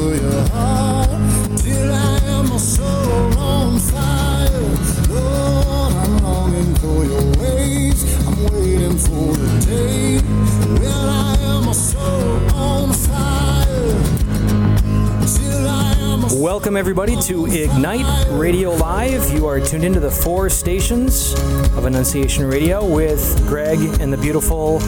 to 0.00 0.16
your 0.16 0.48
heart 0.48 1.58
till 1.58 1.92
I 1.92 2.18
am 2.24 2.48
my 2.48 2.56
soul 2.56 3.38
on 3.38 3.78
fire. 3.78 4.60
Lord, 5.10 5.92
I'm 6.02 6.22
longing 6.22 6.74
for 6.76 7.04
your 7.04 7.26
ways. 7.42 7.98
I'm 8.26 8.42
waiting 8.44 8.96
for 8.96 9.34
the 9.36 9.50
day 9.66 10.18
when 10.80 10.90
I 10.90 11.36
am 11.40 11.66
my 11.66 11.72
soul 11.72 12.54
on 12.54 12.92
fire. 12.94 13.92
Till 15.36 15.68
I 15.68 15.94
am 15.98 16.24
a 16.24 16.42
Welcome, 16.42 16.78
everybody, 16.78 17.20
to 17.22 17.46
Ignite 17.46 18.28
Radio 18.30 18.70
Live. 18.70 19.30
You 19.34 19.46
are 19.46 19.60
tuned 19.60 19.84
into 19.84 20.00
the 20.00 20.10
four 20.10 20.48
stations 20.48 21.34
of 21.76 21.84
Annunciation 21.84 22.46
Radio 22.46 22.86
with 22.86 23.22
Greg 23.46 23.78
and 24.00 24.10
the 24.10 24.18
beautiful 24.18 24.80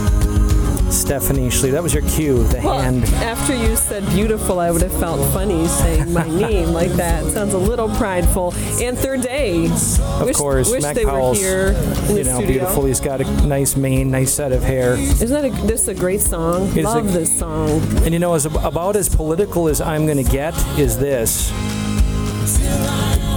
Stephanie 1.03 1.49
Schlee. 1.49 1.73
That 1.73 1.83
was 1.83 1.93
your 1.93 2.03
cue, 2.09 2.45
the 2.45 2.61
Well, 2.63 2.81
hand. 2.81 3.05
after 3.17 3.55
you 3.57 3.75
said 3.77 4.07
beautiful, 4.11 4.61
I 4.61 4.71
would 4.71 4.83
have 4.83 4.99
felt 5.01 5.21
funny 5.33 5.67
saying 5.67 6.13
my 6.13 6.27
name 6.29 6.69
like 6.69 6.91
that. 6.93 7.25
Sounds 7.33 7.55
a 7.55 7.59
little 7.59 7.89
prideful. 7.89 8.55
And 8.81 8.97
third 8.97 9.21
day. 9.23 9.67
Of 9.67 10.23
wish, 10.27 10.37
course, 10.37 10.71
wish 10.71 10.83
Matt 10.83 10.95
they 10.95 11.05
Powell's, 11.05 11.39
were 11.41 11.45
here 11.45 11.67
in 12.09 12.17
you 12.19 12.25
know, 12.25 12.35
studio. 12.39 12.47
beautiful. 12.47 12.85
He's 12.87 13.01
got 13.01 13.21
a 13.21 13.25
nice 13.47 13.77
mane, 13.77 14.11
nice 14.13 14.33
set 14.33 14.53
of 14.53 14.63
hair. 14.63 14.95
Isn't 14.95 15.29
that 15.31 15.45
a, 15.45 15.67
this 15.67 15.89
a 15.89 15.95
great 15.95 16.21
song? 16.21 16.73
Love 16.75 17.09
a- 17.09 17.19
this 17.19 17.37
song. 17.39 17.81
And 18.05 18.13
you 18.15 18.19
know, 18.21 18.35
as 18.35 18.47
about 18.47 18.95
as 18.97 19.09
political 19.15 19.67
as 19.69 19.81
I'm 19.81 20.07
going 20.07 20.25
to 20.25 20.31
get 20.31 20.55
is 20.79 20.97
this. 20.99 21.51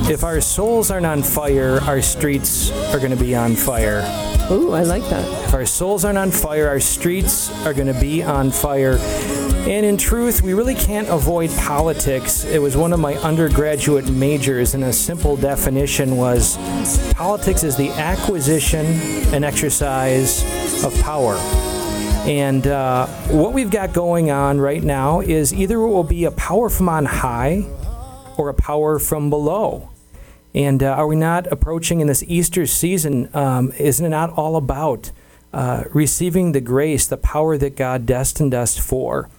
If 0.07 0.23
our 0.23 0.39
souls 0.39 0.91
aren't 0.91 1.05
on 1.07 1.23
fire, 1.23 1.79
our 1.81 2.01
streets 2.01 2.69
are 2.93 2.99
going 2.99 3.09
to 3.09 3.17
be 3.17 3.35
on 3.35 3.55
fire. 3.55 4.01
Ooh, 4.51 4.73
I 4.73 4.83
like 4.83 5.01
that. 5.09 5.47
If 5.47 5.55
our 5.55 5.65
souls 5.65 6.05
aren't 6.05 6.19
on 6.19 6.29
fire, 6.29 6.67
our 6.67 6.79
streets 6.79 7.49
are 7.65 7.73
going 7.73 7.91
to 7.91 7.99
be 7.99 8.21
on 8.21 8.51
fire. 8.51 8.97
And 9.65 9.83
in 9.83 9.97
truth, 9.97 10.43
we 10.43 10.53
really 10.53 10.75
can't 10.75 11.07
avoid 11.09 11.49
politics. 11.57 12.45
It 12.45 12.61
was 12.61 12.77
one 12.77 12.93
of 12.93 12.99
my 12.99 13.15
undergraduate 13.15 14.07
majors, 14.07 14.75
and 14.75 14.83
a 14.83 14.93
simple 14.93 15.35
definition 15.35 16.17
was 16.17 16.57
politics 17.13 17.63
is 17.63 17.75
the 17.75 17.89
acquisition 17.89 18.85
and 19.33 19.43
exercise 19.43 20.43
of 20.85 20.93
power. 21.01 21.33
And 22.27 22.67
uh, 22.67 23.07
what 23.29 23.53
we've 23.53 23.71
got 23.71 23.93
going 23.93 24.29
on 24.29 24.61
right 24.61 24.83
now 24.83 25.21
is 25.21 25.55
either 25.55 25.81
it 25.81 25.87
will 25.87 26.03
be 26.03 26.25
a 26.25 26.31
power 26.31 26.69
from 26.69 26.87
on 26.87 27.05
high 27.05 27.65
or 28.37 28.49
a 28.49 28.53
power 28.53 28.99
from 28.99 29.31
below. 29.31 29.89
And 30.55 30.81
uh, 30.81 30.87
are 30.87 31.05
we 31.05 31.17
not 31.17 31.47
approaching 31.47 31.99
in 31.99 32.07
this 32.07 32.23
Easter 32.23 32.65
season? 32.65 33.29
Um, 33.35 33.73
isn't 33.77 34.05
it 34.05 34.09
not 34.09 34.29
all 34.31 34.55
about 34.55 35.11
uh, 35.51 35.83
receiving 35.93 36.53
the 36.53 36.61
grace, 36.61 37.05
the 37.05 37.17
power 37.17 37.57
that 37.57 37.75
God 37.75 38.05
destined 38.05 38.55
us 38.55 38.77
for? 38.77 39.29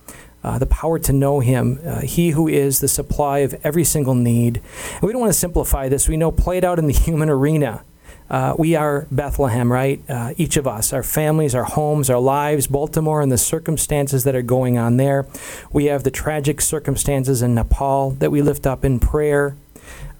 Uh, 0.45 0.58
the 0.58 0.67
power 0.67 0.98
to 0.98 1.14
know 1.14 1.41
Him, 1.41 1.81
uh, 1.86 2.03
He 2.03 2.31
who 2.31 2.47
is 2.47 2.81
the 2.81 2.86
supply 2.86 3.39
of 3.39 3.55
every 3.64 3.83
single 3.83 4.14
need. 4.14 4.61
And 4.92 5.03
we 5.03 5.12
don't 5.12 5.23
want 5.23 5.33
to 5.33 5.39
simplify 5.39 5.89
this. 5.89 6.06
We 6.06 6.19
know 6.19 6.31
played 6.31 6.67
out 6.67 6.78
in 6.78 6.86
the 6.86 6.92
human 7.06 7.30
arena. 7.30 7.83
Uh, 8.28 8.55
we 8.58 8.75
are 8.75 9.06
Bethlehem, 9.11 9.73
right? 9.73 10.03
Uh, 10.11 10.34
each 10.36 10.58
of 10.58 10.67
us, 10.67 10.92
our 10.92 11.03
families, 11.03 11.55
our 11.55 11.64
homes, 11.64 12.11
our 12.11 12.19
lives, 12.20 12.67
Baltimore, 12.67 13.23
and 13.23 13.33
the 13.33 13.39
circumstances 13.39 14.25
that 14.25 14.34
are 14.34 14.42
going 14.42 14.77
on 14.77 14.98
there. 14.98 15.27
We 15.73 15.86
have 15.86 16.03
the 16.03 16.11
tragic 16.11 16.61
circumstances 16.61 17.41
in 17.41 17.55
Nepal 17.55 18.11
that 18.11 18.30
we 18.30 18.42
lift 18.42 18.67
up 18.67 18.84
in 18.84 19.01
prayer. 19.01 19.56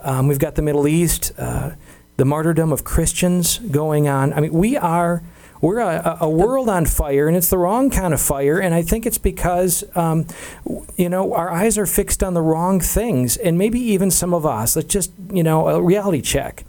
Um, 0.00 0.28
we've 0.28 0.39
got 0.39 0.55
the 0.55 0.62
Middle 0.62 0.86
East, 0.86 1.33
uh, 1.39 1.72
the 2.17 2.25
martyrdom 2.25 2.72
of 2.72 2.84
Christians 2.84 3.59
going 3.59 4.09
on. 4.09 4.33
I 4.33 4.41
mean, 4.41 4.53
we 4.53 4.77
are 4.77 5.22
we're 5.61 5.78
a, 5.81 6.19
a 6.20 6.28
world 6.28 6.69
on 6.69 6.86
fire, 6.86 7.28
and 7.28 7.36
it's 7.36 7.48
the 7.48 7.59
wrong 7.59 7.91
kind 7.91 8.12
of 8.12 8.20
fire. 8.20 8.59
And 8.61 8.75
I 8.75 8.83
think 8.83 9.06
it's 9.06 9.19
because 9.19 9.84
um, 9.97 10.27
you 10.97 11.09
know 11.09 11.34
our 11.34 11.50
eyes 11.50 11.78
are 11.78 11.87
fixed 11.87 12.22
on 12.22 12.34
the 12.34 12.42
wrong 12.42 12.81
things, 12.81 13.37
and 13.37 13.56
maybe 13.56 13.81
even 13.81 14.11
some 14.11 14.34
of 14.34 14.44
us. 14.44 14.77
Let's 14.77 14.89
just 14.89 15.12
you 15.33 15.42
know 15.42 15.69
a 15.69 15.82
reality 15.82 16.21
check. 16.21 16.65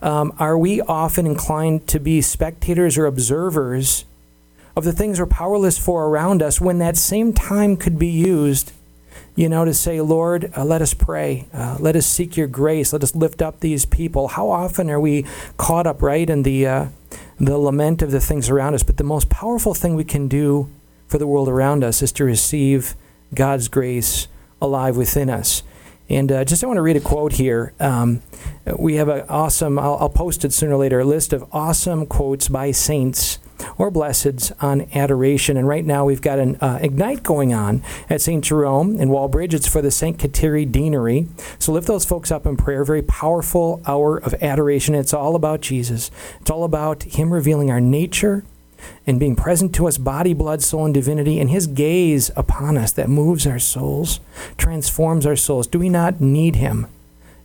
Um, 0.00 0.32
are 0.38 0.58
we 0.58 0.80
often 0.80 1.26
inclined 1.26 1.86
to 1.88 2.00
be 2.00 2.20
spectators 2.20 2.98
or 2.98 3.06
observers 3.06 4.04
of 4.74 4.84
the 4.84 4.92
things 4.92 5.20
we're 5.20 5.26
powerless 5.26 5.78
for 5.78 6.06
around 6.06 6.42
us 6.42 6.60
when 6.60 6.78
that 6.78 6.96
same 6.96 7.32
time 7.32 7.76
could 7.76 7.98
be 7.98 8.08
used 8.08 8.72
you 9.34 9.48
know, 9.48 9.64
to 9.64 9.72
say, 9.72 10.00
Lord, 10.00 10.52
uh, 10.56 10.64
let 10.64 10.82
us 10.82 10.92
pray. 10.94 11.46
Uh, 11.52 11.76
let 11.80 11.96
us 11.96 12.06
seek 12.06 12.36
your 12.36 12.46
grace. 12.46 12.92
Let 12.92 13.02
us 13.02 13.14
lift 13.14 13.40
up 13.40 13.60
these 13.60 13.86
people. 13.86 14.28
How 14.28 14.50
often 14.50 14.90
are 14.90 15.00
we 15.00 15.24
caught 15.56 15.86
up, 15.86 16.02
right, 16.02 16.28
in 16.28 16.42
the, 16.42 16.66
uh, 16.66 16.86
the 17.40 17.56
lament 17.56 18.02
of 18.02 18.10
the 18.10 18.20
things 18.20 18.50
around 18.50 18.74
us? 18.74 18.82
But 18.82 18.98
the 18.98 19.04
most 19.04 19.30
powerful 19.30 19.72
thing 19.72 19.94
we 19.94 20.04
can 20.04 20.28
do 20.28 20.68
for 21.08 21.18
the 21.18 21.26
world 21.26 21.48
around 21.48 21.82
us 21.82 22.02
is 22.02 22.12
to 22.12 22.24
receive 22.24 22.94
God's 23.34 23.68
grace 23.68 24.28
alive 24.60 24.96
within 24.96 25.30
us. 25.30 25.62
And 26.08 26.30
uh, 26.30 26.44
just 26.44 26.62
I 26.62 26.66
want 26.66 26.76
to 26.76 26.82
read 26.82 26.96
a 26.96 27.00
quote 27.00 27.32
here. 27.32 27.72
Um, 27.80 28.20
we 28.78 28.96
have 28.96 29.08
an 29.08 29.24
awesome, 29.28 29.78
I'll, 29.78 29.96
I'll 29.98 30.10
post 30.10 30.44
it 30.44 30.52
sooner 30.52 30.74
or 30.74 30.78
later, 30.78 31.00
a 31.00 31.04
list 31.04 31.32
of 31.32 31.44
awesome 31.52 32.04
quotes 32.04 32.48
by 32.48 32.70
saints 32.70 33.38
or 33.78 33.90
blesseds 33.90 34.52
on 34.62 34.88
adoration. 34.94 35.56
And 35.56 35.66
right 35.66 35.84
now 35.84 36.04
we've 36.04 36.22
got 36.22 36.38
an 36.38 36.56
uh, 36.56 36.78
Ignite 36.80 37.22
going 37.22 37.52
on 37.52 37.82
at 38.08 38.20
St. 38.20 38.44
Jerome 38.44 39.00
in 39.00 39.08
Walbridge. 39.08 39.54
It's 39.54 39.68
for 39.68 39.82
the 39.82 39.90
St. 39.90 40.18
Kateri 40.18 40.70
Deanery. 40.70 41.28
So 41.58 41.72
lift 41.72 41.86
those 41.86 42.04
folks 42.04 42.30
up 42.30 42.46
in 42.46 42.56
prayer. 42.56 42.84
Very 42.84 43.02
powerful 43.02 43.82
hour 43.86 44.18
of 44.18 44.34
adoration. 44.42 44.94
It's 44.94 45.14
all 45.14 45.34
about 45.34 45.60
Jesus. 45.60 46.10
It's 46.40 46.50
all 46.50 46.64
about 46.64 47.02
Him 47.04 47.32
revealing 47.32 47.70
our 47.70 47.80
nature 47.80 48.44
and 49.06 49.20
being 49.20 49.36
present 49.36 49.74
to 49.76 49.86
us, 49.86 49.98
body, 49.98 50.34
blood, 50.34 50.62
soul, 50.62 50.84
and 50.84 50.94
divinity, 50.94 51.40
and 51.40 51.50
His 51.50 51.66
gaze 51.66 52.30
upon 52.36 52.76
us 52.76 52.92
that 52.92 53.08
moves 53.08 53.46
our 53.46 53.58
souls, 53.58 54.20
transforms 54.56 55.26
our 55.26 55.36
souls. 55.36 55.66
Do 55.66 55.78
we 55.78 55.88
not 55.88 56.20
need 56.20 56.56
Him? 56.56 56.86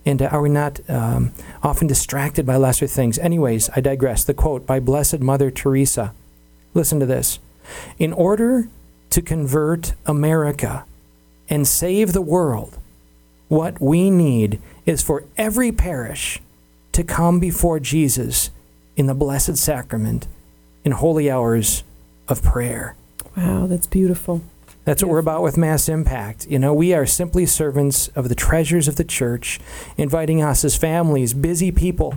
And 0.04 0.22
are 0.22 0.40
we 0.40 0.48
not 0.48 0.80
um, 0.88 1.32
often 1.62 1.86
distracted 1.86 2.46
by 2.46 2.56
lesser 2.56 2.86
things? 2.86 3.18
Anyways, 3.18 3.68
I 3.76 3.80
digress. 3.80 4.24
The 4.24 4.34
quote 4.34 4.66
by 4.66 4.80
Blessed 4.80 5.20
Mother 5.20 5.50
Teresa. 5.50 6.14
Listen 6.74 7.00
to 7.00 7.06
this. 7.06 7.38
In 7.98 8.12
order 8.12 8.68
to 9.10 9.22
convert 9.22 9.94
America 10.06 10.84
and 11.48 11.66
save 11.66 12.12
the 12.12 12.22
world, 12.22 12.78
what 13.48 13.80
we 13.80 14.10
need 14.10 14.60
is 14.86 15.02
for 15.02 15.24
every 15.36 15.72
parish 15.72 16.40
to 16.92 17.02
come 17.04 17.38
before 17.40 17.80
Jesus 17.80 18.50
in 18.96 19.06
the 19.06 19.14
Blessed 19.14 19.56
Sacrament 19.56 20.26
in 20.84 20.92
holy 20.92 21.30
hours 21.30 21.84
of 22.28 22.42
prayer. 22.42 22.94
Wow, 23.36 23.66
that's 23.66 23.86
beautiful. 23.86 24.42
That's 24.88 25.02
what 25.02 25.10
we're 25.10 25.18
about 25.18 25.42
with 25.42 25.58
Mass 25.58 25.86
Impact. 25.90 26.46
You 26.46 26.58
know, 26.58 26.72
we 26.72 26.94
are 26.94 27.04
simply 27.04 27.44
servants 27.44 28.08
of 28.16 28.30
the 28.30 28.34
treasures 28.34 28.88
of 28.88 28.96
the 28.96 29.04
church, 29.04 29.60
inviting 29.98 30.42
us 30.42 30.64
as 30.64 30.78
families, 30.78 31.34
busy 31.34 31.70
people, 31.70 32.14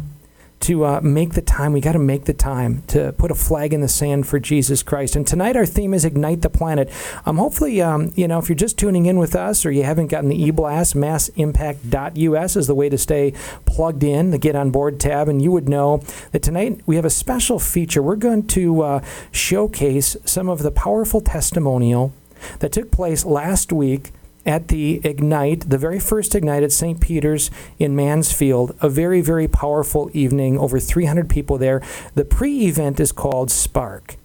to 0.62 0.86
uh, 0.86 1.02
make 1.02 1.34
the 1.34 1.42
time. 1.42 1.74
We 1.74 1.82
got 1.82 1.92
to 1.92 2.00
make 2.00 2.24
the 2.24 2.34
time 2.34 2.84
to 2.84 3.12
put 3.12 3.30
a 3.30 3.36
flag 3.36 3.74
in 3.74 3.82
the 3.82 3.90
sand 3.90 4.26
for 4.26 4.40
Jesus 4.40 4.84
Christ. 4.84 5.18
And 5.18 5.28
tonight 5.28 5.58
our 5.58 5.66
theme 5.66 5.94
is 5.94 6.06
Ignite 6.06 6.44
the 6.44 6.50
Planet. 6.50 6.90
Um, 7.26 7.40
hopefully, 7.40 7.82
um, 7.82 8.14
you 8.16 8.26
know, 8.26 8.40
if 8.40 8.48
you're 8.48 8.56
just 8.56 8.80
tuning 8.80 9.06
in 9.06 9.20
with 9.20 9.36
us 9.36 9.66
or 9.66 9.72
you 9.72 9.84
haven't 9.84 10.08
gotten 10.08 10.30
the 10.30 10.42
e-blast, 10.42 10.96
massimpact.us 10.96 12.56
is 12.56 12.68
the 12.68 12.76
way 12.76 12.88
to 12.88 12.98
stay 12.98 13.34
plugged 13.66 14.02
in, 14.02 14.32
the 14.32 14.38
Get 14.38 14.56
On 14.56 14.72
Board 14.72 14.98
tab. 14.98 15.28
And 15.28 15.42
you 15.42 15.52
would 15.52 15.68
know 15.68 15.98
that 16.32 16.42
tonight 16.42 16.80
we 16.86 16.96
have 16.96 17.04
a 17.04 17.10
special 17.10 17.60
feature. 17.60 18.02
We're 18.02 18.16
going 18.16 18.48
to 18.48 18.82
uh, 18.82 19.06
showcase 19.34 20.16
some 20.24 20.48
of 20.48 20.64
the 20.64 20.72
powerful 20.72 21.20
testimonial 21.20 22.14
that 22.60 22.72
took 22.72 22.92
place 22.92 23.26
last 23.26 23.72
week 23.72 24.12
at 24.46 24.70
the 24.70 25.02
Ignite, 25.04 25.70
the 25.70 25.78
very 25.78 26.00
first 26.00 26.34
Ignite 26.36 26.64
at 26.64 26.72
St. 26.72 27.00
Peter's 27.00 27.52
in 27.78 27.96
Mansfield. 27.96 28.76
A 28.82 28.90
very, 28.90 29.22
very 29.22 29.48
powerful 29.48 30.10
evening, 30.14 30.58
over 30.58 30.80
300 30.80 31.30
people 31.30 31.58
there. 31.58 31.82
The 32.16 32.26
pre 32.26 32.66
event 32.66 33.00
is 33.00 33.12
called 33.12 33.52
Spark. 33.52 34.18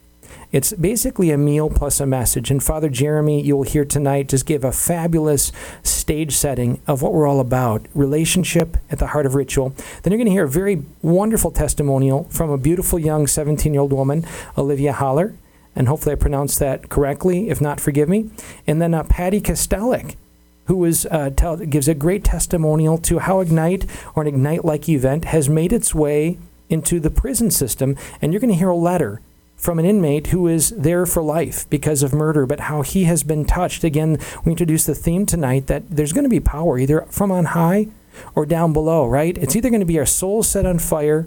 It's 0.53 0.73
basically 0.73 1.31
a 1.33 1.39
meal 1.39 1.69
plus 1.69 2.01
a 2.01 2.07
message. 2.07 2.51
And 2.51 2.63
Father 2.63 2.89
Jeremy, 2.89 3.43
you'll 3.43 3.65
hear 3.65 3.85
tonight, 3.85 4.29
just 4.29 4.47
give 4.47 4.65
a 4.65 4.73
fabulous 4.73 5.51
stage 5.83 6.35
setting 6.35 6.81
of 6.87 7.03
what 7.03 7.13
we're 7.13 7.27
all 7.27 7.41
about 7.41 7.85
relationship 7.95 8.77
at 8.91 8.99
the 8.99 9.09
heart 9.09 9.27
of 9.27 9.35
ritual. 9.35 9.75
Then 10.03 10.13
you're 10.13 10.19
going 10.19 10.27
to 10.27 10.33
hear 10.33 10.45
a 10.45 10.49
very 10.49 10.85
wonderful 11.03 11.51
testimonial 11.51 12.25
from 12.31 12.51
a 12.51 12.59
beautiful 12.59 12.99
young 12.99 13.27
17 13.27 13.75
year 13.75 13.83
old 13.83 13.93
woman, 13.93 14.25
Olivia 14.57 14.93
Holler 14.93 15.35
and 15.77 15.87
hopefully 15.87 16.15
I 16.15 16.17
pronounced 16.17 16.59
that 16.59 16.89
correctly. 16.89 17.51
If 17.51 17.61
not, 17.61 17.81
forgive 17.81 18.09
me. 18.09 18.31
And 18.67 18.83
then 18.83 18.95
uh, 18.95 19.05
Patty 19.05 19.41
Kostelik, 19.41 20.17
who 20.65 20.85
is, 20.85 21.07
uh, 21.11 21.31
tell, 21.37 21.57
gives 21.59 21.87
a 21.87 21.95
great 21.95 22.25
testimonial 22.25 22.99
to 22.99 23.21
how 23.21 23.41
Ignite 23.41 23.87
or 24.15 24.23
an 24.23 24.29
Ignite-like 24.29 24.89
event 24.89 25.27
has 25.27 25.49
made 25.49 25.73
its 25.73 25.95
way 25.95 26.39
into 26.69 26.99
the 26.99 27.11
prison 27.11 27.51
system. 27.51 27.97
And 28.21 28.33
you're 28.33 28.41
going 28.41 28.53
to 28.53 28.59
hear 28.59 28.71
a 28.71 28.77
letter 28.77 29.21
from 29.57 29.79
an 29.79 29.87
inmate 29.87 30.29
who 30.29 30.49
is 30.49 30.71
there 30.71 31.07
for 31.07 31.23
life 31.23 31.69
because 31.71 32.03
of 32.03 32.13
murder, 32.13 32.47
but 32.47 32.61
how 32.61 32.83
he 32.83 33.05
has 33.05 33.23
been 33.23 33.45
touched. 33.45 33.85
Again, 33.85 34.19
we 34.45 34.53
introduced 34.53 34.87
the 34.87 34.95
theme 34.95 35.25
tonight 35.25 35.67
that 35.67 35.89
there's 35.89 36.13
going 36.13 36.25
to 36.25 36.31
be 36.31 36.41
power 36.41 36.79
either 36.79 37.03
from 37.11 37.31
on 37.31 37.47
high 37.47 37.89
or 38.35 38.45
down 38.47 38.73
below, 38.73 39.07
right? 39.07 39.37
It's 39.39 39.57
either 39.57 39.71
going 39.71 39.81
to 39.81 39.87
be 39.87 39.99
our 39.99 40.07
souls 40.07 40.49
set 40.49 40.67
on 40.67 40.79
fire 40.79 41.27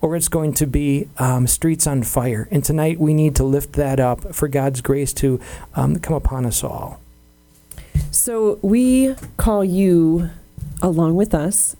or 0.00 0.16
it's 0.16 0.28
going 0.28 0.52
to 0.54 0.66
be 0.66 1.08
um, 1.18 1.46
streets 1.46 1.86
on 1.86 2.02
fire. 2.02 2.48
And 2.50 2.64
tonight 2.64 2.98
we 2.98 3.14
need 3.14 3.36
to 3.36 3.44
lift 3.44 3.74
that 3.74 4.00
up 4.00 4.34
for 4.34 4.48
God's 4.48 4.80
grace 4.80 5.12
to 5.14 5.40
um, 5.74 5.98
come 5.98 6.14
upon 6.14 6.46
us 6.46 6.62
all. 6.64 7.00
So 8.10 8.58
we 8.62 9.14
call 9.36 9.64
you, 9.64 10.30
along 10.82 11.16
with 11.16 11.34
us, 11.34 11.76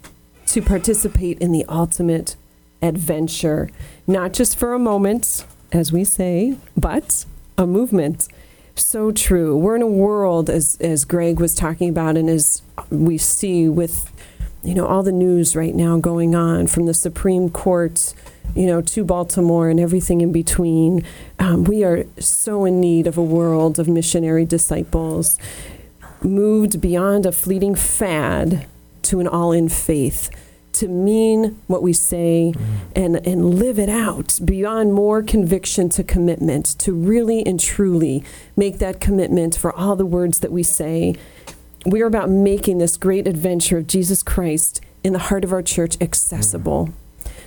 to 0.47 0.63
participate 0.63 1.39
in 1.39 1.53
the 1.53 1.65
ultimate 1.69 2.37
adventure, 2.83 3.71
not 4.07 4.33
just 4.33 4.57
for 4.59 4.73
a 4.73 4.79
moment, 4.79 5.45
as 5.73 5.93
we 5.93 6.05
say, 6.05 6.57
but 6.77 7.25
a 7.57 7.67
movement. 7.67 8.29
So 8.75 9.11
true. 9.11 9.57
We're 9.57 9.77
in 9.77 9.83
a 9.83 9.89
world, 9.89 10.49
as 10.49 10.77
as 10.81 11.05
Greg 11.05 11.41
was 11.41 11.55
talking 11.55 11.89
about, 11.89 12.17
and 12.17 12.31
as 12.31 12.63
we 12.91 13.19
see 13.19 13.69
with, 13.69 14.11
you 14.63 14.75
know, 14.75 14.87
all 14.87 15.03
the 15.03 15.13
news 15.13 15.55
right 15.55 15.75
now 15.75 15.99
going 15.99 16.35
on 16.35 16.67
from 16.67 16.87
the 16.87 16.95
Supreme 16.95 17.49
Court, 17.51 18.15
you 18.55 18.67
know, 18.67 18.81
to 18.81 19.05
Baltimore 19.05 19.69
and 19.69 19.79
everything 19.79 20.21
in 20.21 20.33
between. 20.33 21.05
Um, 21.39 21.65
we 21.65 21.85
are 21.85 22.05
so 22.19 22.65
in 22.65 22.81
need 22.81 23.07
of 23.07 23.17
a 23.17 23.23
world 23.23 23.79
of 23.79 23.89
missionary 23.89 24.45
disciples, 24.45 25.39
moved 26.23 26.81
beyond 26.81 27.27
a 27.27 27.33
fleeting 27.33 27.75
fad 27.75 28.67
to 29.03 29.21
an 29.21 29.29
all-in 29.29 29.69
faith 29.69 30.31
to 30.79 30.87
mean 30.87 31.61
what 31.67 31.83
we 31.83 31.93
say 31.93 32.53
and, 32.95 33.17
and 33.27 33.55
live 33.55 33.79
it 33.79 33.89
out 33.89 34.39
beyond 34.45 34.95
more 34.95 35.23
conviction 35.23 35.89
to 35.89 36.05
commitment, 36.05 36.67
to 36.79 36.93
really 36.93 37.45
and 37.45 37.59
truly 37.59 38.23
make 38.57 38.79
that 38.79 39.01
commitment 39.01 39.57
for 39.57 39.73
all 39.73 39.97
the 39.97 40.07
words 40.07 40.39
that 40.41 40.53
we 40.53 40.63
say. 40.63 41.17
We're 41.87 42.07
about 42.07 42.29
making 42.29 42.79
this 42.79 42.97
great 42.97 43.29
adventure 43.29 43.79
of 43.79 43.87
Jesus 43.87 44.23
Christ 44.23 44.81
in 45.05 45.13
the 45.13 45.19
heart 45.19 45.45
of 45.45 45.53
our 45.53 45.63
church 45.63 45.97
accessible. 46.01 46.93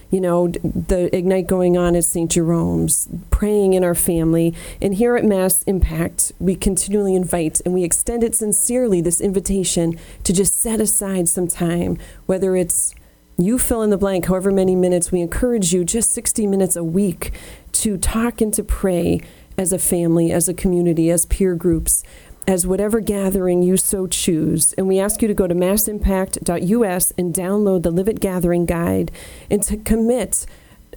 You 0.10 0.22
know, 0.22 0.48
the 0.50 1.10
Ignite 1.16 1.48
going 1.48 1.78
on 1.78 1.96
at 1.96 2.04
St. 2.04 2.30
Jerome's, 2.30 3.08
praying 3.30 3.74
in 3.74 3.84
our 3.84 3.96
family. 3.96 4.54
And 4.82 4.96
here 4.96 5.16
at 5.16 5.26
Mass 5.26 5.64
Impact, 5.64 6.32
we 6.40 6.56
continually 6.56 7.16
invite 7.16 7.62
and 7.66 7.74
we 7.74 7.84
extend 7.84 8.24
it 8.24 8.36
sincerely 8.36 9.02
this 9.02 9.22
invitation 9.22 9.98
to 10.24 10.34
just 10.34 10.60
set 10.60 10.82
aside 10.82 11.30
some 11.30 11.48
time, 11.48 11.98
whether 12.26 12.56
it's 12.56 12.94
you 13.38 13.58
fill 13.58 13.82
in 13.82 13.90
the 13.90 13.98
blank, 13.98 14.26
however 14.28 14.52
many 14.52 14.76
minutes. 14.76 15.12
We 15.12 15.22
encourage 15.22 15.74
you 15.74 15.84
just 15.84 16.12
60 16.12 16.46
minutes 16.46 16.76
a 16.76 16.84
week 16.84 17.32
to 17.74 17.98
talk 17.98 18.42
and 18.42 18.54
to 18.54 18.64
pray 18.64 19.22
as 19.58 19.74
a 19.74 19.80
family, 19.80 20.32
as 20.32 20.48
a 20.48 20.54
community, 20.54 21.10
as 21.10 21.26
peer 21.26 21.56
groups, 21.56 22.04
as 22.48 22.66
whatever 22.66 23.00
gathering 23.00 23.64
you 23.64 23.78
so 23.78 24.08
choose. 24.08 24.74
And 24.74 24.88
we 24.88 25.00
ask 25.00 25.22
you 25.22 25.28
to 25.28 25.34
go 25.34 25.48
to 25.48 25.56
massimpact.us 25.56 27.14
and 27.18 27.34
download 27.34 27.84
the 27.84 27.92
Live 27.92 28.10
It 28.10 28.20
Gathering 28.20 28.66
Guide 28.66 29.12
and 29.50 29.62
to 29.64 29.78
commit 29.78 30.46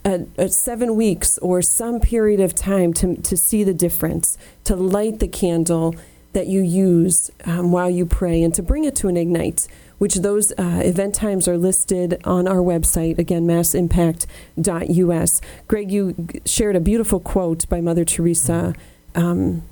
a, 0.04 0.26
a 0.36 0.48
seven 0.48 0.96
weeks 0.96 1.38
or 1.38 1.62
some 1.62 2.00
period 2.00 2.40
of 2.40 2.54
time 2.54 2.92
to, 2.94 3.16
to 3.16 3.36
see 3.36 3.64
the 3.64 3.74
difference, 3.74 4.36
to 4.64 4.76
light 4.76 5.20
the 5.20 5.28
candle 5.28 5.94
that 6.32 6.46
you 6.46 6.60
use 6.60 7.30
um, 7.44 7.70
while 7.70 7.88
you 7.88 8.04
pray, 8.04 8.42
and 8.42 8.52
to 8.54 8.62
bring 8.62 8.84
it 8.84 8.96
to 8.96 9.08
an 9.08 9.16
Ignite 9.16 9.68
which 9.98 10.16
those 10.16 10.52
uh, 10.52 10.82
event 10.84 11.14
times 11.14 11.46
are 11.48 11.56
listed 11.56 12.20
on 12.24 12.48
our 12.48 12.58
website, 12.58 13.16
again, 13.18 13.46
massimpact.us. 13.46 15.40
Greg, 15.68 15.90
you 15.90 16.28
shared 16.44 16.76
a 16.76 16.80
beautiful 16.80 17.20
quote 17.20 17.68
by 17.68 17.80
Mother 17.80 18.04
Teresa 18.04 18.74
um, 19.14 19.62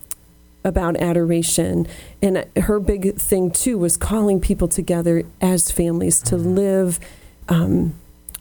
about 0.64 0.96
adoration. 0.96 1.86
And 2.20 2.46
her 2.56 2.80
big 2.80 3.16
thing, 3.16 3.50
too, 3.50 3.78
was 3.78 3.96
calling 3.96 4.40
people 4.40 4.68
together 4.68 5.24
as 5.40 5.70
families 5.70 6.20
to 6.22 6.36
live. 6.36 7.00
Um, 7.48 7.94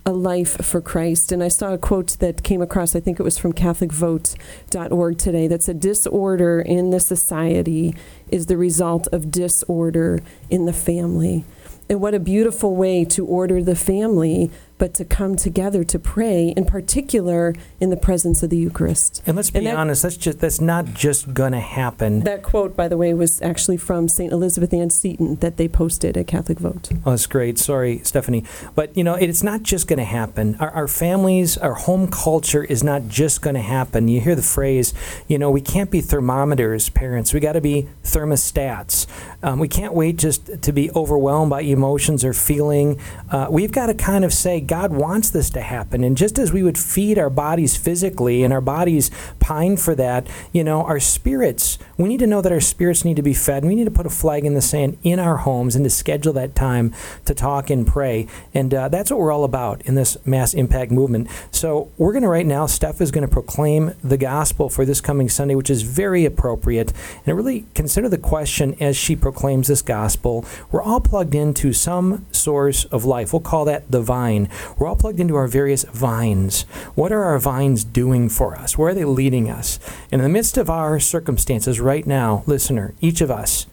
a 0.05 0.11
life 0.11 0.65
for 0.65 0.81
Christ. 0.81 1.31
And 1.31 1.43
I 1.43 1.47
saw 1.47 1.73
a 1.73 1.77
quote 1.77 2.17
that 2.19 2.43
came 2.43 2.61
across, 2.61 2.95
I 2.95 2.99
think 2.99 3.19
it 3.19 3.23
was 3.23 3.37
from 3.37 3.53
CatholicVote.org 3.53 5.17
today, 5.17 5.47
that 5.47 5.63
said, 5.63 5.79
Disorder 5.79 6.59
in 6.61 6.89
the 6.89 6.99
society 6.99 7.95
is 8.29 8.47
the 8.47 8.57
result 8.57 9.07
of 9.11 9.31
disorder 9.31 10.19
in 10.49 10.65
the 10.65 10.73
family. 10.73 11.45
And 11.89 12.01
what 12.01 12.13
a 12.13 12.19
beautiful 12.19 12.75
way 12.75 13.05
to 13.05 13.25
order 13.25 13.61
the 13.61 13.75
family, 13.75 14.49
but 14.81 14.95
to 14.95 15.05
come 15.05 15.35
together 15.35 15.83
to 15.83 15.99
pray, 15.99 16.55
in 16.57 16.65
particular 16.65 17.53
in 17.79 17.91
the 17.91 17.95
presence 17.97 18.41
of 18.41 18.49
the 18.49 18.57
Eucharist. 18.57 19.21
And 19.27 19.35
let's 19.35 19.51
be 19.51 19.59
And 19.59 19.67
that- 19.67 19.75
honest, 19.75 20.01
that's 20.01 20.17
just 20.17 20.39
that's 20.39 20.59
not 20.59 20.85
just 20.95 21.35
gonna 21.35 21.59
happen. 21.59 22.21
That 22.21 22.41
quote, 22.41 22.75
by 22.75 22.87
the 22.87 22.97
way, 22.97 23.13
was 23.13 23.39
actually 23.43 23.77
from 23.77 24.07
St. 24.07 24.31
Elizabeth 24.33 24.73
Ann 24.73 24.89
Seton 24.89 25.35
that 25.35 25.57
they 25.57 25.67
posted 25.67 26.17
at 26.17 26.25
Catholic 26.25 26.57
Vote. 26.59 26.89
Oh, 27.05 27.11
that's 27.11 27.27
great. 27.27 27.59
Sorry, 27.59 28.01
Stephanie. 28.03 28.43
But, 28.73 28.97
you 28.97 29.03
know, 29.03 29.13
it's 29.13 29.43
not 29.43 29.61
just 29.61 29.87
going 29.87 29.99
to 29.99 30.03
happen. 30.21 30.55
Our, 30.59 30.71
our 30.71 30.87
families, 30.87 31.59
our 31.59 31.75
home 31.75 32.07
culture 32.07 32.63
is 32.63 32.83
not 32.83 33.07
just 33.07 33.43
going 33.43 33.53
to 33.55 33.61
happen. 33.61 34.07
You 34.07 34.19
hear 34.19 34.33
the 34.33 34.41
phrase, 34.41 34.95
you 35.27 35.37
know, 35.37 35.51
we 35.51 35.61
can't 35.61 35.91
be 35.91 36.01
thermometers, 36.01 36.89
parents. 36.89 37.33
We 37.35 37.39
got 37.39 37.53
to 37.53 37.61
be 37.61 37.87
thermostats. 38.03 39.05
Um, 39.43 39.59
we 39.59 39.67
can't 39.67 39.93
wait 39.93 40.17
just 40.17 40.61
to 40.63 40.71
be 40.71 40.89
overwhelmed 40.91 41.49
by 41.51 41.61
emotions 41.61 42.23
or 42.25 42.33
feeling. 42.33 42.99
Uh, 43.29 43.47
we've 43.49 43.71
got 43.71 43.87
to 43.87 43.93
kind 43.93 44.23
of 44.25 44.33
say, 44.33 44.59
God 44.71 44.93
wants 44.93 45.29
this 45.29 45.49
to 45.49 45.59
happen. 45.59 46.01
And 46.01 46.15
just 46.15 46.39
as 46.39 46.53
we 46.53 46.63
would 46.63 46.77
feed 46.77 47.19
our 47.19 47.29
bodies 47.29 47.75
physically 47.75 48.41
and 48.41 48.53
our 48.53 48.61
bodies 48.61 49.11
pine 49.37 49.75
for 49.75 49.95
that, 49.95 50.25
you 50.53 50.63
know, 50.63 50.83
our 50.83 50.97
spirits, 50.97 51.77
we 51.97 52.07
need 52.07 52.21
to 52.21 52.25
know 52.25 52.41
that 52.41 52.53
our 52.53 52.61
spirits 52.61 53.03
need 53.03 53.17
to 53.17 53.21
be 53.21 53.33
fed. 53.33 53.65
We 53.65 53.75
need 53.75 53.83
to 53.83 53.91
put 53.91 54.05
a 54.05 54.09
flag 54.09 54.45
in 54.45 54.53
the 54.53 54.61
sand 54.61 54.97
in 55.03 55.19
our 55.19 55.35
homes 55.35 55.75
and 55.75 55.83
to 55.83 55.89
schedule 55.89 56.31
that 56.31 56.55
time 56.55 56.93
to 57.25 57.33
talk 57.33 57.69
and 57.69 57.85
pray. 57.85 58.27
And 58.53 58.73
uh, 58.73 58.87
that's 58.87 59.11
what 59.11 59.19
we're 59.19 59.33
all 59.33 59.43
about 59.43 59.81
in 59.81 59.95
this 59.95 60.15
mass 60.25 60.53
impact 60.53 60.89
movement. 60.89 61.27
So 61.51 61.91
we're 61.97 62.13
going 62.13 62.23
to 62.23 62.29
right 62.29 62.45
now, 62.45 62.65
Steph 62.65 63.01
is 63.01 63.11
going 63.11 63.27
to 63.27 63.33
proclaim 63.33 63.93
the 64.01 64.15
gospel 64.15 64.69
for 64.69 64.85
this 64.85 65.01
coming 65.01 65.27
Sunday, 65.27 65.55
which 65.55 65.69
is 65.69 65.81
very 65.81 66.23
appropriate. 66.23 66.93
And 67.25 67.35
really 67.35 67.65
consider 67.75 68.07
the 68.07 68.17
question 68.17 68.77
as 68.79 68.95
she 68.95 69.17
proclaims 69.17 69.67
this 69.67 69.81
gospel. 69.81 70.45
We're 70.71 70.81
all 70.81 71.01
plugged 71.01 71.35
into 71.35 71.73
some 71.73 72.25
source 72.31 72.85
of 72.85 73.03
life. 73.03 73.33
We'll 73.33 73.41
call 73.41 73.65
that 73.65 73.91
the 73.91 74.01
vine. 74.01 74.47
We're 74.77 74.87
all 74.87 74.95
plugged 74.95 75.19
into 75.19 75.35
our 75.35 75.47
various 75.47 75.83
vines. 75.83 76.63
What 76.95 77.11
are 77.11 77.23
our 77.23 77.39
vines 77.39 77.83
doing 77.83 78.29
for 78.29 78.55
us? 78.55 78.77
Where 78.77 78.89
are 78.89 78.93
they 78.93 79.05
leading 79.05 79.49
us? 79.49 79.79
In 80.11 80.21
the 80.21 80.29
midst 80.29 80.57
of 80.57 80.69
our 80.69 80.99
circumstances 80.99 81.79
right 81.79 82.05
now, 82.05 82.43
listener, 82.45 82.93
each 83.01 83.21
of 83.21 83.31
us, 83.31 83.65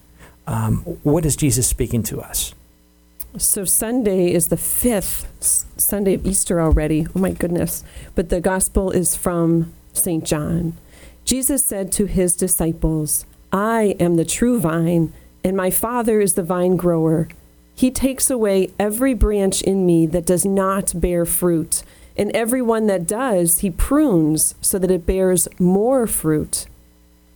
um, 0.47 0.77
what 1.03 1.25
is 1.25 1.35
Jesus 1.35 1.67
speaking 1.67 2.03
to 2.03 2.21
us? 2.21 2.53
So 3.37 3.63
Sunday 3.63 4.33
is 4.33 4.47
the 4.47 4.57
fifth 4.57 5.27
Sunday 5.79 6.15
of 6.15 6.25
Easter 6.25 6.59
already. 6.59 7.05
Oh 7.15 7.19
my 7.19 7.31
goodness. 7.31 7.83
But 8.15 8.29
the 8.29 8.41
gospel 8.41 8.89
is 8.89 9.15
from 9.15 9.71
St. 9.93 10.25
John. 10.25 10.75
Jesus 11.25 11.63
said 11.63 11.91
to 11.91 12.05
his 12.05 12.35
disciples, 12.35 13.25
I 13.51 13.95
am 13.99 14.15
the 14.15 14.25
true 14.25 14.59
vine, 14.59 15.13
and 15.43 15.55
my 15.55 15.69
Father 15.69 16.19
is 16.19 16.33
the 16.33 16.43
vine 16.43 16.75
grower. 16.75 17.27
He 17.79 17.91
takes 17.91 18.29
away 18.29 18.73
every 18.77 19.13
branch 19.13 19.61
in 19.61 19.85
me 19.85 20.05
that 20.07 20.25
does 20.25 20.43
not 20.43 20.99
bear 20.99 21.23
fruit, 21.23 21.81
and 22.17 22.29
every 22.31 22.61
one 22.61 22.87
that 22.87 23.07
does, 23.07 23.59
he 23.59 23.71
prunes 23.71 24.53
so 24.59 24.77
that 24.79 24.91
it 24.91 25.05
bears 25.05 25.47
more 25.57 26.05
fruit. 26.05 26.65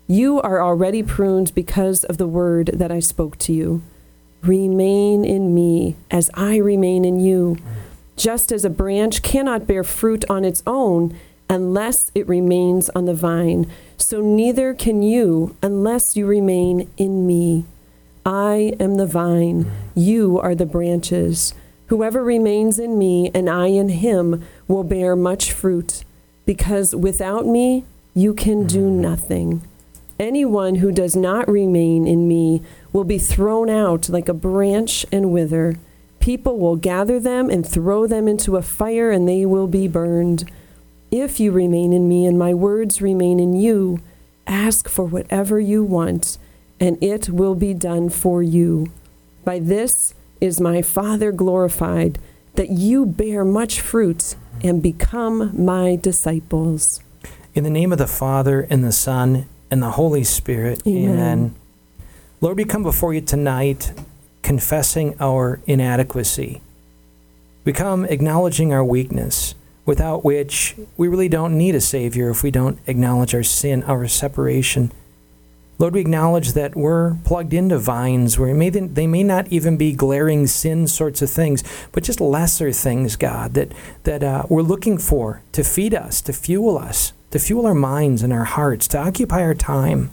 You 0.06 0.42
are 0.42 0.62
already 0.62 1.02
pruned 1.02 1.56
because 1.56 2.04
of 2.04 2.18
the 2.18 2.28
word 2.28 2.72
that 2.74 2.92
I 2.92 3.00
spoke 3.00 3.38
to 3.38 3.54
you. 3.54 3.84
Remain 4.42 5.24
in 5.24 5.56
me 5.56 5.96
as 6.12 6.30
I 6.34 6.58
remain 6.58 7.06
in 7.06 7.22
you. 7.22 7.56
Just 8.18 8.52
as 8.52 8.66
a 8.66 8.70
branch 8.70 9.22
cannot 9.22 9.66
bear 9.66 9.86
fruit 9.86 10.26
on 10.30 10.44
its 10.44 10.62
own 10.68 11.18
unless 11.50 12.12
it 12.14 12.28
remains 12.28 12.90
on 12.90 13.06
the 13.06 13.14
vine, 13.14 13.72
so 13.96 14.20
neither 14.20 14.74
can 14.74 15.02
you 15.04 15.56
unless 15.64 16.18
you 16.18 16.26
remain 16.26 16.90
in 16.98 17.26
me. 17.26 17.64
I 18.26 18.74
am 18.80 18.96
the 18.96 19.06
vine, 19.06 19.70
you 19.96 20.40
are 20.40 20.56
the 20.56 20.66
branches. 20.66 21.54
Whoever 21.88 22.24
remains 22.24 22.80
in 22.80 22.98
me 22.98 23.30
and 23.34 23.50
I 23.50 23.68
in 23.68 23.90
him 23.90 24.44
will 24.68 24.84
bear 24.84 25.16
much 25.16 25.52
fruit, 25.52 26.06
because 26.46 26.96
without 26.96 27.46
me 27.46 27.86
you 28.14 28.34
can 28.34 28.66
do 28.66 28.84
mm-hmm. 28.84 29.02
nothing. 29.02 29.68
Anyone 30.20 30.76
who 30.76 30.92
does 30.92 31.16
not 31.16 31.50
remain 31.50 32.08
in 32.08 32.28
me 32.28 32.62
will 32.94 33.04
be 33.04 33.18
thrown 33.18 33.70
out 33.70 34.08
like 34.08 34.30
a 34.30 34.34
branch 34.34 35.06
and 35.12 35.32
wither. 35.32 35.76
People 36.20 36.58
will 36.58 36.78
gather 36.78 37.20
them 37.20 37.50
and 37.50 37.68
throw 37.68 38.08
them 38.08 38.30
into 38.30 38.56
a 38.56 38.62
fire, 38.62 39.12
and 39.12 39.28
they 39.28 39.46
will 39.46 39.68
be 39.68 39.88
burned. 39.88 40.50
If 41.12 41.40
you 41.40 41.52
remain 41.52 41.92
in 41.92 42.08
me 42.08 42.26
and 42.26 42.40
my 42.40 42.54
words 42.54 43.02
remain 43.02 43.40
in 43.40 43.54
you, 43.54 44.00
ask 44.48 44.88
for 44.88 45.04
whatever 45.04 45.60
you 45.60 45.84
want, 45.84 46.38
and 46.84 47.02
it 47.02 47.30
will 47.30 47.56
be 47.56 47.74
done 47.74 48.10
for 48.10 48.44
you. 48.44 48.88
By 49.46 49.60
this 49.60 50.14
is 50.42 50.60
my 50.60 50.82
Father 50.82 51.32
glorified, 51.32 52.20
that 52.56 52.72
you 52.72 53.06
bear 53.06 53.46
much 53.46 53.80
fruit 53.80 54.36
and 54.62 54.84
become 54.84 55.66
my 55.66 55.96
disciples. 55.96 57.00
In 57.56 57.64
the 57.64 57.70
name 57.70 57.94
of 57.94 58.00
the 58.00 58.06
Father, 58.06 58.68
and 58.70 58.84
the 58.84 58.92
Son, 58.92 59.48
and 59.72 59.82
the 59.82 59.92
Holy 59.92 60.26
Spirit. 60.26 60.86
Amen. 60.86 61.56
Lord, 62.42 62.58
we 62.58 62.66
come 62.66 62.84
before 62.84 63.14
you 63.14 63.22
tonight 63.22 63.94
confessing 64.42 65.16
our 65.22 65.62
inadequacy. 65.66 66.62
We 67.64 67.72
come 67.72 68.04
acknowledging 68.04 68.74
our 68.74 68.84
weakness, 68.84 69.56
without 69.86 70.26
which 70.26 70.76
we 70.98 71.08
really 71.08 71.30
don't 71.30 71.58
need 71.58 71.76
a 71.76 71.82
Savior 71.82 72.30
if 72.30 72.44
we 72.44 72.52
don't 72.52 72.78
acknowledge 72.88 73.34
our 73.34 73.42
sin, 73.42 73.84
our 73.84 74.06
separation. 74.10 74.92
Lord, 75.80 75.96
we 75.96 76.02
acknowledge 76.02 76.54
that 76.54 76.76
we're 76.76 77.16
plugged 77.26 77.54
into 77.54 77.80
vines 77.80 78.38
where 78.38 78.54
may, 78.54 78.70
they 78.70 79.08
may 79.08 79.24
not 79.24 79.48
even 79.48 79.76
be 79.76 79.92
glaring 79.92 80.46
sin 80.46 80.88
sorts 80.88 81.22
of 81.22 81.32
things, 81.32 81.64
but 81.92 82.04
just 82.04 82.22
lesser 82.22 82.72
things, 82.72 83.16
God, 83.16 83.54
that, 83.56 83.72
that 84.04 84.24
uh, 84.24 84.44
we're 84.50 84.62
looking 84.62 84.98
for 84.98 85.42
to 85.52 85.64
feed 85.64 85.94
us, 85.94 86.22
to 86.22 86.34
fuel 86.34 86.78
us, 86.78 87.12
to 87.32 87.40
fuel 87.40 87.66
our 87.66 87.74
minds 87.74 88.22
and 88.22 88.32
our 88.32 88.44
hearts, 88.44 88.88
to 88.90 89.00
occupy 89.00 89.42
our 89.42 89.56
time. 89.56 90.12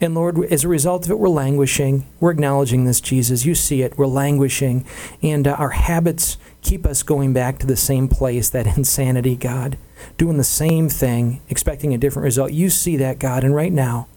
And 0.00 0.14
Lord, 0.14 0.38
as 0.44 0.62
a 0.62 0.68
result 0.68 1.04
of 1.04 1.10
it, 1.10 1.18
we're 1.18 1.28
languishing. 1.28 2.06
We're 2.20 2.30
acknowledging 2.30 2.84
this, 2.84 3.00
Jesus. 3.00 3.44
You 3.44 3.56
see 3.56 3.82
it. 3.82 3.98
We're 3.98 4.06
languishing. 4.06 4.84
And 5.22 5.48
uh, 5.48 5.54
our 5.54 5.70
habits 5.70 6.38
keep 6.62 6.86
us 6.86 7.02
going 7.02 7.32
back 7.32 7.58
to 7.58 7.66
the 7.66 7.76
same 7.76 8.08
place, 8.08 8.48
that 8.50 8.76
insanity, 8.76 9.36
God 9.36 9.76
doing 10.16 10.36
the 10.36 10.44
same 10.44 10.88
thing, 10.88 11.40
expecting 11.48 11.94
a 11.94 11.98
different 11.98 12.24
result. 12.24 12.52
You 12.52 12.70
see 12.70 12.96
that, 12.96 13.18
God, 13.18 13.44
and 13.44 13.54
right 13.54 13.72
now, 13.72 14.08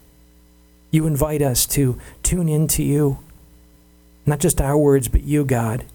you 0.89 1.07
invite 1.07 1.41
us 1.41 1.65
to 1.67 1.97
tune 2.23 2.49
into 2.49 2.83
you. 2.83 3.19
Not 4.25 4.39
just 4.39 4.61
our 4.61 4.77
words, 4.77 5.07
but 5.07 5.23
you, 5.23 5.45
God. 5.45 5.85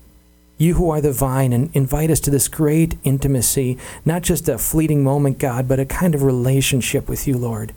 You 0.59 0.75
who 0.75 0.91
are 0.91 1.00
the 1.00 1.12
vine, 1.12 1.53
and 1.53 1.75
invite 1.75 2.11
us 2.11 2.21
to 2.21 2.31
this 2.31 2.49
great 2.49 2.97
intimacy, 3.05 3.79
not 4.05 4.23
just 4.23 4.49
a 4.49 4.59
fleeting 4.59 5.05
moment, 5.05 5.38
God, 5.38 5.69
but 5.69 5.79
a 5.79 5.85
kind 5.85 6.15
of 6.15 6.23
relationship 6.23 7.09
with 7.09 7.29
you, 7.29 7.37
Lord. 7.37 7.73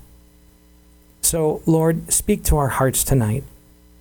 So, 1.22 1.62
Lord, 1.66 2.12
speak 2.12 2.44
to 2.46 2.58
our 2.58 2.70
hearts 2.70 3.04
tonight. 3.04 3.44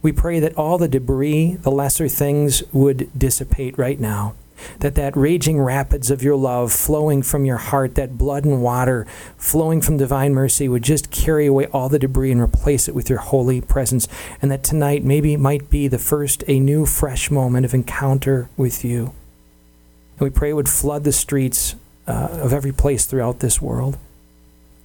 We 0.00 0.12
pray 0.12 0.38
that 0.38 0.56
all 0.56 0.78
the 0.78 0.86
debris, 0.86 1.56
the 1.56 1.72
lesser 1.72 2.08
things, 2.08 2.62
would 2.72 3.10
dissipate 3.18 3.76
right 3.76 3.98
now 3.98 4.36
that 4.80 4.94
that 4.94 5.16
raging 5.16 5.60
rapids 5.60 6.10
of 6.10 6.22
your 6.22 6.36
love 6.36 6.72
flowing 6.72 7.22
from 7.22 7.44
your 7.44 7.56
heart, 7.56 7.94
that 7.94 8.18
blood 8.18 8.44
and 8.44 8.62
water 8.62 9.06
flowing 9.36 9.80
from 9.80 9.96
divine 9.96 10.34
mercy 10.34 10.68
would 10.68 10.82
just 10.82 11.10
carry 11.10 11.46
away 11.46 11.66
all 11.66 11.88
the 11.88 11.98
debris 11.98 12.32
and 12.32 12.40
replace 12.40 12.88
it 12.88 12.94
with 12.94 13.10
your 13.10 13.18
holy 13.18 13.60
presence. 13.60 14.08
And 14.40 14.50
that 14.50 14.62
tonight 14.62 15.04
maybe 15.04 15.36
might 15.36 15.70
be 15.70 15.88
the 15.88 15.98
first, 15.98 16.44
a 16.48 16.60
new, 16.60 16.86
fresh 16.86 17.30
moment 17.30 17.64
of 17.64 17.74
encounter 17.74 18.48
with 18.56 18.84
you. 18.84 19.12
And 20.18 20.20
we 20.20 20.30
pray 20.30 20.50
it 20.50 20.54
would 20.54 20.68
flood 20.68 21.04
the 21.04 21.12
streets 21.12 21.76
uh, 22.06 22.28
of 22.32 22.52
every 22.52 22.72
place 22.72 23.06
throughout 23.06 23.40
this 23.40 23.60
world, 23.60 23.98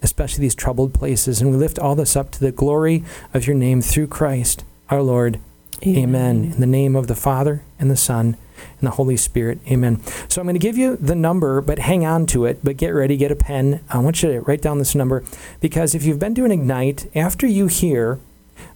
especially 0.01 0.41
these 0.41 0.55
troubled 0.55 0.93
places. 0.93 1.41
And 1.41 1.51
we 1.51 1.57
lift 1.57 1.79
all 1.79 1.95
this 1.95 2.15
up 2.15 2.31
to 2.31 2.39
the 2.39 2.51
glory 2.51 3.03
of 3.33 3.47
your 3.47 3.55
name 3.55 3.81
through 3.81 4.07
Christ 4.07 4.63
our 4.89 5.01
Lord. 5.01 5.39
Amen. 5.81 5.97
Amen. 5.97 6.43
In 6.53 6.59
the 6.59 6.67
name 6.67 6.95
of 6.95 7.07
the 7.07 7.15
Father 7.15 7.61
and 7.79 7.89
the 7.89 7.97
Son 7.97 8.37
and 8.79 8.87
the 8.87 8.91
Holy 8.91 9.17
Spirit. 9.17 9.59
Amen. 9.67 10.01
So 10.29 10.41
I'm 10.41 10.45
going 10.45 10.55
to 10.55 10.59
give 10.59 10.77
you 10.77 10.95
the 10.97 11.15
number, 11.15 11.61
but 11.61 11.79
hang 11.79 12.05
on 12.05 12.25
to 12.27 12.45
it. 12.45 12.59
But 12.63 12.77
get 12.77 12.89
ready, 12.89 13.17
get 13.17 13.31
a 13.31 13.35
pen. 13.35 13.83
I 13.89 13.99
want 13.99 14.23
you 14.23 14.31
to 14.31 14.41
write 14.41 14.61
down 14.61 14.79
this 14.79 14.95
number 14.95 15.23
because 15.59 15.95
if 15.95 16.03
you've 16.03 16.19
been 16.19 16.33
doing 16.33 16.51
Ignite, 16.51 17.09
after 17.15 17.47
you 17.47 17.67
hear 17.67 18.19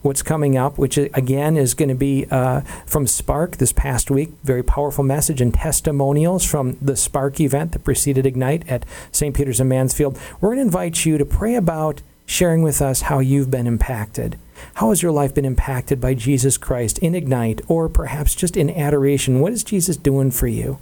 what's 0.01 0.23
coming 0.23 0.57
up, 0.57 0.77
which 0.77 0.97
again 0.97 1.57
is 1.57 1.73
going 1.73 1.89
to 1.89 1.95
be 1.95 2.25
uh, 2.31 2.61
from 2.85 3.07
Spark 3.07 3.57
this 3.57 3.73
past 3.73 4.09
week. 4.09 4.31
Very 4.43 4.63
powerful 4.63 5.03
message 5.03 5.41
and 5.41 5.53
testimonials 5.53 6.43
from 6.43 6.77
the 6.81 6.95
Spark 6.95 7.39
event 7.39 7.71
that 7.73 7.83
preceded 7.83 8.25
Ignite 8.25 8.67
at 8.67 8.85
St. 9.11 9.35
Peter's 9.35 9.59
in 9.59 9.67
Mansfield. 9.67 10.17
We're 10.39 10.49
going 10.49 10.59
to 10.59 10.63
invite 10.63 11.05
you 11.05 11.17
to 11.17 11.25
pray 11.25 11.55
about 11.55 12.01
sharing 12.27 12.61
with 12.61 12.79
us 12.81 13.01
how 13.03 13.17
you've 13.17 13.49
been 13.49 13.65
impacted. 13.65 14.37
How 14.75 14.89
has 14.89 15.01
your 15.01 15.11
life 15.11 15.33
been 15.33 15.45
impacted 15.45 15.99
by 15.99 16.13
Jesus 16.13 16.57
Christ 16.57 16.99
in 16.99 17.15
Ignite 17.15 17.61
or 17.67 17.89
perhaps 17.89 18.35
just 18.35 18.55
in 18.55 18.69
adoration? 18.69 19.39
What 19.39 19.53
is 19.53 19.63
Jesus 19.63 19.97
doing 19.97 20.29
for 20.29 20.47
you? 20.47 20.77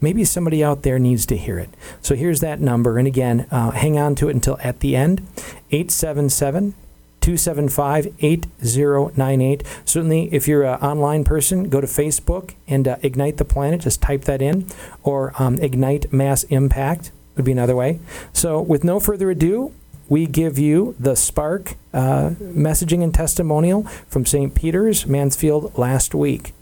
Maybe 0.00 0.24
somebody 0.24 0.64
out 0.64 0.82
there 0.82 0.98
needs 0.98 1.26
to 1.26 1.36
hear 1.36 1.58
it. 1.58 1.70
So 2.00 2.14
here's 2.14 2.40
that 2.40 2.60
number. 2.60 2.98
And 2.98 3.06
again, 3.06 3.46
uh, 3.50 3.72
hang 3.72 3.98
on 3.98 4.14
to 4.16 4.28
it 4.28 4.34
until 4.34 4.58
at 4.60 4.80
the 4.80 4.96
end 4.96 5.26
877 5.70 6.74
275 7.20 8.14
8098. 8.18 9.62
Certainly, 9.84 10.28
if 10.34 10.48
you're 10.48 10.64
an 10.64 10.80
online 10.80 11.24
person, 11.24 11.68
go 11.68 11.80
to 11.80 11.86
Facebook 11.86 12.54
and 12.66 12.88
uh, 12.88 12.96
Ignite 13.02 13.36
the 13.36 13.44
Planet. 13.44 13.82
Just 13.82 14.02
type 14.02 14.22
that 14.22 14.42
in. 14.42 14.66
Or 15.04 15.32
um, 15.40 15.56
Ignite 15.60 16.12
Mass 16.12 16.42
Impact 16.44 17.12
would 17.36 17.44
be 17.44 17.52
another 17.52 17.76
way. 17.76 18.00
So, 18.32 18.60
with 18.60 18.82
no 18.82 18.98
further 18.98 19.30
ado, 19.30 19.72
we 20.12 20.26
give 20.26 20.58
you 20.58 20.94
the 21.00 21.16
Spark 21.16 21.76
uh, 21.94 22.32
messaging 22.38 23.02
and 23.02 23.14
testimonial 23.14 23.84
from 24.08 24.26
St. 24.26 24.54
Peter's, 24.54 25.06
Mansfield, 25.06 25.78
last 25.78 26.14
week. 26.14 26.52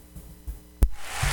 I 1.02 1.26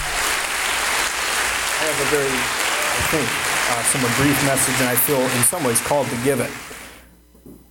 have 1.83 2.01
a 2.01 2.09
very, 2.09 2.25
I 2.25 3.03
think, 3.12 3.27
uh, 3.69 3.83
somewhat 3.83 4.17
brief 4.17 4.43
message, 4.47 4.74
and 4.79 4.89
I 4.89 4.95
feel 4.95 5.21
in 5.21 5.43
some 5.43 5.63
ways 5.63 5.79
called 5.81 6.07
to 6.07 6.15
give 6.24 6.39
it. 6.39 6.50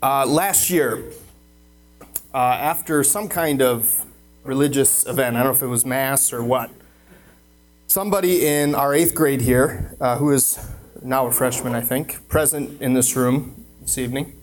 Uh, 0.01 0.25
last 0.25 0.71
year, 0.71 1.03
uh, 2.33 2.37
after 2.37 3.03
some 3.03 3.29
kind 3.29 3.61
of 3.61 4.07
religious 4.45 5.05
event, 5.09 5.35
I 5.35 5.41
don't 5.41 5.49
know 5.49 5.57
if 5.57 5.63
it 5.65 5.67
was 5.67 5.85
Mass 5.85 6.33
or 6.33 6.45
what, 6.45 6.71
somebody 7.89 8.47
in 8.47 8.77
our 8.77 8.95
eighth 8.95 9.13
grade 9.13 9.41
here, 9.41 9.97
uh, 10.01 10.19
who 10.19 10.31
is 10.31 10.57
now 11.03 11.27
a 11.27 11.33
freshman, 11.33 11.75
I 11.75 11.81
think, 11.81 12.29
present 12.29 12.81
in 12.81 12.95
this 12.95 13.17
room, 13.17 13.65
this 13.81 13.99
evening, 13.99 14.36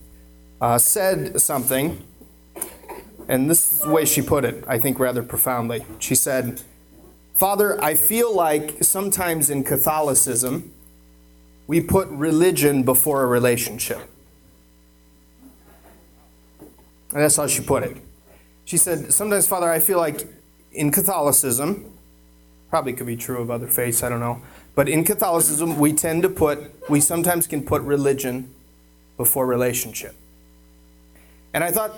uh, 0.63 0.77
said 0.77 1.41
something, 1.41 2.01
and 3.27 3.49
this 3.49 3.73
is 3.73 3.79
the 3.79 3.89
way 3.89 4.05
she 4.05 4.21
put 4.21 4.45
it, 4.45 4.63
I 4.65 4.79
think 4.79 4.97
rather 4.97 5.21
profoundly. 5.21 5.85
She 5.99 6.15
said, 6.15 6.61
Father, 7.35 7.83
I 7.83 7.95
feel 7.95 8.33
like 8.33 8.81
sometimes 8.81 9.49
in 9.49 9.65
Catholicism, 9.65 10.71
we 11.67 11.81
put 11.81 12.07
religion 12.07 12.83
before 12.83 13.23
a 13.23 13.25
relationship. 13.25 13.99
And 17.11 17.21
that's 17.21 17.35
how 17.35 17.47
she 17.47 17.61
put 17.61 17.83
it. 17.83 17.97
She 18.63 18.77
said, 18.77 19.11
Sometimes, 19.11 19.45
Father, 19.45 19.69
I 19.69 19.79
feel 19.79 19.97
like 19.97 20.25
in 20.71 20.93
Catholicism, 20.93 21.93
probably 22.69 22.93
could 22.93 23.07
be 23.07 23.17
true 23.17 23.41
of 23.41 23.51
other 23.51 23.67
faiths, 23.67 24.01
I 24.01 24.07
don't 24.07 24.21
know, 24.21 24.41
but 24.75 24.87
in 24.87 25.03
Catholicism, 25.03 25.77
we 25.77 25.91
tend 25.91 26.23
to 26.23 26.29
put, 26.29 26.89
we 26.89 27.01
sometimes 27.01 27.47
can 27.47 27.63
put 27.65 27.81
religion 27.81 28.55
before 29.17 29.45
relationship. 29.45 30.15
And 31.53 31.63
I 31.63 31.71
thought 31.71 31.93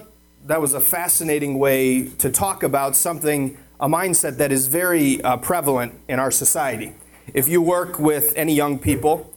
that 0.46 0.60
was 0.60 0.74
a 0.74 0.82
fascinating 0.82 1.58
way 1.58 2.10
to 2.10 2.30
talk 2.30 2.62
about 2.62 2.96
something, 2.96 3.58
a 3.80 3.88
mindset 3.88 4.38
that 4.38 4.52
is 4.52 4.68
very 4.68 5.22
uh, 5.22 5.38
prevalent 5.38 5.94
in 6.08 6.20
our 6.20 6.32
society. 6.32 6.94
If 7.34 7.48
you 7.48 7.62
work 7.62 7.98
with 7.98 8.34
any 8.36 8.54
young 8.54 8.78
people, 8.78 9.34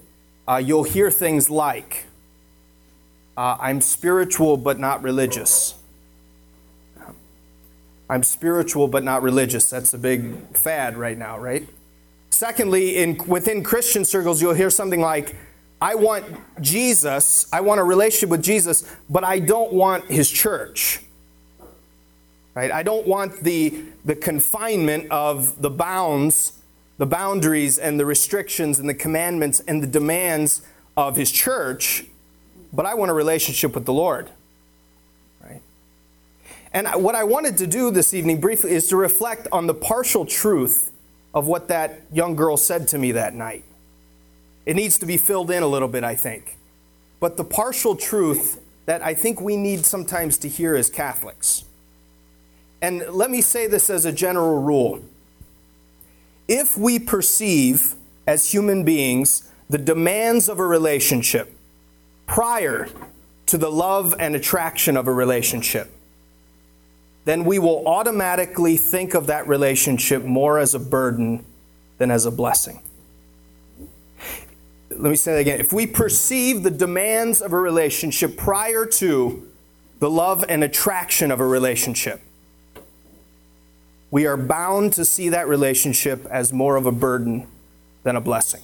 uh, 0.46 0.56
you'll 0.56 0.84
hear 0.84 1.10
things 1.10 1.48
like, 1.48 2.06
uh, 3.36 3.56
I'm 3.60 3.80
spiritual 3.80 4.56
but 4.56 4.78
not 4.78 5.02
religious. 5.02 5.74
I'm 8.10 8.22
spiritual 8.22 8.88
but 8.88 9.04
not 9.04 9.22
religious. 9.22 9.70
That's 9.70 9.92
a 9.94 9.98
big 9.98 10.34
fad 10.56 10.96
right 10.96 11.16
now, 11.16 11.38
right? 11.38 11.68
Secondly, 12.30 12.96
in, 12.96 13.18
within 13.26 13.62
Christian 13.62 14.04
circles, 14.04 14.40
you'll 14.40 14.54
hear 14.54 14.70
something 14.70 15.00
like, 15.00 15.36
I 15.80 15.94
want 15.94 16.24
Jesus, 16.60 17.46
I 17.52 17.60
want 17.60 17.80
a 17.80 17.84
relationship 17.84 18.30
with 18.30 18.42
Jesus, 18.42 18.84
but 19.08 19.22
I 19.22 19.38
don't 19.38 19.72
want 19.72 20.06
his 20.06 20.28
church. 20.28 21.00
Right? 22.54 22.72
I 22.72 22.82
don't 22.82 23.06
want 23.06 23.44
the, 23.44 23.84
the 24.04 24.16
confinement 24.16 25.08
of 25.12 25.62
the 25.62 25.70
bounds, 25.70 26.54
the 26.96 27.06
boundaries 27.06 27.78
and 27.78 28.00
the 28.00 28.04
restrictions 28.04 28.80
and 28.80 28.88
the 28.88 28.94
commandments 28.94 29.60
and 29.60 29.80
the 29.80 29.86
demands 29.86 30.62
of 30.96 31.14
his 31.14 31.30
church, 31.30 32.06
but 32.72 32.84
I 32.84 32.94
want 32.94 33.12
a 33.12 33.14
relationship 33.14 33.76
with 33.76 33.84
the 33.84 33.92
Lord. 33.92 34.30
Right? 35.40 35.62
And 36.72 36.88
what 37.04 37.14
I 37.14 37.22
wanted 37.22 37.56
to 37.58 37.68
do 37.68 37.92
this 37.92 38.12
evening 38.12 38.40
briefly 38.40 38.72
is 38.72 38.88
to 38.88 38.96
reflect 38.96 39.46
on 39.52 39.68
the 39.68 39.74
partial 39.74 40.26
truth 40.26 40.90
of 41.32 41.46
what 41.46 41.68
that 41.68 42.02
young 42.12 42.34
girl 42.34 42.56
said 42.56 42.88
to 42.88 42.98
me 42.98 43.12
that 43.12 43.32
night. 43.32 43.62
It 44.68 44.76
needs 44.76 44.98
to 44.98 45.06
be 45.06 45.16
filled 45.16 45.50
in 45.50 45.62
a 45.62 45.66
little 45.66 45.88
bit, 45.88 46.04
I 46.04 46.14
think. 46.14 46.58
But 47.20 47.38
the 47.38 47.42
partial 47.44 47.96
truth 47.96 48.60
that 48.84 49.02
I 49.02 49.14
think 49.14 49.40
we 49.40 49.56
need 49.56 49.86
sometimes 49.86 50.36
to 50.38 50.48
hear 50.48 50.76
as 50.76 50.90
Catholics. 50.90 51.64
And 52.82 53.00
let 53.08 53.30
me 53.30 53.40
say 53.40 53.66
this 53.66 53.88
as 53.88 54.04
a 54.04 54.12
general 54.12 54.60
rule. 54.60 55.02
If 56.48 56.76
we 56.76 56.98
perceive 56.98 57.94
as 58.26 58.52
human 58.52 58.84
beings 58.84 59.50
the 59.70 59.78
demands 59.78 60.50
of 60.50 60.58
a 60.58 60.66
relationship 60.66 61.50
prior 62.26 62.90
to 63.46 63.56
the 63.56 63.70
love 63.70 64.14
and 64.18 64.36
attraction 64.36 64.98
of 64.98 65.08
a 65.08 65.12
relationship, 65.12 65.90
then 67.24 67.44
we 67.44 67.58
will 67.58 67.88
automatically 67.88 68.76
think 68.76 69.14
of 69.14 69.28
that 69.28 69.48
relationship 69.48 70.24
more 70.24 70.58
as 70.58 70.74
a 70.74 70.78
burden 70.78 71.42
than 71.96 72.10
as 72.10 72.26
a 72.26 72.30
blessing 72.30 72.82
let 74.98 75.10
me 75.10 75.16
say 75.16 75.32
that 75.32 75.38
again. 75.38 75.60
If 75.60 75.72
we 75.72 75.86
perceive 75.86 76.64
the 76.64 76.70
demands 76.70 77.40
of 77.40 77.52
a 77.52 77.58
relationship 77.58 78.36
prior 78.36 78.84
to 78.84 79.48
the 80.00 80.10
love 80.10 80.44
and 80.48 80.64
attraction 80.64 81.30
of 81.30 81.38
a 81.38 81.46
relationship, 81.46 82.20
we 84.10 84.26
are 84.26 84.36
bound 84.36 84.92
to 84.94 85.04
see 85.04 85.28
that 85.28 85.46
relationship 85.46 86.26
as 86.26 86.52
more 86.52 86.76
of 86.76 86.86
a 86.86 86.92
burden 86.92 87.46
than 88.02 88.16
a 88.16 88.20
blessing. 88.20 88.62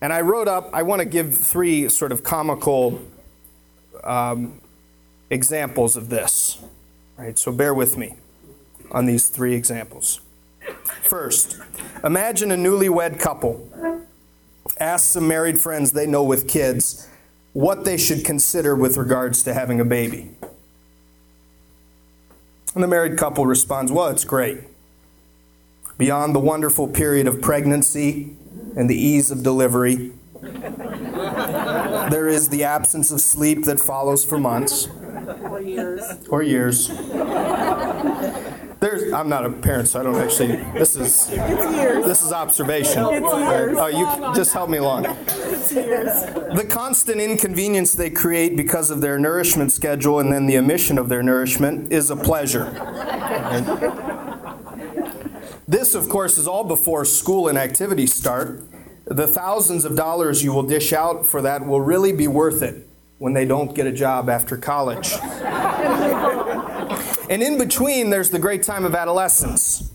And 0.00 0.12
I 0.12 0.22
wrote 0.22 0.48
up, 0.48 0.70
I 0.72 0.82
want 0.82 1.00
to 1.00 1.06
give 1.06 1.36
three 1.36 1.88
sort 1.90 2.12
of 2.12 2.24
comical 2.24 3.02
um, 4.02 4.60
examples 5.28 5.96
of 5.96 6.08
this. 6.08 6.58
Right? 7.18 7.38
So 7.38 7.52
bear 7.52 7.74
with 7.74 7.98
me 7.98 8.14
on 8.90 9.04
these 9.04 9.26
three 9.26 9.54
examples. 9.54 10.20
First, 11.02 11.58
imagine 12.02 12.50
a 12.50 12.56
newlywed 12.56 13.20
couple. 13.20 13.68
Ask 14.78 15.10
some 15.10 15.28
married 15.28 15.60
friends 15.60 15.92
they 15.92 16.06
know 16.06 16.22
with 16.22 16.48
kids 16.48 17.06
what 17.52 17.84
they 17.84 17.96
should 17.96 18.24
consider 18.24 18.74
with 18.74 18.96
regards 18.96 19.42
to 19.42 19.52
having 19.54 19.80
a 19.80 19.84
baby. 19.84 20.30
And 22.74 22.82
the 22.84 22.88
married 22.88 23.18
couple 23.18 23.46
responds, 23.46 23.90
Well, 23.92 24.08
it's 24.08 24.24
great. 24.24 24.60
Beyond 25.98 26.34
the 26.34 26.40
wonderful 26.40 26.88
period 26.88 27.26
of 27.26 27.42
pregnancy 27.42 28.36
and 28.76 28.88
the 28.88 28.96
ease 28.96 29.30
of 29.30 29.42
delivery, 29.42 30.12
there 30.40 32.28
is 32.28 32.48
the 32.48 32.64
absence 32.64 33.10
of 33.10 33.20
sleep 33.20 33.64
that 33.64 33.78
follows 33.80 34.24
for 34.24 34.38
months 34.38 34.86
Or 35.42 35.60
years. 35.60 36.02
or 36.30 36.42
years. 36.42 36.88
There's, 38.80 39.12
I'm 39.12 39.28
not 39.28 39.44
a 39.44 39.50
parent, 39.50 39.88
so 39.88 40.00
I 40.00 40.02
don't 40.02 40.16
actually. 40.16 40.56
This 40.72 40.96
is 40.96 41.26
this 41.26 42.22
is 42.22 42.32
observation. 42.32 43.02
Uh, 43.02 43.10
oh, 43.12 43.86
you 43.88 44.34
just 44.34 44.54
help 44.54 44.70
me 44.70 44.78
along. 44.78 45.02
The 45.02 46.66
constant 46.68 47.20
inconvenience 47.20 47.92
they 47.92 48.08
create 48.08 48.56
because 48.56 48.90
of 48.90 49.02
their 49.02 49.18
nourishment 49.18 49.70
schedule 49.70 50.18
and 50.18 50.32
then 50.32 50.46
the 50.46 50.56
omission 50.56 50.96
of 50.96 51.10
their 51.10 51.22
nourishment 51.22 51.92
is 51.92 52.10
a 52.10 52.16
pleasure. 52.16 52.64
This, 55.68 55.94
of 55.94 56.08
course, 56.08 56.38
is 56.38 56.48
all 56.48 56.64
before 56.64 57.04
school 57.04 57.48
and 57.48 57.58
activities 57.58 58.14
start. 58.14 58.62
The 59.04 59.26
thousands 59.26 59.84
of 59.84 59.94
dollars 59.94 60.42
you 60.42 60.54
will 60.54 60.62
dish 60.62 60.94
out 60.94 61.26
for 61.26 61.42
that 61.42 61.66
will 61.66 61.82
really 61.82 62.12
be 62.12 62.26
worth 62.26 62.62
it 62.62 62.88
when 63.18 63.34
they 63.34 63.44
don't 63.44 63.74
get 63.74 63.86
a 63.86 63.92
job 63.92 64.30
after 64.30 64.56
college. 64.56 65.12
And 67.30 67.42
in 67.44 67.58
between, 67.58 68.10
there's 68.10 68.30
the 68.30 68.40
great 68.40 68.64
time 68.64 68.84
of 68.84 68.96
adolescence, 68.96 69.94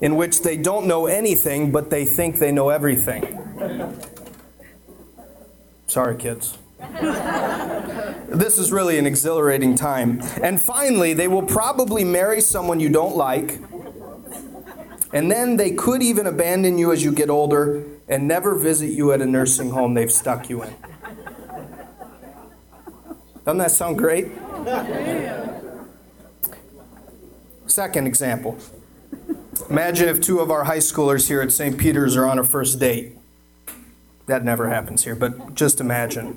in 0.00 0.16
which 0.16 0.42
they 0.42 0.56
don't 0.56 0.86
know 0.86 1.06
anything, 1.06 1.70
but 1.70 1.90
they 1.90 2.04
think 2.04 2.40
they 2.40 2.50
know 2.50 2.70
everything. 2.70 3.38
Sorry, 5.86 6.16
kids. 6.16 6.58
This 8.28 8.58
is 8.58 8.72
really 8.72 8.98
an 8.98 9.06
exhilarating 9.06 9.76
time. 9.76 10.20
And 10.42 10.60
finally, 10.60 11.14
they 11.14 11.28
will 11.28 11.44
probably 11.44 12.02
marry 12.02 12.40
someone 12.40 12.80
you 12.80 12.88
don't 12.88 13.14
like. 13.14 13.60
And 15.12 15.30
then 15.30 15.58
they 15.58 15.70
could 15.70 16.02
even 16.02 16.26
abandon 16.26 16.78
you 16.78 16.90
as 16.90 17.04
you 17.04 17.12
get 17.12 17.30
older 17.30 17.84
and 18.08 18.26
never 18.26 18.56
visit 18.56 18.88
you 18.88 19.12
at 19.12 19.20
a 19.20 19.26
nursing 19.26 19.70
home 19.70 19.94
they've 19.94 20.10
stuck 20.10 20.50
you 20.50 20.64
in. 20.64 20.74
Doesn't 23.44 23.58
that 23.58 23.70
sound 23.70 23.98
great? 23.98 24.32
Second 27.72 28.06
example. 28.06 28.58
Imagine 29.70 30.10
if 30.10 30.20
two 30.20 30.40
of 30.40 30.50
our 30.50 30.64
high 30.64 30.76
schoolers 30.76 31.28
here 31.28 31.40
at 31.40 31.50
St. 31.50 31.78
Peter's 31.78 32.18
are 32.18 32.26
on 32.26 32.38
a 32.38 32.44
first 32.44 32.78
date. 32.78 33.16
That 34.26 34.44
never 34.44 34.68
happens 34.68 35.04
here, 35.04 35.14
but 35.14 35.54
just 35.54 35.80
imagine. 35.80 36.36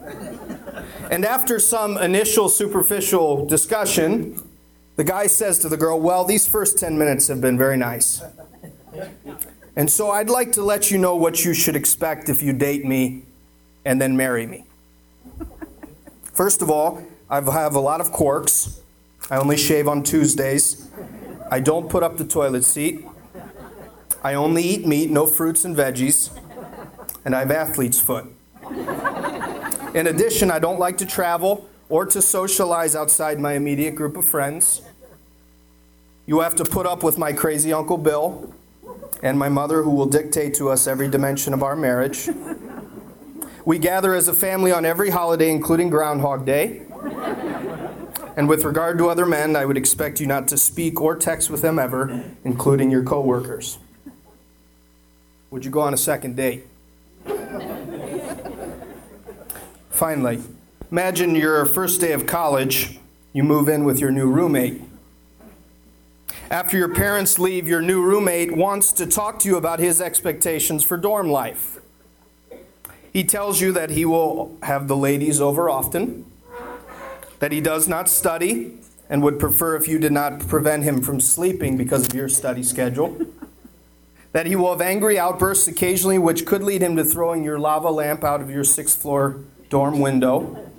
And 1.11 1.25
after 1.25 1.59
some 1.59 1.97
initial 1.97 2.47
superficial 2.47 3.45
discussion, 3.45 4.41
the 4.95 5.03
guy 5.03 5.27
says 5.27 5.59
to 5.59 5.67
the 5.67 5.75
girl, 5.75 5.99
Well, 5.99 6.23
these 6.23 6.47
first 6.47 6.77
10 6.77 6.97
minutes 6.97 7.27
have 7.27 7.41
been 7.41 7.57
very 7.57 7.75
nice. 7.75 8.23
And 9.75 9.91
so 9.91 10.11
I'd 10.11 10.29
like 10.29 10.53
to 10.53 10.63
let 10.63 10.89
you 10.89 10.97
know 10.97 11.17
what 11.17 11.43
you 11.43 11.53
should 11.53 11.75
expect 11.75 12.29
if 12.29 12.41
you 12.41 12.53
date 12.53 12.85
me 12.85 13.23
and 13.83 13.99
then 14.01 14.15
marry 14.15 14.47
me. 14.47 14.63
First 16.23 16.61
of 16.61 16.69
all, 16.69 17.03
I 17.29 17.41
have 17.41 17.75
a 17.75 17.81
lot 17.81 17.99
of 17.99 18.13
quirks. 18.13 18.79
I 19.29 19.35
only 19.35 19.57
shave 19.57 19.89
on 19.89 20.01
Tuesdays. 20.01 20.85
I 21.49 21.59
don't 21.59 21.89
put 21.89 22.03
up 22.03 22.17
the 22.17 22.25
toilet 22.25 22.63
seat. 22.63 23.05
I 24.23 24.33
only 24.33 24.63
eat 24.63 24.87
meat, 24.87 25.11
no 25.11 25.27
fruits 25.27 25.63
and 25.63 25.75
veggies. 25.75 26.31
And 27.23 27.35
I 27.35 27.39
have 27.39 27.51
athlete's 27.51 27.99
foot. 27.99 28.25
In 29.93 30.07
addition, 30.07 30.51
I 30.51 30.59
don't 30.59 30.79
like 30.79 30.97
to 30.97 31.05
travel 31.05 31.69
or 31.87 32.05
to 32.07 32.21
socialize 32.21 32.95
outside 32.95 33.39
my 33.39 33.53
immediate 33.53 33.95
group 33.95 34.17
of 34.17 34.25
friends. 34.25 34.81
You 36.25 36.39
have 36.39 36.55
to 36.55 36.65
put 36.65 36.87
up 36.87 37.03
with 37.03 37.17
my 37.17 37.31
crazy 37.31 37.71
Uncle 37.71 37.97
Bill 37.97 38.53
and 39.21 39.37
my 39.37 39.49
mother, 39.49 39.83
who 39.83 39.91
will 39.91 40.07
dictate 40.07 40.55
to 40.55 40.69
us 40.69 40.87
every 40.87 41.07
dimension 41.07 41.53
of 41.53 41.61
our 41.61 41.75
marriage. 41.75 42.27
We 43.63 43.79
gather 43.79 44.13
as 44.13 44.27
a 44.27 44.33
family 44.33 44.71
on 44.71 44.85
every 44.85 45.11
holiday, 45.11 45.51
including 45.51 45.89
Groundhog 45.89 46.45
Day. 46.45 46.81
And 48.37 48.49
with 48.49 48.65
regard 48.65 48.97
to 48.97 49.07
other 49.09 49.25
men, 49.25 49.55
I 49.55 49.65
would 49.65 49.77
expect 49.77 50.19
you 50.19 50.27
not 50.27 50.47
to 50.49 50.57
speak 50.57 50.99
or 50.99 51.15
text 51.15 51.49
with 51.49 51.61
them 51.61 51.79
ever, 51.79 52.23
including 52.43 52.91
your 52.91 53.03
coworkers. 53.03 53.77
Would 55.51 55.63
you 55.63 55.71
go 55.71 55.79
on 55.79 55.93
a 55.93 55.97
second 55.97 56.35
date? 56.35 56.67
Finally, 59.89 60.41
imagine 60.91 61.35
your 61.35 61.65
first 61.65 62.01
day 62.01 62.11
of 62.11 62.25
college, 62.25 62.99
you 63.31 63.43
move 63.43 63.69
in 63.69 63.85
with 63.85 63.99
your 63.99 64.11
new 64.11 64.29
roommate. 64.29 64.81
After 66.51 66.77
your 66.77 66.93
parents 66.93 67.39
leave, 67.39 67.67
your 67.67 67.81
new 67.81 68.01
roommate 68.01 68.55
wants 68.55 68.91
to 68.93 69.05
talk 69.05 69.39
to 69.39 69.47
you 69.47 69.55
about 69.55 69.79
his 69.79 70.01
expectations 70.01 70.83
for 70.83 70.97
dorm 70.97 71.29
life. 71.29 71.79
He 73.13 73.23
tells 73.23 73.61
you 73.61 73.71
that 73.71 73.91
he 73.91 74.03
will 74.03 74.57
have 74.63 74.89
the 74.89 74.97
ladies 74.97 75.39
over 75.39 75.69
often, 75.69 76.25
that 77.39 77.51
he 77.51 77.61
does 77.61 77.87
not 77.87 78.09
study 78.09 78.77
and 79.09 79.21
would 79.23 79.39
prefer 79.39 79.75
if 79.75 79.87
you 79.87 79.99
did 79.99 80.11
not 80.11 80.39
prevent 80.47 80.83
him 80.83 81.01
from 81.01 81.19
sleeping 81.19 81.77
because 81.77 82.07
of 82.07 82.13
your 82.13 82.27
study 82.27 82.63
schedule, 82.63 83.17
that 84.31 84.45
he 84.45 84.55
will 84.55 84.71
have 84.71 84.81
angry 84.81 85.19
outbursts 85.19 85.67
occasionally, 85.67 86.17
which 86.17 86.45
could 86.45 86.63
lead 86.63 86.81
him 86.81 86.95
to 86.95 87.03
throwing 87.03 87.43
your 87.43 87.59
lava 87.59 87.89
lamp 87.89 88.23
out 88.23 88.41
of 88.41 88.49
your 88.49 88.63
sixth 88.63 89.01
floor 89.01 89.41
dorm 89.69 89.99
window. 89.99 90.69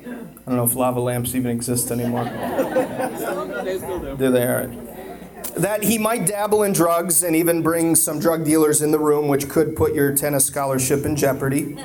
I 0.00 0.50
don't 0.50 0.56
know 0.56 0.64
if 0.64 0.74
lava 0.74 1.00
lamps 1.00 1.34
even 1.34 1.50
exist 1.50 1.90
anymore. 1.90 2.24
Do 4.16 4.30
they? 4.30 4.46
All 4.46 4.54
right 4.54 4.86
that 5.56 5.82
he 5.82 5.96
might 5.96 6.26
dabble 6.26 6.62
in 6.62 6.72
drugs 6.72 7.22
and 7.22 7.34
even 7.34 7.62
bring 7.62 7.94
some 7.94 8.18
drug 8.18 8.44
dealers 8.44 8.82
in 8.82 8.90
the 8.90 8.98
room, 8.98 9.26
which 9.26 9.48
could 9.48 9.74
put 9.74 9.94
your 9.94 10.14
tennis 10.14 10.44
scholarship 10.44 11.04
in 11.06 11.16
jeopardy. 11.16 11.78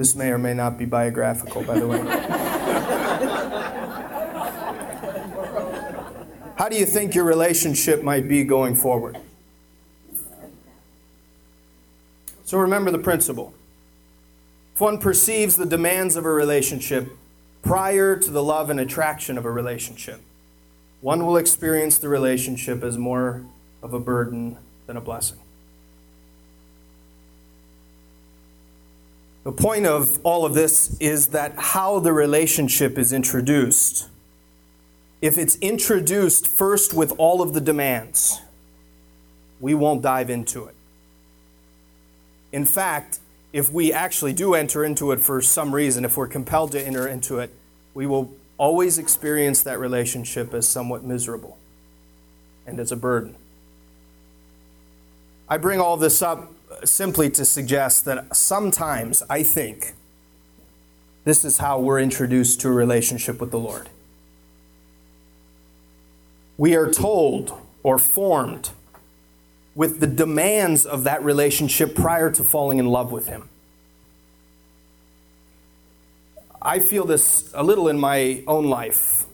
This 0.00 0.16
may 0.16 0.30
or 0.30 0.38
may 0.38 0.54
not 0.54 0.78
be 0.78 0.86
biographical, 0.86 1.62
by 1.62 1.78
the 1.78 1.86
way. 1.86 1.98
How 6.56 6.70
do 6.70 6.76
you 6.78 6.86
think 6.86 7.14
your 7.14 7.24
relationship 7.24 8.02
might 8.02 8.26
be 8.26 8.42
going 8.44 8.76
forward? 8.76 9.18
So 12.46 12.56
remember 12.56 12.90
the 12.90 12.98
principle. 12.98 13.52
If 14.74 14.80
one 14.80 14.96
perceives 14.96 15.58
the 15.58 15.66
demands 15.66 16.16
of 16.16 16.24
a 16.24 16.30
relationship 16.30 17.12
prior 17.60 18.16
to 18.16 18.30
the 18.30 18.42
love 18.42 18.70
and 18.70 18.80
attraction 18.80 19.36
of 19.36 19.44
a 19.44 19.50
relationship, 19.50 20.22
one 21.02 21.26
will 21.26 21.36
experience 21.36 21.98
the 21.98 22.08
relationship 22.08 22.82
as 22.82 22.96
more 22.96 23.44
of 23.82 23.92
a 23.92 24.00
burden 24.00 24.56
than 24.86 24.96
a 24.96 25.02
blessing. 25.02 25.40
The 29.42 29.52
point 29.52 29.86
of 29.86 30.18
all 30.22 30.44
of 30.44 30.54
this 30.54 30.96
is 31.00 31.28
that 31.28 31.54
how 31.56 31.98
the 31.98 32.12
relationship 32.12 32.98
is 32.98 33.12
introduced. 33.12 34.08
If 35.22 35.38
it's 35.38 35.56
introduced 35.56 36.46
first 36.46 36.92
with 36.92 37.12
all 37.16 37.40
of 37.40 37.54
the 37.54 37.60
demands, 37.60 38.40
we 39.58 39.74
won't 39.74 40.02
dive 40.02 40.28
into 40.28 40.64
it. 40.64 40.74
In 42.52 42.66
fact, 42.66 43.20
if 43.52 43.72
we 43.72 43.92
actually 43.92 44.32
do 44.32 44.54
enter 44.54 44.84
into 44.84 45.10
it 45.12 45.20
for 45.20 45.40
some 45.40 45.74
reason, 45.74 46.04
if 46.04 46.16
we're 46.16 46.28
compelled 46.28 46.72
to 46.72 46.86
enter 46.86 47.08
into 47.08 47.38
it, 47.38 47.50
we 47.94 48.06
will 48.06 48.32
always 48.58 48.98
experience 48.98 49.62
that 49.62 49.78
relationship 49.78 50.52
as 50.52 50.68
somewhat 50.68 51.02
miserable 51.02 51.56
and 52.66 52.78
as 52.78 52.92
a 52.92 52.96
burden. 52.96 53.34
I 55.48 55.56
bring 55.56 55.80
all 55.80 55.96
this 55.96 56.20
up 56.22 56.52
simply 56.84 57.30
to 57.30 57.44
suggest 57.44 58.04
that 58.04 58.34
sometimes 58.36 59.22
I 59.28 59.42
think 59.42 59.94
this 61.24 61.44
is 61.44 61.58
how 61.58 61.78
we're 61.78 62.00
introduced 62.00 62.60
to 62.62 62.68
a 62.68 62.72
relationship 62.72 63.40
with 63.40 63.50
the 63.50 63.58
Lord. 63.58 63.88
We 66.56 66.74
are 66.74 66.90
told 66.90 67.58
or 67.82 67.98
formed 67.98 68.70
with 69.74 70.00
the 70.00 70.06
demands 70.06 70.84
of 70.84 71.04
that 71.04 71.22
relationship 71.22 71.94
prior 71.94 72.30
to 72.30 72.44
falling 72.44 72.78
in 72.78 72.86
love 72.86 73.12
with 73.12 73.26
Him. 73.26 73.48
I 76.60 76.78
feel 76.78 77.04
this 77.06 77.50
a 77.54 77.62
little 77.62 77.88
in 77.88 77.98
my 77.98 78.42
own 78.46 78.66
life. 78.66 79.24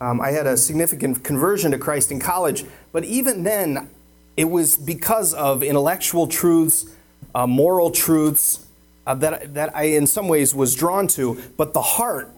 Um, 0.00 0.20
I 0.20 0.32
had 0.32 0.46
a 0.46 0.56
significant 0.56 1.24
conversion 1.24 1.70
to 1.70 1.78
Christ 1.78 2.12
in 2.12 2.20
college, 2.20 2.64
but 2.92 3.04
even 3.04 3.42
then, 3.44 3.88
it 4.36 4.50
was 4.50 4.76
because 4.76 5.32
of 5.34 5.62
intellectual 5.62 6.26
truths, 6.26 6.86
uh, 7.34 7.46
moral 7.46 7.90
truths, 7.90 8.66
uh, 9.06 9.14
that, 9.14 9.54
that 9.54 9.74
I, 9.74 9.84
in 9.84 10.06
some 10.06 10.28
ways, 10.28 10.54
was 10.54 10.74
drawn 10.74 11.06
to, 11.08 11.40
but 11.56 11.72
the 11.72 11.82
heart 11.82 12.30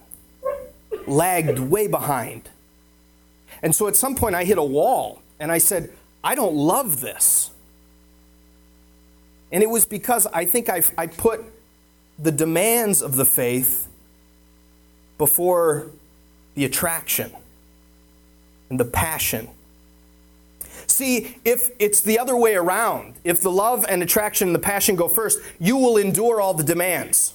lagged 1.06 1.58
way 1.58 1.87
behind. 1.87 2.48
And 3.62 3.74
so 3.74 3.88
at 3.88 3.96
some 3.96 4.14
point, 4.14 4.34
I 4.34 4.44
hit 4.44 4.58
a 4.58 4.62
wall 4.62 5.22
and 5.40 5.50
I 5.50 5.58
said, 5.58 5.90
I 6.22 6.34
don't 6.34 6.54
love 6.54 7.00
this. 7.00 7.50
And 9.50 9.62
it 9.62 9.70
was 9.70 9.84
because 9.84 10.26
I 10.26 10.44
think 10.44 10.68
I, 10.68 10.82
I 10.96 11.06
put 11.06 11.44
the 12.18 12.30
demands 12.30 13.00
of 13.00 13.16
the 13.16 13.24
faith 13.24 13.88
before 15.16 15.90
the 16.54 16.64
attraction 16.64 17.32
and 18.68 18.78
the 18.78 18.84
passion. 18.84 19.48
See, 20.98 21.37
if 21.44 21.70
it's 21.78 22.00
the 22.00 22.18
other 22.18 22.37
way 22.37 22.56
around, 22.56 23.14
if 23.22 23.40
the 23.40 23.52
love 23.52 23.87
and 23.88 24.02
attraction 24.02 24.48
and 24.48 24.54
the 24.56 24.58
passion 24.58 24.96
go 24.96 25.06
first, 25.06 25.38
you 25.61 25.76
will 25.76 25.96
endure 25.96 26.40
all 26.40 26.54
the 26.54 26.64
demands. 26.64 27.34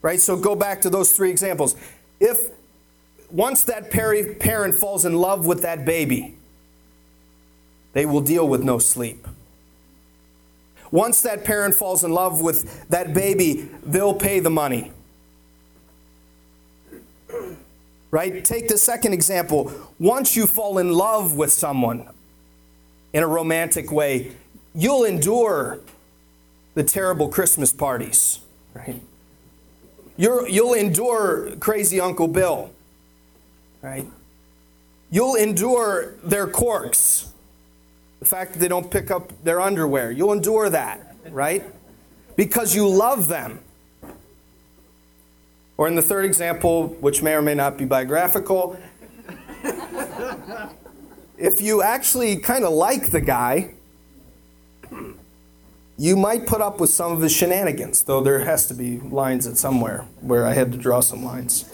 Right? 0.00 0.18
So 0.18 0.34
go 0.34 0.56
back 0.56 0.80
to 0.82 0.88
those 0.88 1.12
three 1.12 1.30
examples. 1.30 1.76
If 2.18 2.48
once 3.30 3.62
that 3.64 3.90
parent 3.90 4.74
falls 4.74 5.04
in 5.04 5.16
love 5.16 5.44
with 5.44 5.60
that 5.60 5.84
baby, 5.84 6.34
they 7.92 8.06
will 8.06 8.22
deal 8.22 8.48
with 8.48 8.62
no 8.62 8.78
sleep. 8.78 9.28
Once 10.90 11.20
that 11.20 11.44
parent 11.44 11.74
falls 11.74 12.04
in 12.04 12.10
love 12.10 12.40
with 12.40 12.88
that 12.88 13.12
baby, 13.12 13.68
they'll 13.84 14.14
pay 14.14 14.40
the 14.40 14.48
money. 14.48 14.92
Right? 18.10 18.44
Take 18.44 18.68
the 18.68 18.78
second 18.78 19.12
example. 19.12 19.70
Once 19.98 20.34
you 20.34 20.46
fall 20.46 20.78
in 20.78 20.92
love 20.92 21.36
with 21.36 21.52
someone 21.52 22.08
in 23.12 23.22
a 23.22 23.26
romantic 23.26 23.92
way, 23.92 24.32
you'll 24.74 25.04
endure 25.04 25.80
the 26.74 26.84
terrible 26.84 27.28
Christmas 27.28 27.72
parties, 27.72 28.40
right? 28.72 29.02
you 30.16 30.46
you'll 30.48 30.74
endure 30.74 31.56
crazy 31.56 32.00
Uncle 32.00 32.28
Bill, 32.28 32.70
right? 33.82 34.06
You'll 35.10 35.36
endure 35.36 36.14
their 36.22 36.46
quirks, 36.46 37.32
the 38.20 38.26
fact 38.26 38.52
that 38.52 38.58
they 38.58 38.68
don't 38.68 38.90
pick 38.90 39.10
up 39.10 39.32
their 39.42 39.60
underwear. 39.60 40.10
You'll 40.10 40.32
endure 40.32 40.68
that, 40.68 41.16
right? 41.30 41.64
Because 42.36 42.74
you 42.74 42.88
love 42.88 43.28
them. 43.28 43.60
Or 45.78 45.86
in 45.86 45.94
the 45.94 46.02
third 46.02 46.24
example, 46.24 46.88
which 47.00 47.22
may 47.22 47.34
or 47.34 47.40
may 47.40 47.54
not 47.54 47.78
be 47.78 47.84
biographical, 47.84 48.76
if 51.38 51.62
you 51.62 51.82
actually 51.82 52.36
kind 52.36 52.64
of 52.64 52.72
like 52.72 53.12
the 53.12 53.20
guy, 53.20 53.74
you 55.96 56.16
might 56.16 56.46
put 56.46 56.60
up 56.60 56.80
with 56.80 56.90
some 56.90 57.12
of 57.12 57.20
his 57.20 57.32
shenanigans, 57.32 58.02
though 58.02 58.20
there 58.20 58.40
has 58.40 58.66
to 58.66 58.74
be 58.74 58.98
lines 58.98 59.46
at 59.46 59.56
somewhere 59.56 60.04
where 60.20 60.44
I 60.44 60.52
had 60.52 60.72
to 60.72 60.78
draw 60.78 60.98
some 60.98 61.24
lines. 61.24 61.72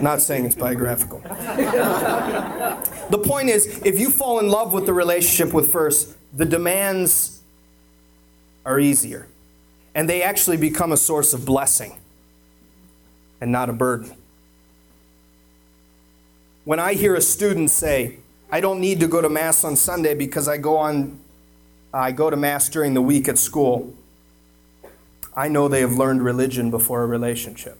Not 0.00 0.20
saying 0.20 0.44
it's 0.44 0.54
biographical. 0.54 1.20
the 1.20 3.20
point 3.24 3.48
is, 3.48 3.80
if 3.82 3.98
you 3.98 4.10
fall 4.10 4.40
in 4.40 4.48
love 4.48 4.74
with 4.74 4.84
the 4.84 4.92
relationship 4.92 5.54
with 5.54 5.72
first, 5.72 6.14
the 6.36 6.44
demands 6.44 7.40
are 8.66 8.78
easier. 8.78 9.26
And 9.94 10.08
they 10.08 10.22
actually 10.22 10.58
become 10.58 10.92
a 10.92 10.98
source 10.98 11.32
of 11.32 11.46
blessing 11.46 11.98
and 13.40 13.52
not 13.52 13.68
a 13.68 13.72
burden. 13.72 14.14
When 16.64 16.78
I 16.78 16.94
hear 16.94 17.14
a 17.14 17.20
student 17.20 17.70
say, 17.70 18.18
I 18.50 18.60
don't 18.60 18.80
need 18.80 19.00
to 19.00 19.06
go 19.06 19.20
to 19.20 19.28
Mass 19.28 19.64
on 19.64 19.76
Sunday 19.76 20.14
because 20.14 20.48
I 20.48 20.58
go, 20.58 20.76
on, 20.76 21.18
I 21.92 22.12
go 22.12 22.30
to 22.30 22.36
Mass 22.36 22.68
during 22.68 22.94
the 22.94 23.02
week 23.02 23.28
at 23.28 23.38
school, 23.38 23.94
I 25.36 25.48
know 25.48 25.68
they 25.68 25.80
have 25.80 25.92
learned 25.92 26.22
religion 26.22 26.70
before 26.70 27.02
a 27.02 27.06
relationship. 27.06 27.78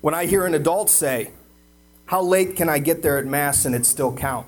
When 0.00 0.14
I 0.14 0.26
hear 0.26 0.46
an 0.46 0.54
adult 0.54 0.90
say, 0.90 1.30
How 2.06 2.22
late 2.22 2.54
can 2.54 2.68
I 2.68 2.78
get 2.78 3.02
there 3.02 3.18
at 3.18 3.26
Mass 3.26 3.64
and 3.64 3.74
it 3.74 3.86
still 3.86 4.14
count? 4.14 4.46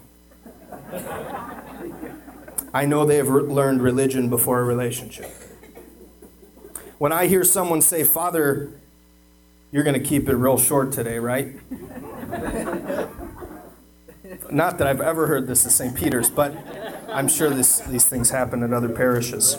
I 2.73 2.85
know 2.87 3.05
they 3.05 3.17
have 3.17 3.29
learned 3.29 3.83
religion 3.83 4.29
before 4.29 4.61
a 4.61 4.65
relationship. 4.65 5.31
When 6.99 7.13
I 7.13 7.27
hear 7.27 7.43
someone 7.43 7.83
say, 7.83 8.05
Father, 8.05 8.71
you're 9.73 9.85
going 9.85 10.01
to 10.01 10.07
keep 10.07 10.29
it 10.29 10.35
real 10.35 10.59
short 10.59 10.93
today, 10.93 11.19
right? 11.19 11.55
Not 14.51 14.79
that 14.79 14.87
I've 14.87 15.01
ever 15.01 15.27
heard 15.27 15.47
this 15.47 15.65
at 15.65 15.73
St. 15.73 15.95
Peter's, 15.97 16.31
but 16.31 16.55
I'm 17.09 17.29
sure 17.29 17.51
this, 17.51 17.81
these 17.81 18.05
things 18.05 18.31
happen 18.31 18.63
at 18.63 18.73
other 18.73 18.89
parishes. 18.89 19.57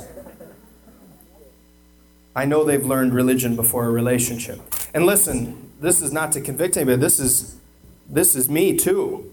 I 2.35 2.45
know 2.45 2.63
they've 2.63 2.85
learned 2.85 3.13
religion 3.13 3.55
before 3.55 3.85
a 3.85 3.91
relationship. 3.91 4.59
And 4.93 5.05
listen, 5.05 5.71
this 5.79 6.01
is 6.01 6.11
not 6.13 6.31
to 6.33 6.41
convict 6.41 6.77
anybody. 6.77 6.97
This 6.97 7.19
is 7.19 7.57
this 8.09 8.35
is 8.35 8.49
me 8.49 8.75
too. 8.75 9.31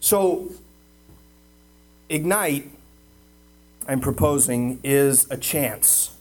So 0.00 0.50
ignite 2.08 2.70
I'm 3.88 4.00
proposing 4.00 4.80
is 4.82 5.30
a 5.30 5.36
chance 5.36 6.16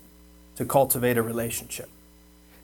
to 0.55 0.65
cultivate 0.65 1.17
a 1.17 1.23
relationship. 1.23 1.89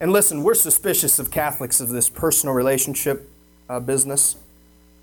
And 0.01 0.11
listen, 0.11 0.41
we're 0.41 0.55
suspicious 0.55 1.19
of 1.19 1.29
Catholics 1.29 1.79
of 1.79 1.89
this 1.89 2.09
personal 2.09 2.55
relationship 2.55 3.29
uh, 3.69 3.79
business, 3.79 4.35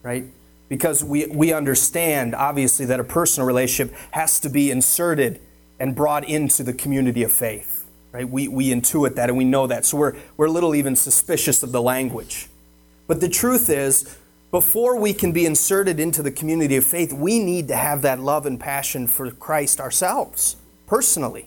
right? 0.03 0.25
Because 0.69 1.05
we, 1.05 1.27
we 1.27 1.53
understand, 1.53 2.35
obviously, 2.35 2.85
that 2.87 2.99
a 2.99 3.05
personal 3.05 3.47
relationship 3.47 3.97
has 4.11 4.41
to 4.41 4.51
be 4.51 4.73
inserted 4.73 5.41
and 5.79 5.95
brought 5.95 6.29
into 6.29 6.65
the 6.65 6.73
community 6.73 7.23
of 7.23 7.31
faith, 7.31 7.87
right? 8.11 8.29
We, 8.29 8.49
we 8.49 8.71
intuit 8.71 9.15
that 9.15 9.29
and 9.29 9.39
we 9.39 9.45
know 9.45 9.69
that. 9.69 9.87
So 9.87 9.97
we're, 9.97 10.17
we're 10.37 10.47
a 10.47 10.51
little 10.51 10.75
even 10.75 10.97
suspicious 10.97 11.63
of 11.63 11.71
the 11.71 11.81
language. 11.81 12.49
But 13.07 13.21
the 13.21 13.29
truth 13.29 13.71
is, 13.71 14.19
before 14.51 14.99
we 14.99 15.15
can 15.15 15.31
be 15.31 15.47
inserted 15.47 16.01
into 16.01 16.25
the 16.25 16.33
community 16.33 16.75
of 16.75 16.85
faith, 16.85 17.13
we 17.13 17.39
need 17.39 17.69
to 17.69 17.77
have 17.77 18.03
that 18.03 18.19
love 18.19 18.47
and 18.47 18.59
passion 18.59 19.07
for 19.07 19.31
Christ 19.31 19.79
ourselves, 19.79 20.57
personally. 20.89 21.47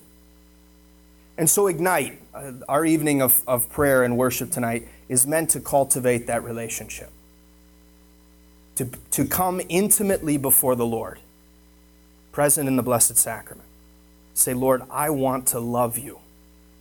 And 1.37 1.49
so, 1.49 1.67
Ignite, 1.67 2.20
uh, 2.33 2.51
our 2.67 2.85
evening 2.85 3.21
of, 3.21 3.41
of 3.47 3.69
prayer 3.69 4.03
and 4.03 4.17
worship 4.17 4.51
tonight, 4.51 4.87
is 5.09 5.27
meant 5.27 5.49
to 5.51 5.59
cultivate 5.59 6.27
that 6.27 6.43
relationship, 6.43 7.11
to, 8.75 8.85
to 9.11 9.25
come 9.25 9.61
intimately 9.69 10.37
before 10.37 10.75
the 10.75 10.85
Lord, 10.85 11.19
present 12.31 12.67
in 12.67 12.77
the 12.77 12.83
Blessed 12.83 13.17
Sacrament. 13.17 13.67
Say, 14.33 14.53
Lord, 14.53 14.83
I 14.89 15.09
want 15.09 15.47
to 15.47 15.59
love 15.59 15.97
you. 15.97 16.19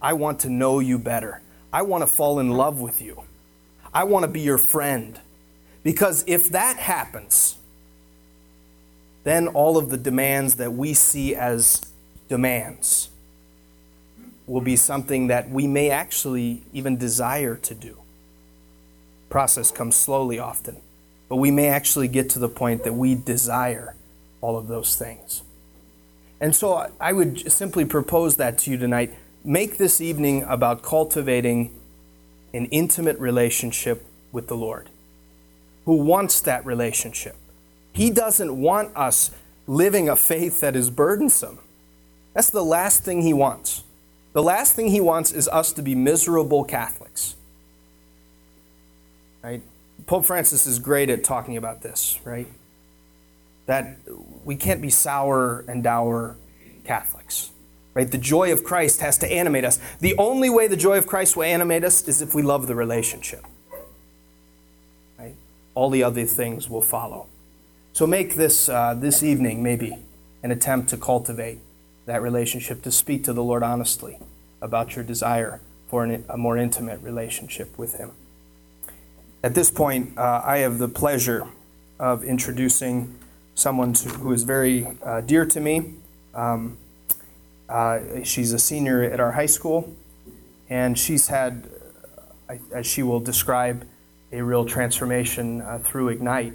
I 0.00 0.12
want 0.12 0.40
to 0.40 0.48
know 0.48 0.78
you 0.78 0.98
better. 0.98 1.42
I 1.72 1.82
want 1.82 2.02
to 2.02 2.06
fall 2.06 2.38
in 2.38 2.50
love 2.50 2.80
with 2.80 3.02
you. 3.02 3.24
I 3.92 4.04
want 4.04 4.22
to 4.22 4.28
be 4.28 4.40
your 4.40 4.58
friend. 4.58 5.18
Because 5.82 6.24
if 6.26 6.48
that 6.50 6.76
happens, 6.76 7.56
then 9.24 9.48
all 9.48 9.76
of 9.76 9.90
the 9.90 9.96
demands 9.96 10.56
that 10.56 10.72
we 10.72 10.94
see 10.94 11.34
as 11.34 11.82
demands 12.28 13.09
will 14.50 14.60
be 14.60 14.74
something 14.74 15.28
that 15.28 15.48
we 15.48 15.68
may 15.68 15.90
actually 15.90 16.64
even 16.72 16.96
desire 16.96 17.54
to 17.54 17.72
do. 17.72 17.96
Process 19.28 19.70
comes 19.70 19.94
slowly 19.94 20.40
often, 20.40 20.78
but 21.28 21.36
we 21.36 21.52
may 21.52 21.68
actually 21.68 22.08
get 22.08 22.28
to 22.30 22.40
the 22.40 22.48
point 22.48 22.82
that 22.82 22.94
we 22.94 23.14
desire 23.14 23.94
all 24.40 24.58
of 24.58 24.66
those 24.66 24.96
things. 24.96 25.42
And 26.40 26.56
so 26.56 26.90
I 27.00 27.12
would 27.12 27.52
simply 27.52 27.84
propose 27.84 28.36
that 28.36 28.58
to 28.58 28.72
you 28.72 28.76
tonight. 28.76 29.14
Make 29.44 29.78
this 29.78 30.00
evening 30.00 30.42
about 30.42 30.82
cultivating 30.82 31.72
an 32.52 32.66
intimate 32.66 33.20
relationship 33.20 34.04
with 34.32 34.48
the 34.48 34.56
Lord, 34.56 34.88
who 35.84 35.94
wants 35.94 36.40
that 36.40 36.66
relationship. 36.66 37.36
He 37.92 38.10
doesn't 38.10 38.60
want 38.60 38.96
us 38.96 39.30
living 39.68 40.08
a 40.08 40.16
faith 40.16 40.60
that 40.60 40.74
is 40.74 40.90
burdensome. 40.90 41.60
That's 42.34 42.50
the 42.50 42.64
last 42.64 43.04
thing 43.04 43.22
he 43.22 43.32
wants. 43.32 43.84
The 44.32 44.42
last 44.42 44.74
thing 44.74 44.88
he 44.88 45.00
wants 45.00 45.32
is 45.32 45.48
us 45.48 45.72
to 45.72 45.82
be 45.82 45.94
miserable 45.94 46.64
Catholics. 46.64 47.34
Right? 49.42 49.62
Pope 50.06 50.24
Francis 50.24 50.66
is 50.66 50.78
great 50.78 51.10
at 51.10 51.24
talking 51.24 51.56
about 51.56 51.82
this, 51.82 52.18
right? 52.24 52.46
That 53.66 53.98
we 54.44 54.56
can't 54.56 54.80
be 54.80 54.90
sour 54.90 55.64
and 55.68 55.82
dour 55.82 56.36
Catholics. 56.84 57.50
Right? 57.92 58.10
The 58.10 58.18
joy 58.18 58.52
of 58.52 58.62
Christ 58.62 59.00
has 59.00 59.18
to 59.18 59.32
animate 59.32 59.64
us. 59.64 59.80
The 60.00 60.14
only 60.16 60.48
way 60.48 60.68
the 60.68 60.76
joy 60.76 60.96
of 60.96 61.06
Christ 61.06 61.36
will 61.36 61.44
animate 61.44 61.82
us 61.82 62.06
is 62.06 62.22
if 62.22 62.34
we 62.34 62.42
love 62.42 62.66
the 62.66 62.74
relationship. 62.74 63.44
Right? 65.18 65.34
All 65.74 65.90
the 65.90 66.04
other 66.04 66.24
things 66.24 66.70
will 66.70 66.82
follow. 66.82 67.26
So 67.92 68.06
make 68.06 68.36
this 68.36 68.68
uh, 68.68 68.94
this 68.94 69.22
evening 69.24 69.62
maybe 69.62 69.98
an 70.42 70.52
attempt 70.52 70.88
to 70.90 70.96
cultivate 70.96 71.58
that 72.10 72.22
relationship, 72.22 72.82
to 72.82 72.90
speak 72.90 73.20
to 73.24 73.32
the 73.32 73.42
Lord 73.50 73.62
honestly 73.62 74.18
about 74.60 74.86
your 74.94 75.04
desire 75.04 75.60
for 75.88 76.04
an, 76.04 76.24
a 76.28 76.36
more 76.36 76.56
intimate 76.66 77.00
relationship 77.10 77.68
with 77.78 77.92
Him. 78.00 78.10
At 79.42 79.54
this 79.54 79.70
point, 79.70 80.18
uh, 80.18 80.42
I 80.54 80.58
have 80.64 80.78
the 80.78 80.88
pleasure 80.88 81.42
of 81.98 82.24
introducing 82.24 82.94
someone 83.54 83.92
to, 84.00 84.08
who 84.22 84.32
is 84.32 84.42
very 84.44 84.76
uh, 85.02 85.20
dear 85.22 85.46
to 85.46 85.60
me. 85.60 85.74
Um, 86.34 86.76
Uh, 87.70 88.24
she's 88.24 88.52
a 88.52 88.58
senior 88.58 88.98
at 89.14 89.20
our 89.20 89.32
high 89.40 89.48
school, 89.58 89.80
and 90.68 90.98
she's 90.98 91.28
had, 91.28 91.70
uh, 92.50 92.78
as 92.78 92.84
she 92.84 93.02
will 93.02 93.22
describe, 93.22 93.86
a 94.32 94.42
real 94.42 94.64
transformation 94.64 95.62
uh, 95.62 95.78
through 95.78 96.10
Ignite 96.10 96.54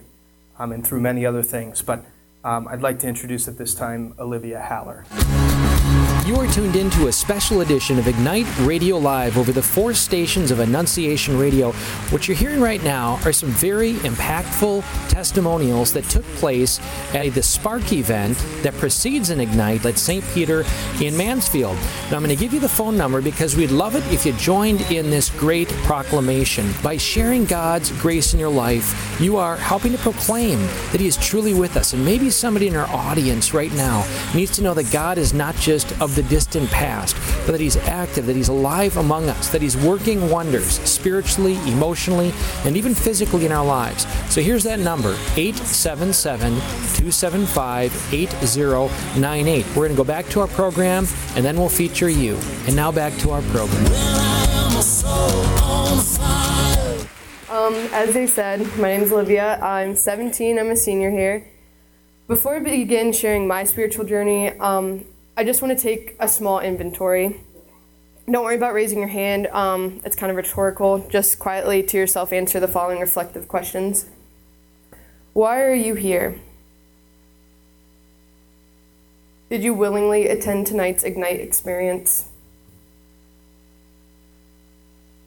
um, 0.60 0.74
and 0.74 0.84
through 0.84 1.02
many 1.02 1.26
other 1.26 1.44
things. 1.44 1.82
But 1.82 2.00
um, 2.46 2.68
I'd 2.70 2.82
like 2.82 3.00
to 3.00 3.08
introduce 3.08 3.48
at 3.48 3.58
this 3.58 3.74
time 3.74 4.14
Olivia 4.20 4.62
Haller. 4.62 5.04
You 6.26 6.38
are 6.38 6.48
tuned 6.48 6.76
in 6.76 6.90
to 6.90 7.06
a 7.06 7.12
special 7.12 7.62
edition 7.62 8.00
of 8.00 8.08
Ignite 8.08 8.48
Radio 8.62 8.98
Live 8.98 9.38
over 9.38 9.52
the 9.52 9.62
four 9.62 9.94
stations 9.94 10.50
of 10.50 10.60
Annunciation 10.60 11.38
Radio. 11.38 11.72
What 12.10 12.28
you're 12.28 12.36
hearing 12.36 12.62
right 12.62 12.84
now 12.84 13.20
are 13.26 13.32
some 13.32 13.50
very 13.50 13.94
impactful 13.98 14.84
testimonials 15.08 15.94
that 15.94 16.04
took 16.06 16.24
place 16.38 16.80
at 17.14 17.32
the 17.36 17.44
Spark 17.44 17.94
event 17.94 18.44
that 18.64 18.74
precedes 18.74 19.30
an 19.30 19.40
Ignite 19.40 19.86
at 19.86 20.00
St. 20.00 20.26
Peter 20.34 20.66
in 21.00 21.16
Mansfield. 21.16 21.76
Now, 22.10 22.18
I'm 22.18 22.24
going 22.24 22.30
to 22.30 22.36
give 22.36 22.56
you 22.56 22.60
the 22.60 22.68
phone 22.68 22.98
number 22.98 23.22
because 23.22 23.56
we'd 23.56 23.70
love 23.70 23.96
it 23.96 24.04
if 24.12 24.26
you 24.26 24.34
joined 24.34 24.82
in 24.90 25.12
this 25.12 25.30
great 25.30 25.70
proclamation. 25.84 26.74
By 26.82 26.98
sharing 26.98 27.46
God's 27.46 27.92
grace 28.02 28.34
in 28.34 28.40
your 28.40 28.50
life, 28.50 29.22
you 29.22 29.38
are 29.38 29.58
helping 29.58 29.92
to 29.92 30.00
proclaim 30.00 30.58
that 30.92 31.00
He 31.00 31.06
is 31.06 31.18
truly 31.18 31.54
with 31.54 31.78
us. 31.78 31.94
And 31.94 32.04
maybe 32.04 32.32
somebody 32.32 32.68
in 32.68 32.76
our 32.76 32.90
audience 32.90 33.54
right 33.54 33.72
now 33.74 34.08
needs 34.34 34.56
to 34.56 34.64
know 34.64 34.74
that 34.74 34.92
God 34.92 35.20
is 35.20 35.32
not 35.32 35.56
just 35.58 35.92
of 36.02 36.15
the 36.16 36.24
distant 36.24 36.70
past, 36.72 37.16
but 37.46 37.52
that 37.52 37.62
He's 37.62 37.78
active, 37.78 38.26
that 38.26 38.36
He's 38.36 38.50
alive 38.50 38.98
among 38.98 39.30
us, 39.30 39.50
that 39.50 39.62
He's 39.62 39.78
working 39.78 40.30
wonders 40.30 40.80
spiritually, 40.90 41.56
emotionally, 41.68 42.34
and 42.64 42.76
even 42.76 42.96
physically 42.96 43.46
in 43.46 43.52
our 43.52 43.66
lives. 43.66 44.08
So 44.34 44.42
here's 44.42 44.64
that 44.64 44.80
number 44.80 45.18
877 45.36 46.54
275 46.56 48.14
8098. 48.14 49.66
We're 49.68 49.74
going 49.76 49.90
to 49.90 49.96
go 49.96 50.04
back 50.04 50.28
to 50.30 50.42
our 50.42 50.48
program 50.48 51.08
and 51.36 51.44
then 51.44 51.58
we'll 51.58 51.70
feature 51.70 52.10
you. 52.10 52.38
And 52.66 52.76
now 52.76 52.92
back 52.92 53.14
to 53.20 53.32
our 53.32 53.42
program. 53.44 53.86
Um, 57.50 57.74
as 57.94 58.14
they 58.14 58.28
said, 58.28 58.60
my 58.78 58.90
name 58.90 59.02
is 59.04 59.12
Olivia. 59.12 59.60
I'm 59.62 59.96
17. 59.96 60.60
I'm 60.60 60.70
a 60.72 60.76
senior 60.76 61.12
here. 61.12 61.48
Before 62.28 62.56
I 62.56 62.60
begin 62.60 63.14
sharing 63.14 63.48
my 63.48 63.64
spiritual 63.64 64.06
journey, 64.06 64.50
um, 64.60 65.06
I 65.38 65.44
just 65.44 65.62
want 65.62 65.78
to 65.78 65.82
take 65.82 66.16
a 66.18 66.30
small 66.30 66.62
inventory. 66.62 67.42
Don't 68.32 68.46
worry 68.46 68.56
about 68.56 68.74
raising 68.74 69.00
your 69.00 69.10
hand. 69.10 69.48
Um, 69.48 70.00
it's 70.06 70.16
kind 70.16 70.30
of 70.30 70.38
rhetorical. 70.38 71.06
Just 71.10 71.40
quietly 71.40 71.84
to 71.84 71.98
yourself 71.98 72.32
answer 72.32 72.60
the 72.62 72.70
following 72.70 73.00
reflective 73.00 73.50
questions. 73.50 74.06
Why 75.34 75.62
are 75.62 75.74
you 75.74 75.96
here? 75.96 76.40
Did 79.50 79.62
you 79.62 79.74
willingly 79.74 80.30
attend 80.30 80.68
tonight's 80.68 81.04
Ignite 81.04 81.42
experience? 81.42 82.30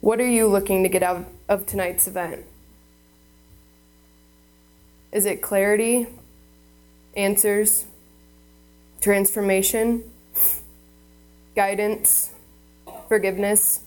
What 0.01 0.19
are 0.19 0.27
you 0.27 0.47
looking 0.47 0.81
to 0.81 0.89
get 0.89 1.03
out 1.03 1.27
of 1.47 1.67
tonight's 1.67 2.07
event? 2.07 2.45
Is 5.11 5.25
it 5.25 5.43
clarity, 5.43 6.07
answers, 7.15 7.85
transformation, 9.01 10.03
guidance, 11.55 12.31
forgiveness? 13.07 13.81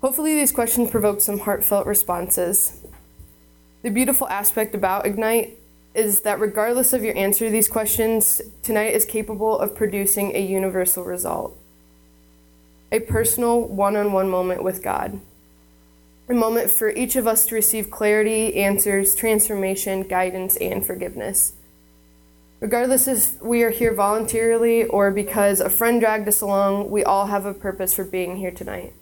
Hopefully, 0.00 0.34
these 0.34 0.52
questions 0.52 0.90
provoke 0.90 1.20
some 1.20 1.40
heartfelt 1.40 1.86
responses. 1.86 2.80
The 3.82 3.90
beautiful 3.90 4.28
aspect 4.28 4.74
about 4.74 5.06
Ignite 5.06 5.58
is 5.94 6.20
that 6.20 6.40
regardless 6.40 6.92
of 6.92 7.04
your 7.04 7.16
answer 7.16 7.46
to 7.46 7.50
these 7.50 7.68
questions, 7.68 8.40
tonight 8.62 8.94
is 8.94 9.04
capable 9.04 9.58
of 9.58 9.74
producing 9.74 10.34
a 10.34 10.40
universal 10.40 11.04
result 11.04 11.56
a 12.92 13.00
personal 13.00 13.62
one 13.62 13.96
on 13.96 14.12
one 14.12 14.28
moment 14.28 14.62
with 14.62 14.82
God. 14.82 15.18
A 16.28 16.34
moment 16.34 16.70
for 16.70 16.90
each 16.90 17.16
of 17.16 17.26
us 17.26 17.46
to 17.46 17.54
receive 17.54 17.90
clarity, 17.90 18.54
answers, 18.56 19.14
transformation, 19.14 20.02
guidance, 20.02 20.56
and 20.58 20.84
forgiveness. 20.84 21.54
Regardless 22.62 23.08
if 23.08 23.42
we 23.42 23.64
are 23.64 23.70
here 23.70 23.92
voluntarily 23.92 24.84
or 24.84 25.10
because 25.10 25.58
a 25.58 25.68
friend 25.68 26.00
dragged 26.00 26.28
us 26.28 26.40
along, 26.40 26.92
we 26.92 27.02
all 27.02 27.26
have 27.26 27.44
a 27.44 27.52
purpose 27.52 27.92
for 27.92 28.04
being 28.04 28.36
here 28.36 28.52
tonight. 28.52 28.92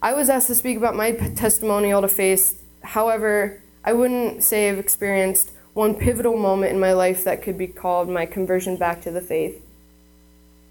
I 0.00 0.12
was 0.14 0.30
asked 0.30 0.46
to 0.46 0.54
speak 0.54 0.76
about 0.76 0.94
my 0.94 1.10
testimonial 1.10 2.00
to 2.00 2.06
faith. 2.06 2.62
However, 2.84 3.60
I 3.84 3.92
wouldn't 3.92 4.44
say 4.44 4.70
I've 4.70 4.78
experienced 4.78 5.50
one 5.74 5.96
pivotal 5.96 6.36
moment 6.36 6.72
in 6.72 6.78
my 6.78 6.92
life 6.92 7.24
that 7.24 7.42
could 7.42 7.58
be 7.58 7.66
called 7.66 8.08
my 8.08 8.24
conversion 8.24 8.76
back 8.76 9.02
to 9.02 9.10
the 9.10 9.20
faith. 9.20 9.60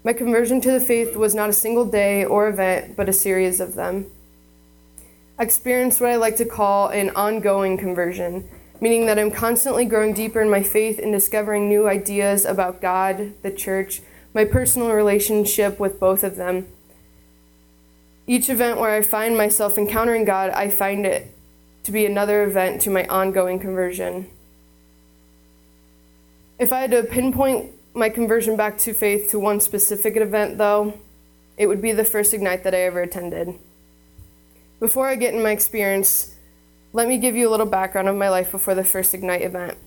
My 0.04 0.14
conversion 0.14 0.58
to 0.62 0.72
the 0.72 0.80
faith 0.80 1.16
was 1.16 1.34
not 1.34 1.50
a 1.50 1.52
single 1.52 1.84
day 1.84 2.24
or 2.24 2.48
event, 2.48 2.96
but 2.96 3.10
a 3.10 3.12
series 3.12 3.60
of 3.60 3.74
them. 3.74 4.06
I 5.38 5.42
experienced 5.42 6.00
what 6.00 6.12
I 6.12 6.16
like 6.16 6.36
to 6.36 6.46
call 6.46 6.88
an 6.88 7.10
ongoing 7.10 7.76
conversion, 7.76 8.48
meaning 8.82 9.06
that 9.06 9.16
I'm 9.16 9.30
constantly 9.30 9.84
growing 9.84 10.12
deeper 10.12 10.42
in 10.42 10.50
my 10.50 10.64
faith 10.64 10.98
and 10.98 11.12
discovering 11.12 11.68
new 11.68 11.86
ideas 11.86 12.44
about 12.44 12.80
God, 12.80 13.32
the 13.42 13.52
church, 13.52 14.02
my 14.34 14.44
personal 14.44 14.90
relationship 14.90 15.78
with 15.78 16.00
both 16.00 16.24
of 16.24 16.34
them. 16.34 16.66
Each 18.26 18.50
event 18.50 18.80
where 18.80 18.90
I 18.90 19.02
find 19.02 19.36
myself 19.38 19.78
encountering 19.78 20.24
God, 20.24 20.50
I 20.50 20.68
find 20.68 21.06
it 21.06 21.32
to 21.84 21.92
be 21.92 22.04
another 22.04 22.42
event 22.42 22.80
to 22.82 22.90
my 22.90 23.06
ongoing 23.06 23.60
conversion. 23.60 24.28
If 26.58 26.72
I 26.72 26.80
had 26.80 26.90
to 26.90 27.04
pinpoint 27.04 27.70
my 27.94 28.08
conversion 28.08 28.56
back 28.56 28.78
to 28.78 28.92
faith 28.92 29.30
to 29.30 29.38
one 29.38 29.60
specific 29.60 30.16
event, 30.16 30.58
though, 30.58 30.98
it 31.56 31.68
would 31.68 31.80
be 31.80 31.92
the 31.92 32.04
first 32.04 32.34
Ignite 32.34 32.64
that 32.64 32.74
I 32.74 32.80
ever 32.80 33.02
attended. 33.02 33.54
Before 34.80 35.06
I 35.06 35.14
get 35.14 35.34
in 35.34 35.42
my 35.42 35.52
experience, 35.52 36.34
let 36.92 37.08
me 37.08 37.16
give 37.18 37.34
you 37.34 37.48
a 37.48 37.50
little 37.50 37.66
background 37.66 38.08
of 38.08 38.16
my 38.16 38.28
life 38.28 38.50
before 38.50 38.74
the 38.74 38.84
first 38.84 39.14
Ignite 39.14 39.42
event. 39.42 39.78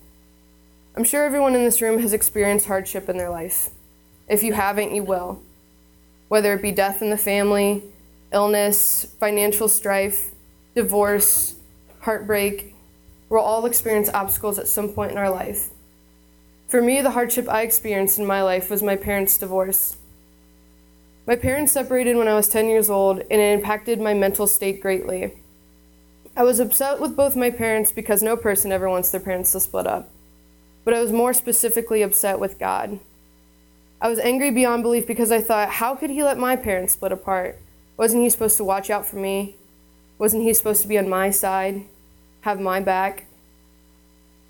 I'm 0.95 1.03
sure 1.03 1.23
everyone 1.23 1.55
in 1.55 1.63
this 1.63 1.81
room 1.81 1.99
has 1.99 2.13
experienced 2.13 2.67
hardship 2.67 3.09
in 3.09 3.17
their 3.17 3.29
life. 3.29 3.69
If 4.27 4.41
you 4.41 4.53
haven't, 4.53 4.95
you 4.95 5.03
will. 5.03 5.41
Whether 6.29 6.53
it 6.53 6.61
be 6.61 6.71
death 6.71 7.01
in 7.01 7.11
the 7.11 7.17
family, 7.17 7.83
illness, 8.31 9.05
financial 9.19 9.67
strife, 9.67 10.31
divorce, 10.73 11.55
heartbreak, 12.01 12.73
we'll 13.29 13.41
all 13.41 13.65
experience 13.65 14.09
obstacles 14.09 14.57
at 14.57 14.67
some 14.67 14.89
point 14.89 15.11
in 15.11 15.17
our 15.17 15.29
life. 15.29 15.69
For 16.67 16.81
me, 16.81 17.01
the 17.01 17.11
hardship 17.11 17.47
I 17.47 17.61
experienced 17.61 18.17
in 18.17 18.25
my 18.25 18.41
life 18.41 18.71
was 18.71 18.81
my 18.81 18.95
parents' 18.95 19.37
divorce. 19.37 19.97
My 21.27 21.35
parents 21.35 21.71
separated 21.71 22.17
when 22.17 22.27
I 22.27 22.33
was 22.33 22.49
10 22.49 22.67
years 22.67 22.89
old, 22.89 23.19
and 23.19 23.41
it 23.41 23.53
impacted 23.53 24.01
my 24.01 24.13
mental 24.15 24.47
state 24.47 24.81
greatly. 24.81 25.35
I 26.37 26.43
was 26.43 26.59
upset 26.59 26.99
with 26.99 27.15
both 27.15 27.37
my 27.37 27.49
parents 27.49 27.93
because 27.93 28.21
no 28.21 28.35
person 28.35 28.73
ever 28.73 28.89
wants 28.89 29.09
their 29.09 29.21
parents 29.21 29.53
to 29.53 29.61
split 29.61 29.87
up. 29.87 30.09
But 30.83 30.93
I 30.93 31.01
was 31.01 31.13
more 31.13 31.33
specifically 31.33 32.01
upset 32.01 32.39
with 32.39 32.59
God. 32.59 32.99
I 34.01 34.09
was 34.09 34.19
angry 34.19 34.51
beyond 34.51 34.83
belief 34.83 35.07
because 35.07 35.31
I 35.31 35.39
thought, 35.39 35.69
how 35.69 35.95
could 35.95 36.09
He 36.09 36.23
let 36.23 36.37
my 36.37 36.57
parents 36.57 36.93
split 36.93 37.13
apart? 37.13 37.57
Wasn't 37.95 38.21
He 38.21 38.29
supposed 38.29 38.57
to 38.57 38.65
watch 38.65 38.89
out 38.89 39.05
for 39.05 39.15
me? 39.15 39.55
Wasn't 40.17 40.43
He 40.43 40.53
supposed 40.53 40.81
to 40.81 40.89
be 40.89 40.97
on 40.97 41.07
my 41.07 41.31
side, 41.31 41.85
have 42.41 42.59
my 42.59 42.81
back? 42.81 43.27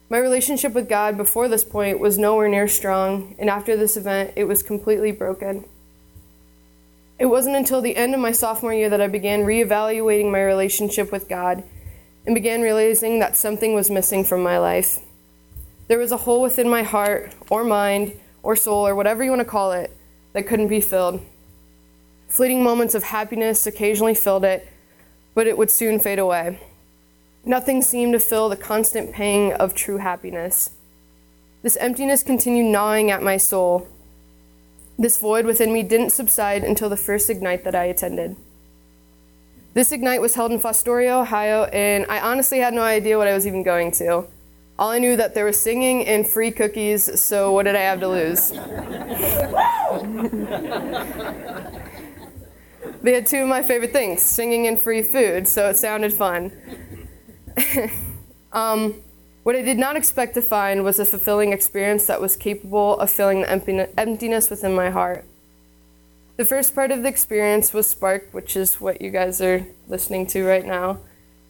My 0.09 0.17
relationship 0.17 0.73
with 0.73 0.89
God 0.89 1.17
before 1.17 1.47
this 1.47 1.63
point 1.63 1.99
was 1.99 2.17
nowhere 2.17 2.49
near 2.49 2.67
strong, 2.67 3.35
and 3.37 3.49
after 3.49 3.77
this 3.77 3.95
event, 3.95 4.33
it 4.35 4.45
was 4.45 4.63
completely 4.63 5.11
broken. 5.11 5.65
It 7.17 7.27
wasn't 7.27 7.55
until 7.55 7.81
the 7.81 7.95
end 7.95 8.13
of 8.13 8.19
my 8.19 8.33
sophomore 8.33 8.73
year 8.73 8.89
that 8.89 9.01
I 9.01 9.07
began 9.07 9.45
reevaluating 9.45 10.31
my 10.31 10.41
relationship 10.43 11.11
with 11.11 11.29
God 11.29 11.63
and 12.25 12.35
began 12.35 12.61
realizing 12.61 13.19
that 13.19 13.37
something 13.37 13.73
was 13.73 13.89
missing 13.89 14.25
from 14.25 14.43
my 14.43 14.57
life. 14.57 14.99
There 15.87 15.99
was 15.99 16.11
a 16.11 16.17
hole 16.17 16.41
within 16.41 16.67
my 16.67 16.83
heart, 16.83 17.33
or 17.49 17.63
mind, 17.63 18.13
or 18.43 18.55
soul, 18.55 18.85
or 18.85 18.95
whatever 18.95 19.23
you 19.23 19.29
want 19.29 19.41
to 19.41 19.45
call 19.45 19.71
it, 19.71 19.95
that 20.33 20.47
couldn't 20.47 20.67
be 20.67 20.81
filled. 20.81 21.21
Fleeting 22.27 22.63
moments 22.63 22.95
of 22.95 23.03
happiness 23.03 23.65
occasionally 23.65 24.15
filled 24.15 24.43
it, 24.43 24.67
but 25.35 25.47
it 25.47 25.57
would 25.57 25.71
soon 25.71 25.99
fade 25.99 26.19
away. 26.19 26.59
Nothing 27.45 27.81
seemed 27.81 28.13
to 28.13 28.19
fill 28.19 28.49
the 28.49 28.57
constant 28.57 29.13
pang 29.13 29.53
of 29.53 29.75
true 29.75 29.97
happiness. 29.97 30.71
This 31.61 31.77
emptiness 31.77 32.23
continued 32.23 32.71
gnawing 32.71 33.11
at 33.11 33.23
my 33.23 33.37
soul. 33.37 33.87
This 34.97 35.17
void 35.17 35.45
within 35.45 35.73
me 35.73 35.83
didn't 35.83 36.11
subside 36.11 36.63
until 36.63 36.89
the 36.89 36.97
first 36.97 37.29
Ignite 37.29 37.65
that 37.65 37.75
I 37.75 37.85
attended. 37.85 38.37
This 39.73 39.91
Ignite 39.91 40.21
was 40.21 40.35
held 40.35 40.53
in 40.53 40.59
Fostoria, 40.59 41.21
Ohio, 41.21 41.65
and 41.65 42.05
I 42.07 42.21
honestly 42.21 42.59
had 42.59 42.73
no 42.73 42.81
idea 42.81 43.17
what 43.17 43.27
I 43.27 43.33
was 43.33 43.45
even 43.45 43.61
going 43.61 43.91
to. 43.93 44.25
All 44.79 44.89
I 44.89 44.99
knew 44.99 45.17
that 45.17 45.33
there 45.33 45.43
was 45.43 45.59
singing 45.59 46.05
and 46.05 46.25
free 46.25 46.51
cookies, 46.51 47.19
so 47.19 47.51
what 47.51 47.63
did 47.63 47.75
I 47.75 47.81
have 47.81 47.99
to 47.99 48.07
lose? 48.07 48.51
they 53.01 53.13
had 53.13 53.25
two 53.25 53.39
of 53.39 53.49
my 53.49 53.61
favorite 53.61 53.91
things 53.91 54.21
singing 54.21 54.67
and 54.67 54.79
free 54.79 55.01
food, 55.01 55.45
so 55.45 55.69
it 55.69 55.75
sounded 55.75 56.13
fun. 56.13 56.53
um, 58.53 58.95
What 59.45 59.55
I 59.55 59.61
did 59.61 59.77
not 59.77 59.95
expect 59.95 60.33
to 60.33 60.41
find 60.41 60.83
was 60.83 60.97
a 60.97 61.05
fulfilling 61.05 61.53
experience 61.53 62.07
that 62.07 62.19
was 62.19 62.35
capable 62.35 62.97
of 62.97 63.11
filling 63.11 63.41
the 63.41 63.89
emptiness 63.95 64.49
within 64.49 64.73
my 64.73 64.89
heart. 64.89 65.23
The 66.37 66.45
first 66.45 66.73
part 66.73 66.89
of 66.89 67.03
the 67.03 67.09
experience 67.09 67.71
was 67.71 67.85
Spark, 67.85 68.29
which 68.31 68.55
is 68.55 68.81
what 68.81 69.03
you 69.03 69.11
guys 69.11 69.41
are 69.41 69.67
listening 69.87 70.25
to 70.33 70.43
right 70.43 70.65
now. 70.65 70.97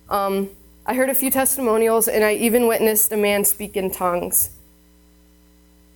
Um, 0.10 0.50
I 0.86 0.96
heard 0.96 1.10
a 1.10 1.14
few 1.14 1.32
testimonials, 1.32 2.10
and 2.10 2.26
I 2.26 2.34
even 2.34 2.68
witnessed 2.68 3.14
a 3.14 3.18
man 3.18 3.46
speak 3.46 3.78
in 3.78 3.90
tongues. 3.90 4.50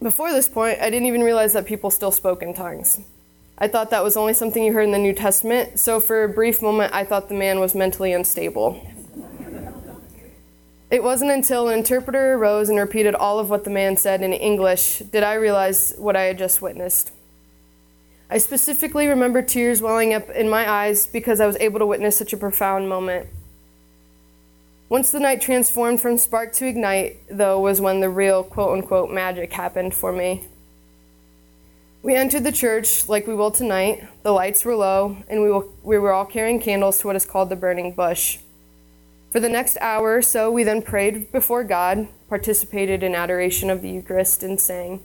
Before 0.02 0.32
this 0.32 0.48
point, 0.48 0.80
I 0.80 0.90
didn't 0.90 1.08
even 1.08 1.22
realize 1.22 1.52
that 1.52 1.66
people 1.66 1.92
still 1.92 2.12
spoke 2.12 2.42
in 2.42 2.54
tongues. 2.54 3.02
I 3.58 3.68
thought 3.68 3.90
that 3.90 4.06
was 4.06 4.16
only 4.16 4.34
something 4.34 4.64
you 4.64 4.72
heard 4.72 4.84
in 4.84 4.92
the 4.92 5.00
New 5.00 5.12
Testament, 5.12 5.82
so 5.82 6.00
for 6.00 6.24
a 6.24 6.30
brief 6.30 6.62
moment, 6.62 6.94
I 6.94 7.04
thought 7.04 7.28
the 7.28 7.36
man 7.36 7.60
was 7.60 7.76
mentally 7.76 8.14
unstable. 8.14 8.90
It 10.92 11.04
wasn't 11.04 11.32
until 11.32 11.68
an 11.68 11.78
interpreter 11.78 12.34
arose 12.34 12.68
and 12.68 12.80
repeated 12.80 13.14
all 13.14 13.38
of 13.38 13.50
what 13.50 13.64
the 13.64 13.70
man 13.70 13.96
said 13.96 14.24
in 14.24 14.34
English 14.34 15.00
did 15.12 15.22
I 15.22 15.36
realize 15.36 15.94
what 15.98 16.16
I 16.16 16.24
had 16.24 16.40
just 16.40 16.64
witnessed. 16.64 17.12
I 18.32 18.40
specifically 18.40 19.08
remember 19.08 19.42
tears 19.42 19.82
welling 19.82 20.14
up 20.14 20.30
in 20.32 20.50
my 20.50 20.70
eyes 20.70 21.06
because 21.06 21.40
I 21.40 21.48
was 21.48 21.58
able 21.58 21.80
to 21.80 21.86
witness 21.86 22.18
such 22.18 22.34
a 22.34 22.38
profound 22.38 22.90
moment. 22.90 23.28
Once 24.88 25.12
the 25.12 25.20
night 25.20 25.42
transformed 25.42 26.02
from 26.02 26.18
spark 26.18 26.52
to 26.54 26.66
ignite, 26.66 27.18
though, 27.30 27.60
was 27.60 27.80
when 27.80 28.00
the 28.00 28.10
real 28.10 28.44
quote 28.44 28.72
unquote 28.72 29.12
magic 29.12 29.54
happened 29.54 29.94
for 29.94 30.12
me. 30.12 30.48
We 32.02 32.16
entered 32.16 32.44
the 32.44 32.52
church 32.52 33.08
like 33.08 33.28
we 33.28 33.36
will 33.36 33.52
tonight. 33.52 34.08
The 34.24 34.32
lights 34.32 34.66
were 34.66 34.76
low, 34.76 35.18
and 35.28 35.44
we, 35.44 35.52
we 35.84 36.00
were 36.00 36.12
all 36.12 36.26
carrying 36.26 36.60
candles 36.60 36.98
to 37.00 37.08
what 37.08 37.16
is 37.16 37.26
called 37.26 37.50
the 37.50 37.56
burning 37.56 37.94
bush. 37.94 38.40
For 39.32 39.40
the 39.40 39.50
next 39.50 39.78
hour 39.80 40.16
or 40.16 40.22
so, 40.24 40.50
we 40.50 40.64
then 40.64 40.82
prayed 40.82 41.32
before 41.32 41.64
God, 41.64 42.08
participated 42.30 43.04
in 43.04 43.14
adoration 43.14 43.70
of 43.70 43.84
the 43.84 43.90
Eucharist, 43.90 44.42
and 44.42 44.60
sang. 44.60 45.02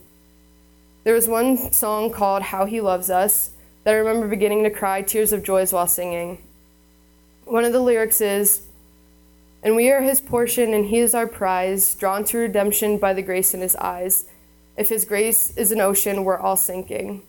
There 1.04 1.12
was 1.12 1.28
one 1.28 1.72
song 1.72 2.10
called 2.10 2.44
How 2.44 2.64
He 2.64 2.80
Loves 2.80 3.10
Us 3.10 3.50
that 3.84 3.92
I 3.92 3.98
remember 3.98 4.26
beginning 4.26 4.64
to 4.64 4.70
cry 4.70 5.02
tears 5.02 5.34
of 5.34 5.42
joy 5.42 5.66
while 5.66 5.86
singing. 5.86 6.42
One 7.44 7.66
of 7.66 7.74
the 7.74 7.80
lyrics 7.80 8.22
is, 8.22 8.62
And 9.62 9.76
we 9.76 9.90
are 9.90 10.00
His 10.00 10.20
portion, 10.20 10.72
and 10.72 10.86
He 10.86 11.00
is 11.00 11.14
our 11.14 11.26
prize, 11.26 11.94
drawn 11.94 12.24
to 12.24 12.38
redemption 12.38 12.96
by 12.96 13.12
the 13.12 13.20
grace 13.20 13.52
in 13.52 13.60
His 13.60 13.76
eyes. 13.76 14.24
If 14.78 14.88
His 14.88 15.04
grace 15.04 15.54
is 15.58 15.70
an 15.70 15.82
ocean, 15.82 16.24
we're 16.24 16.38
all 16.38 16.56
sinking. 16.56 17.22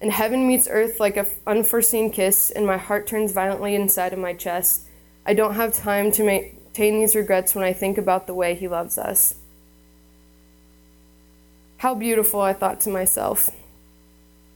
And 0.00 0.10
heaven 0.10 0.48
meets 0.48 0.66
earth 0.70 0.98
like 0.98 1.18
an 1.18 1.26
unforeseen 1.46 2.10
kiss, 2.10 2.50
and 2.50 2.66
my 2.66 2.78
heart 2.78 3.06
turns 3.06 3.32
violently 3.32 3.74
inside 3.74 4.14
of 4.14 4.18
my 4.18 4.32
chest. 4.32 4.86
I 5.30 5.32
don't 5.32 5.54
have 5.54 5.72
time 5.72 6.10
to 6.10 6.24
maintain 6.24 6.98
these 6.98 7.14
regrets 7.14 7.54
when 7.54 7.64
I 7.64 7.72
think 7.72 7.98
about 7.98 8.26
the 8.26 8.34
way 8.34 8.56
He 8.56 8.66
loves 8.66 8.98
us. 8.98 9.36
How 11.76 11.94
beautiful, 11.94 12.40
I 12.40 12.52
thought 12.52 12.80
to 12.80 12.90
myself. 12.90 13.50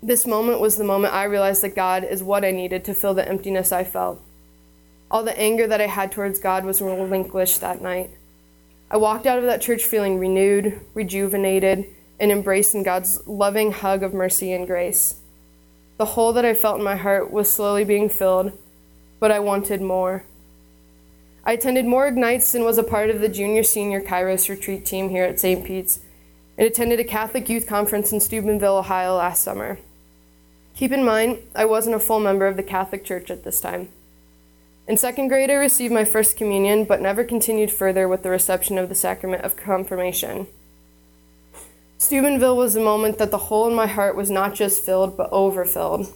This 0.03 0.27
moment 0.27 0.59
was 0.59 0.75
the 0.75 0.83
moment 0.83 1.15
I 1.15 1.25
realized 1.27 1.63
that 1.63 1.77
God 1.77 2.03
is 2.03 2.25
what 2.25 2.45
I 2.45 2.51
needed 2.51 2.85
to 2.87 2.93
fill 2.93 3.15
the 3.15 3.29
emptiness 3.29 3.71
I 3.71 3.85
felt. 3.85 4.21
All 5.13 5.23
the 5.23 5.39
anger 5.39 5.69
that 5.69 5.81
I 5.81 5.87
had 5.87 6.11
towards 6.11 6.41
God 6.41 6.65
was 6.65 6.83
relinquished 6.83 7.61
that 7.61 7.81
night. 7.81 8.11
I 8.91 8.97
walked 8.97 9.27
out 9.27 9.39
of 9.39 9.45
that 9.45 9.63
church 9.63 9.85
feeling 9.85 10.19
renewed, 10.19 10.81
rejuvenated, 10.93 11.87
and 12.19 12.33
embraced 12.33 12.75
in 12.75 12.83
God's 12.83 13.25
loving 13.29 13.71
hug 13.71 14.03
of 14.03 14.13
mercy 14.13 14.53
and 14.53 14.67
grace. 14.67 15.21
The 15.99 16.05
hole 16.05 16.33
that 16.33 16.45
I 16.45 16.53
felt 16.53 16.79
in 16.79 16.85
my 16.85 16.97
heart 16.97 17.31
was 17.31 17.49
slowly 17.49 17.85
being 17.85 18.09
filled, 18.09 18.59
but 19.21 19.31
I 19.31 19.39
wanted 19.39 19.81
more. 19.81 20.25
I 21.47 21.53
attended 21.53 21.85
more 21.85 22.07
Ignites 22.07 22.55
and 22.55 22.65
was 22.65 22.79
a 22.79 22.83
part 22.83 23.11
of 23.11 23.21
the 23.21 23.29
junior 23.29 23.63
senior 23.63 24.01
Kairos 24.01 24.49
retreat 24.49 24.87
team 24.87 25.11
here 25.11 25.25
at 25.25 25.39
St. 25.39 25.65
Pete's 25.65 26.01
and 26.57 26.67
attended 26.67 27.01
a 27.01 27.05
Catholic 27.05 27.49
youth 27.49 27.67
conference 27.67 28.13
in 28.13 28.21
Steubenville, 28.21 28.79
Ohio 28.79 29.17
last 29.17 29.43
summer. 29.43 29.79
Keep 30.75 30.93
in 30.93 31.05
mind, 31.05 31.39
I 31.55 31.67
wasn't 31.67 31.97
a 31.97 32.01
full 32.01 32.19
member 32.19 32.47
of 32.47 32.57
the 32.57 32.63
Catholic 32.63 33.05
Church 33.05 33.31
at 33.31 33.45
this 33.45 33.61
time. 33.61 33.89
In 34.89 34.97
second 34.97 35.29
grade, 35.29 35.51
I 35.51 35.55
received 35.55 35.93
my 35.93 36.05
first 36.05 36.37
communion, 36.37 36.85
but 36.85 37.01
never 37.01 37.25
continued 37.25 37.71
further 37.71 38.09
with 38.09 38.23
the 38.23 38.31
reception 38.31 38.79
of 38.79 38.89
the 38.89 38.95
sacrament 38.95 39.43
of 39.45 39.57
confirmation. 39.57 40.47
Steubenville 41.99 42.57
was 42.57 42.75
the 42.75 42.81
moment 42.81 43.19
that 43.19 43.31
the 43.31 43.39
hole 43.39 43.69
in 43.69 43.75
my 43.75 43.87
heart 43.87 44.17
was 44.17 44.31
not 44.31 44.55
just 44.55 44.83
filled, 44.83 45.17
but 45.17 45.31
overfilled. 45.33 46.13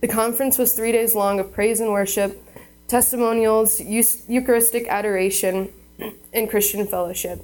The 0.00 0.08
conference 0.08 0.58
was 0.58 0.72
three 0.72 0.92
days 0.92 1.14
long 1.14 1.38
of 1.38 1.52
praise 1.52 1.78
and 1.78 1.90
worship, 1.90 2.42
testimonials, 2.92 3.80
Eucharistic 3.80 4.86
adoration, 4.86 5.72
and 6.34 6.50
Christian 6.50 6.86
fellowship. 6.86 7.40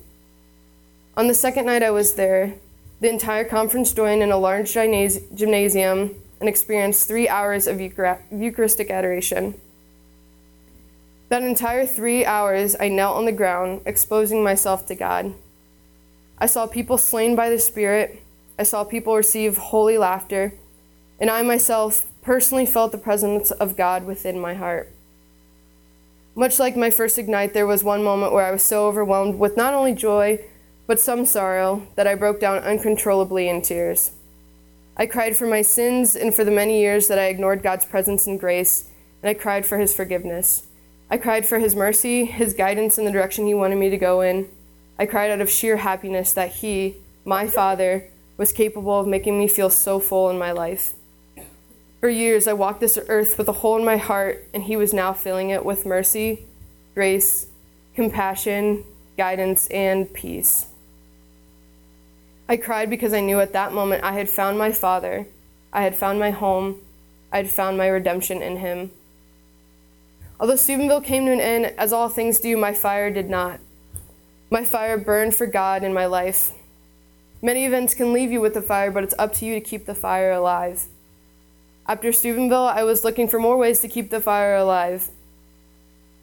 On 1.17 1.27
the 1.27 1.33
second 1.33 1.65
night 1.65 1.83
I 1.83 1.91
was 1.91 2.17
there, 2.17 2.53
the 3.01 3.09
entire 3.09 3.45
conference 3.45 3.95
joined 3.95 4.23
in 4.23 4.31
a 4.31 4.37
large 4.37 4.75
gymnasium 4.75 6.17
and 6.39 6.49
experienced 6.51 7.09
three 7.09 7.31
hours 7.31 7.67
of 7.67 7.81
Eucharistic 7.81 8.91
adoration. 8.91 9.59
That 11.31 11.43
entire 11.43 11.87
three 11.87 12.27
hours, 12.27 12.77
I 12.79 12.89
knelt 12.89 13.17
on 13.17 13.25
the 13.25 13.33
ground, 13.33 13.81
exposing 13.87 14.45
myself 14.45 14.85
to 14.89 14.95
God. 14.95 15.33
I 16.37 16.45
saw 16.45 16.67
people 16.67 16.99
slain 16.99 17.35
by 17.35 17.49
the 17.49 17.59
Spirit. 17.59 18.23
I 18.59 18.65
saw 18.65 18.85
people 18.85 19.17
receive 19.17 19.57
holy 19.57 19.97
laughter. 19.97 20.53
And 21.19 21.31
I 21.31 21.41
myself 21.41 22.07
personally 22.21 22.67
felt 22.67 22.93
the 22.93 22.99
presence 22.99 23.51
of 23.51 23.79
God 23.79 24.05
within 24.05 24.39
my 24.39 24.53
heart. 24.53 24.93
Much 26.38 26.61
like 26.61 26.77
my 26.77 26.88
first 26.88 27.18
Ignite, 27.18 27.53
there 27.53 27.66
was 27.66 27.83
one 27.83 28.01
moment 28.01 28.33
where 28.33 28.44
I 28.44 28.53
was 28.53 28.62
so 28.62 28.87
overwhelmed 28.87 29.40
with 29.40 29.57
not 29.57 29.74
only 29.74 29.92
joy, 29.92 30.38
but 30.87 31.01
some 31.01 31.27
sorrow 31.27 31.88
that 31.96 32.07
I 32.07 32.14
broke 32.14 32.38
down 32.38 32.59
uncontrollably 32.59 33.48
in 33.48 33.61
tears. 33.61 34.12
I 34.96 35.07
cried 35.07 35.37
for 35.37 35.48
my 35.48 35.62
sins 35.62 36.14
and 36.14 36.33
for 36.33 36.44
the 36.44 36.53
many 36.53 36.79
years 36.79 37.09
that 37.09 37.18
I 37.18 37.27
ignored 37.27 37.64
God's 37.64 37.85
presence 37.85 38.29
and 38.29 38.38
grace, 38.38 38.88
and 39.20 39.29
I 39.29 39.35
cried 39.35 39.66
for 39.66 39.79
His 39.79 39.92
forgiveness. 39.92 40.68
I 41.11 41.16
cried 41.16 41.44
for 41.44 41.59
His 41.59 41.74
mercy, 41.74 42.27
His 42.27 42.55
guidance 42.55 42.98
in 42.98 43.05
the 43.05 43.11
direction 43.11 43.48
He 43.48 43.55
wanted 43.55 43.79
me 43.79 43.90
to 43.90 43.98
go 43.98 44.20
in. 44.20 44.48
I 44.96 45.07
cried 45.07 45.33
out 45.33 45.40
of 45.40 45.51
sheer 45.51 45.79
happiness 45.79 46.33
that 46.35 46.53
He, 46.53 46.98
my 47.24 47.48
Father, 47.48 48.11
was 48.37 48.53
capable 48.53 49.01
of 49.01 49.09
making 49.09 49.40
me 49.40 49.48
feel 49.48 49.70
so 49.70 49.98
full 49.98 50.31
in 50.31 50.38
my 50.38 50.53
life. 50.53 50.92
For 52.01 52.09
years, 52.09 52.47
I 52.47 52.53
walked 52.53 52.81
this 52.81 52.99
earth 53.09 53.39
with 53.39 53.49
a 53.49 53.53
hole 53.53 53.77
in 53.77 53.85
my 53.85 53.97
heart, 53.97 54.47
and 54.55 54.63
He 54.63 54.77
was 54.77 54.93
now 54.93 55.13
filling 55.13 55.51
it 55.51 55.65
with 55.65 55.85
mercy, 55.85 56.47
grace, 56.95 57.49
compassion, 57.95 58.85
guidance, 59.17 59.67
and 59.69 60.13
peace. 60.13 60.67
I 62.49 62.57
cried 62.57 62.89
because 62.89 63.13
I 63.13 63.21
knew 63.21 63.41
at 63.41 63.53
that 63.53 63.73
moment 63.73 64.05
I 64.05 64.13
had 64.13 64.29
found 64.29 64.59
my 64.59 64.71
Father, 64.71 65.27
I 65.73 65.83
had 65.83 65.97
found 65.97 66.21
my 66.21 66.31
home, 66.31 66.81
I 67.33 67.39
had 67.39 67.51
found 67.51 67.77
my 67.77 67.89
redemption 67.89 68.43
in 68.43 68.59
Him. 68.59 68.93
Although 70.41 70.57
Steubenville 70.57 71.01
came 71.01 71.27
to 71.27 71.33
an 71.33 71.41
end, 71.41 71.67
as 71.77 71.93
all 71.93 72.09
things 72.09 72.39
do, 72.39 72.57
my 72.57 72.73
fire 72.73 73.11
did 73.11 73.29
not. 73.29 73.59
My 74.51 74.63
fire 74.63 74.97
burned 74.97 75.35
for 75.35 75.47
God 75.47 75.83
in 75.83 75.93
my 75.93 76.07
life. 76.07 76.53
Many 77.43 77.67
events 77.67 77.93
can 77.93 78.13
leave 78.13 78.31
you 78.31 78.41
with 78.41 78.55
the 78.55 78.63
fire, 78.63 78.93
but 78.93 79.03
it's 79.03 79.15
up 79.19 79.35
to 79.35 79.45
you 79.45 79.55
to 79.55 79.61
keep 79.61 79.85
the 79.85 79.95
fire 79.95 80.31
alive. 80.31 80.87
After 81.88 82.12
Steubenville, 82.12 82.68
I 82.68 82.83
was 82.83 83.03
looking 83.03 83.29
for 83.29 83.38
more 83.40 83.57
ways 83.57 83.81
to 83.81 83.88
keep 83.88 84.11
the 84.11 84.20
fire 84.20 84.55
alive. 84.55 85.09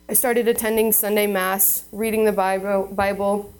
I 0.08 0.13
started 0.13 0.47
attending 0.47 0.91
Sunday 0.91 1.25
Mass, 1.25 1.86
reading 1.91 2.25
the 2.25 2.32
Bible, 2.32 3.51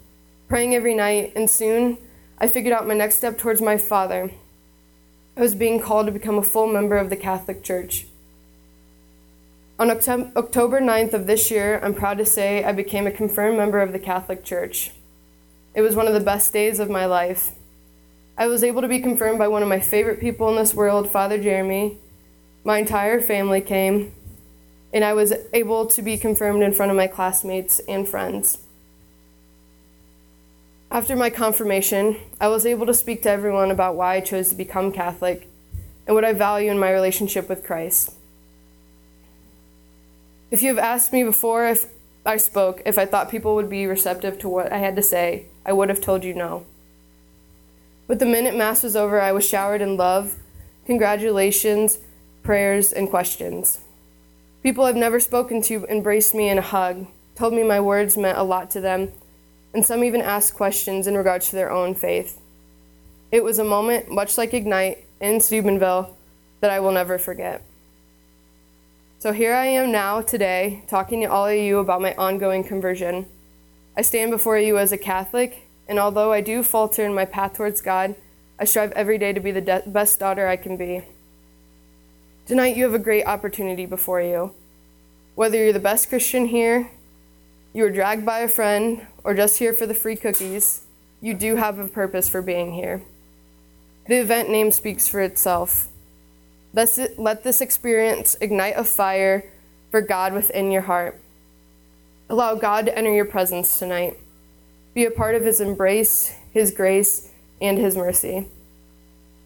praying 0.46 0.72
every 0.76 0.94
night, 0.94 1.32
and 1.34 1.50
soon 1.50 1.98
I 2.38 2.46
figured 2.46 2.72
out 2.72 2.86
my 2.86 2.94
next 2.94 3.16
step 3.16 3.36
towards 3.36 3.60
my 3.60 3.76
father. 3.76 4.30
I 5.36 5.40
was 5.40 5.56
being 5.56 5.80
called 5.80 6.06
to 6.06 6.12
become 6.12 6.38
a 6.38 6.44
full 6.44 6.68
member 6.68 6.96
of 6.96 7.10
the 7.10 7.16
Catholic 7.16 7.64
Church. 7.64 8.06
On 9.80 9.90
October 9.90 10.80
9th 10.80 11.12
of 11.12 11.26
this 11.26 11.50
year, 11.50 11.80
I'm 11.82 11.92
proud 11.92 12.18
to 12.18 12.24
say 12.24 12.62
I 12.62 12.70
became 12.70 13.08
a 13.08 13.10
confirmed 13.10 13.56
member 13.56 13.80
of 13.80 13.90
the 13.90 13.98
Catholic 13.98 14.44
Church. 14.44 14.92
It 15.74 15.82
was 15.82 15.96
one 15.96 16.06
of 16.06 16.14
the 16.14 16.20
best 16.20 16.52
days 16.52 16.78
of 16.78 16.88
my 16.88 17.04
life. 17.04 17.50
I 18.38 18.48
was 18.48 18.62
able 18.62 18.82
to 18.82 18.88
be 18.88 18.98
confirmed 18.98 19.38
by 19.38 19.48
one 19.48 19.62
of 19.62 19.68
my 19.68 19.80
favorite 19.80 20.20
people 20.20 20.50
in 20.50 20.56
this 20.56 20.74
world, 20.74 21.10
Father 21.10 21.42
Jeremy. 21.42 21.96
My 22.64 22.78
entire 22.78 23.18
family 23.20 23.62
came, 23.62 24.12
and 24.92 25.02
I 25.02 25.14
was 25.14 25.32
able 25.54 25.86
to 25.86 26.02
be 26.02 26.18
confirmed 26.18 26.62
in 26.62 26.72
front 26.72 26.90
of 26.90 26.96
my 26.96 27.06
classmates 27.06 27.78
and 27.88 28.06
friends. 28.06 28.58
After 30.90 31.16
my 31.16 31.30
confirmation, 31.30 32.16
I 32.38 32.48
was 32.48 32.66
able 32.66 32.84
to 32.86 32.94
speak 32.94 33.22
to 33.22 33.30
everyone 33.30 33.70
about 33.70 33.96
why 33.96 34.16
I 34.16 34.20
chose 34.20 34.50
to 34.50 34.54
become 34.54 34.92
Catholic 34.92 35.48
and 36.06 36.14
what 36.14 36.24
I 36.24 36.34
value 36.34 36.70
in 36.70 36.78
my 36.78 36.90
relationship 36.90 37.48
with 37.48 37.64
Christ. 37.64 38.14
If 40.50 40.62
you 40.62 40.68
have 40.68 40.78
asked 40.78 41.12
me 41.12 41.24
before 41.24 41.66
if 41.66 41.86
I 42.24 42.36
spoke 42.36 42.82
if 42.84 42.98
I 42.98 43.06
thought 43.06 43.30
people 43.30 43.54
would 43.54 43.70
be 43.70 43.86
receptive 43.86 44.38
to 44.40 44.48
what 44.48 44.72
I 44.72 44.78
had 44.78 44.94
to 44.96 45.02
say, 45.02 45.46
I 45.64 45.72
would 45.72 45.88
have 45.88 46.00
told 46.00 46.22
you 46.22 46.34
no. 46.34 46.66
But 48.06 48.18
the 48.18 48.26
minute 48.26 48.56
Mass 48.56 48.82
was 48.82 48.94
over, 48.94 49.20
I 49.20 49.32
was 49.32 49.46
showered 49.46 49.82
in 49.82 49.96
love, 49.96 50.36
congratulations, 50.84 51.98
prayers, 52.42 52.92
and 52.92 53.10
questions. 53.10 53.80
People 54.62 54.84
I've 54.84 54.96
never 54.96 55.18
spoken 55.18 55.60
to 55.62 55.86
embraced 55.86 56.34
me 56.34 56.48
in 56.48 56.58
a 56.58 56.62
hug, 56.62 57.06
told 57.34 57.52
me 57.52 57.62
my 57.62 57.80
words 57.80 58.16
meant 58.16 58.38
a 58.38 58.42
lot 58.42 58.70
to 58.72 58.80
them, 58.80 59.12
and 59.74 59.84
some 59.84 60.04
even 60.04 60.22
asked 60.22 60.54
questions 60.54 61.06
in 61.06 61.16
regards 61.16 61.50
to 61.50 61.56
their 61.56 61.70
own 61.70 61.94
faith. 61.94 62.40
It 63.32 63.42
was 63.42 63.58
a 63.58 63.64
moment, 63.64 64.10
much 64.10 64.38
like 64.38 64.54
Ignite 64.54 65.04
in 65.20 65.40
Steubenville, 65.40 66.16
that 66.60 66.70
I 66.70 66.80
will 66.80 66.92
never 66.92 67.18
forget. 67.18 67.62
So 69.18 69.32
here 69.32 69.54
I 69.54 69.66
am 69.66 69.90
now, 69.90 70.20
today, 70.20 70.84
talking 70.86 71.22
to 71.22 71.26
all 71.26 71.46
of 71.46 71.56
you 71.56 71.78
about 71.78 72.00
my 72.00 72.14
ongoing 72.14 72.62
conversion. 72.62 73.26
I 73.96 74.02
stand 74.02 74.30
before 74.30 74.58
you 74.58 74.78
as 74.78 74.92
a 74.92 74.98
Catholic, 74.98 75.65
and 75.88 75.98
although 75.98 76.32
I 76.32 76.40
do 76.40 76.62
falter 76.62 77.04
in 77.04 77.14
my 77.14 77.24
path 77.24 77.54
towards 77.54 77.80
God, 77.80 78.14
I 78.58 78.64
strive 78.64 78.92
every 78.92 79.18
day 79.18 79.32
to 79.32 79.40
be 79.40 79.50
the 79.50 79.60
de- 79.60 79.82
best 79.86 80.18
daughter 80.18 80.48
I 80.48 80.56
can 80.56 80.76
be. 80.76 81.02
Tonight, 82.46 82.76
you 82.76 82.84
have 82.84 82.94
a 82.94 82.98
great 82.98 83.24
opportunity 83.24 83.86
before 83.86 84.20
you. 84.20 84.54
Whether 85.34 85.58
you're 85.58 85.72
the 85.72 85.80
best 85.80 86.08
Christian 86.08 86.46
here, 86.46 86.90
you 87.74 87.82
were 87.82 87.90
dragged 87.90 88.24
by 88.24 88.40
a 88.40 88.48
friend, 88.48 89.06
or 89.22 89.34
just 89.34 89.58
here 89.58 89.74
for 89.74 89.86
the 89.86 89.94
free 89.94 90.16
cookies, 90.16 90.82
you 91.20 91.34
do 91.34 91.56
have 91.56 91.78
a 91.78 91.88
purpose 91.88 92.28
for 92.28 92.40
being 92.40 92.72
here. 92.72 93.02
The 94.06 94.20
event 94.20 94.48
name 94.48 94.70
speaks 94.70 95.08
for 95.08 95.20
itself. 95.20 95.88
Let 96.72 97.42
this 97.42 97.60
experience 97.60 98.36
ignite 98.40 98.74
a 98.76 98.84
fire 98.84 99.44
for 99.90 100.00
God 100.00 100.32
within 100.32 100.70
your 100.70 100.82
heart. 100.82 101.20
Allow 102.30 102.54
God 102.54 102.86
to 102.86 102.96
enter 102.96 103.12
your 103.12 103.24
presence 103.24 103.78
tonight. 103.78 104.18
Be 104.96 105.04
a 105.04 105.10
part 105.10 105.34
of 105.34 105.44
His 105.44 105.60
embrace, 105.60 106.34
His 106.52 106.70
grace, 106.70 107.30
and 107.60 107.76
His 107.76 107.98
mercy. 107.98 108.46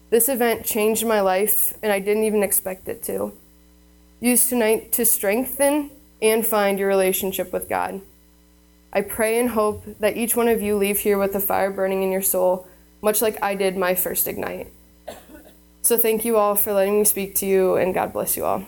This 0.09 0.29
event 0.29 0.65
changed 0.65 1.05
my 1.05 1.19
life, 1.19 1.73
and 1.83 1.91
I 1.91 1.99
didn't 1.99 2.23
even 2.23 2.41
expect 2.41 2.87
it 2.87 3.03
to. 3.03 3.33
Use 4.21 4.47
tonight 4.47 4.93
to 4.93 5.05
strengthen 5.05 5.91
and 6.21 6.47
find 6.47 6.79
your 6.79 6.87
relationship 6.87 7.51
with 7.51 7.67
God. 7.67 7.99
I 8.93 9.01
pray 9.01 9.37
and 9.41 9.49
hope 9.49 9.83
that 9.99 10.15
each 10.15 10.37
one 10.37 10.47
of 10.47 10.61
you 10.61 10.77
leave 10.77 10.99
here 10.99 11.17
with 11.17 11.35
a 11.35 11.41
fire 11.41 11.69
burning 11.69 12.01
in 12.01 12.13
your 12.13 12.21
soul, 12.21 12.65
much 13.01 13.21
like 13.21 13.37
I 13.43 13.53
did 13.53 13.75
my 13.75 13.93
first 13.93 14.29
Ignite. 14.29 14.71
So 15.81 15.97
thank 15.97 16.23
you 16.23 16.37
all 16.37 16.55
for 16.55 16.71
letting 16.71 16.99
me 16.99 17.03
speak 17.03 17.35
to 17.35 17.45
you, 17.45 17.75
and 17.75 17.93
God 17.93 18.13
bless 18.13 18.37
you 18.37 18.45
all. 18.45 18.65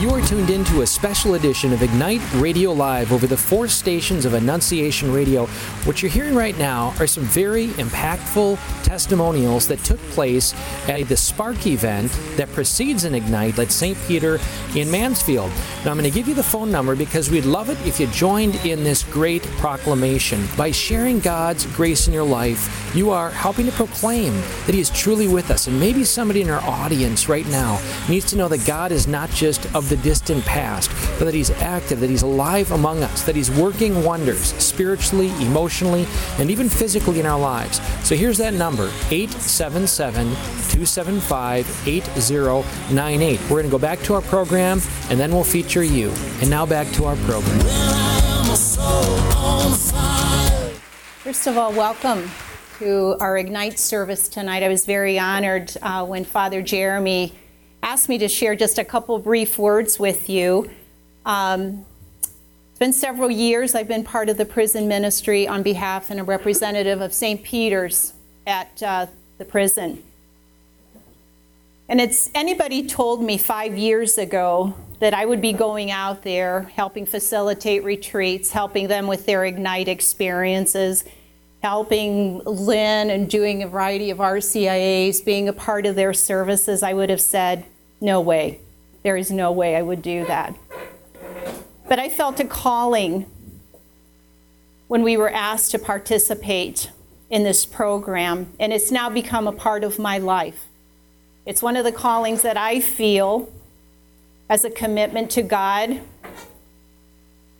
You 0.00 0.08
are 0.12 0.22
tuned 0.22 0.48
in 0.48 0.64
to 0.64 0.80
a 0.80 0.86
special 0.86 1.34
edition 1.34 1.74
of 1.74 1.82
Ignite 1.82 2.22
Radio 2.36 2.72
Live 2.72 3.12
over 3.12 3.26
the 3.26 3.36
four 3.36 3.68
stations 3.68 4.24
of 4.24 4.32
Annunciation 4.32 5.12
Radio. 5.12 5.44
What 5.84 6.00
you're 6.00 6.10
hearing 6.10 6.34
right 6.34 6.56
now 6.56 6.94
are 6.98 7.06
some 7.06 7.24
very 7.24 7.66
impactful 7.72 8.58
testimonials 8.82 9.68
that 9.68 9.78
took 9.80 9.98
place 10.12 10.54
at 10.88 11.06
the 11.06 11.18
Spark 11.18 11.66
event 11.66 12.10
that 12.36 12.50
precedes 12.52 13.04
an 13.04 13.14
Ignite 13.14 13.58
at 13.58 13.70
St. 13.70 13.98
Peter 14.08 14.40
in 14.74 14.90
Mansfield. 14.90 15.50
Now, 15.84 15.90
I'm 15.90 15.98
going 15.98 16.10
to 16.10 16.10
give 16.10 16.26
you 16.26 16.34
the 16.34 16.42
phone 16.42 16.70
number 16.70 16.96
because 16.96 17.28
we'd 17.30 17.44
love 17.44 17.68
it 17.68 17.78
if 17.86 18.00
you 18.00 18.06
joined 18.06 18.54
in 18.64 18.82
this 18.82 19.02
great 19.02 19.42
proclamation. 19.58 20.48
By 20.56 20.70
sharing 20.70 21.20
God's 21.20 21.66
grace 21.76 22.08
in 22.08 22.14
your 22.14 22.24
life, 22.24 22.90
you 22.96 23.10
are 23.10 23.28
helping 23.28 23.66
to 23.66 23.72
proclaim 23.72 24.32
that 24.64 24.74
He 24.74 24.80
is 24.80 24.88
truly 24.88 25.28
with 25.28 25.50
us. 25.50 25.66
And 25.66 25.78
maybe 25.78 26.04
somebody 26.04 26.40
in 26.40 26.48
our 26.48 26.62
audience 26.62 27.28
right 27.28 27.46
now 27.48 27.78
needs 28.08 28.24
to 28.30 28.36
know 28.36 28.48
that 28.48 28.66
God 28.66 28.92
is 28.92 29.06
not 29.06 29.28
just 29.32 29.66
of 29.74 29.89
the 29.90 29.96
distant 29.98 30.42
past, 30.46 30.90
but 31.18 31.26
that 31.26 31.34
He's 31.34 31.50
active, 31.50 32.00
that 32.00 32.08
He's 32.08 32.22
alive 32.22 32.72
among 32.72 33.02
us, 33.02 33.24
that 33.24 33.36
He's 33.36 33.50
working 33.50 34.02
wonders 34.02 34.54
spiritually, 34.54 35.28
emotionally, 35.42 36.06
and 36.38 36.50
even 36.50 36.70
physically 36.70 37.20
in 37.20 37.26
our 37.26 37.38
lives. 37.38 37.80
So 38.06 38.16
here's 38.16 38.38
that 38.38 38.54
number 38.54 38.90
877 39.10 40.28
275 40.30 41.82
8098. 41.86 43.40
We're 43.42 43.48
going 43.48 43.64
to 43.64 43.70
go 43.70 43.78
back 43.78 43.98
to 44.00 44.14
our 44.14 44.22
program 44.22 44.80
and 45.10 45.18
then 45.18 45.32
we'll 45.32 45.44
feature 45.44 45.82
you. 45.82 46.10
And 46.40 46.48
now 46.48 46.64
back 46.64 46.86
to 46.94 47.04
our 47.04 47.16
program. 47.16 47.60
First 51.22 51.46
of 51.46 51.58
all, 51.58 51.72
welcome 51.72 52.30
to 52.78 53.16
our 53.20 53.36
Ignite 53.36 53.78
service 53.78 54.28
tonight. 54.28 54.62
I 54.62 54.68
was 54.68 54.86
very 54.86 55.18
honored 55.18 55.76
uh, 55.82 56.06
when 56.06 56.24
Father 56.24 56.62
Jeremy 56.62 57.34
asked 57.82 58.08
me 58.08 58.18
to 58.18 58.28
share 58.28 58.54
just 58.54 58.78
a 58.78 58.84
couple 58.84 59.18
brief 59.18 59.58
words 59.58 59.98
with 59.98 60.28
you. 60.28 60.70
Um, 61.24 61.84
it's 62.22 62.78
been 62.78 62.92
several 62.92 63.30
years 63.30 63.74
I've 63.74 63.88
been 63.88 64.04
part 64.04 64.28
of 64.28 64.36
the 64.36 64.44
prison 64.44 64.88
ministry 64.88 65.46
on 65.46 65.62
behalf 65.62 66.10
and 66.10 66.20
a 66.20 66.24
representative 66.24 67.00
of 67.00 67.12
St. 67.12 67.42
Peter's 67.42 68.12
at 68.46 68.82
uh, 68.82 69.06
the 69.38 69.44
prison. 69.44 70.02
And 71.88 72.00
it's 72.00 72.30
anybody 72.34 72.86
told 72.86 73.22
me 73.22 73.36
five 73.36 73.76
years 73.76 74.16
ago 74.16 74.74
that 75.00 75.12
I 75.12 75.24
would 75.24 75.40
be 75.40 75.52
going 75.52 75.90
out 75.90 76.22
there 76.22 76.62
helping 76.74 77.04
facilitate 77.04 77.82
retreats, 77.82 78.52
helping 78.52 78.86
them 78.86 79.06
with 79.06 79.26
their 79.26 79.44
Ignite 79.44 79.88
experiences, 79.88 81.04
helping 81.62 82.38
Lynn 82.44 83.10
and 83.10 83.28
doing 83.28 83.62
a 83.62 83.68
variety 83.68 84.10
of 84.10 84.18
RCIAs, 84.18 85.24
being 85.24 85.48
a 85.48 85.52
part 85.52 85.86
of 85.86 85.94
their 85.94 86.14
services, 86.14 86.82
I 86.82 86.94
would 86.94 87.10
have 87.10 87.20
said, 87.20 87.64
no 88.00 88.20
way. 88.20 88.60
There 89.02 89.16
is 89.16 89.30
no 89.30 89.52
way 89.52 89.76
I 89.76 89.82
would 89.82 90.02
do 90.02 90.24
that. 90.26 90.54
But 91.88 91.98
I 91.98 92.08
felt 92.08 92.40
a 92.40 92.44
calling 92.44 93.26
when 94.88 95.02
we 95.02 95.16
were 95.16 95.30
asked 95.30 95.70
to 95.72 95.78
participate 95.78 96.90
in 97.28 97.44
this 97.44 97.64
program, 97.64 98.52
and 98.58 98.72
it's 98.72 98.90
now 98.90 99.08
become 99.08 99.46
a 99.46 99.52
part 99.52 99.84
of 99.84 99.98
my 99.98 100.18
life. 100.18 100.66
It's 101.46 101.62
one 101.62 101.76
of 101.76 101.84
the 101.84 101.92
callings 101.92 102.42
that 102.42 102.56
I 102.56 102.80
feel 102.80 103.52
as 104.48 104.64
a 104.64 104.70
commitment 104.70 105.30
to 105.32 105.42
God. 105.42 106.00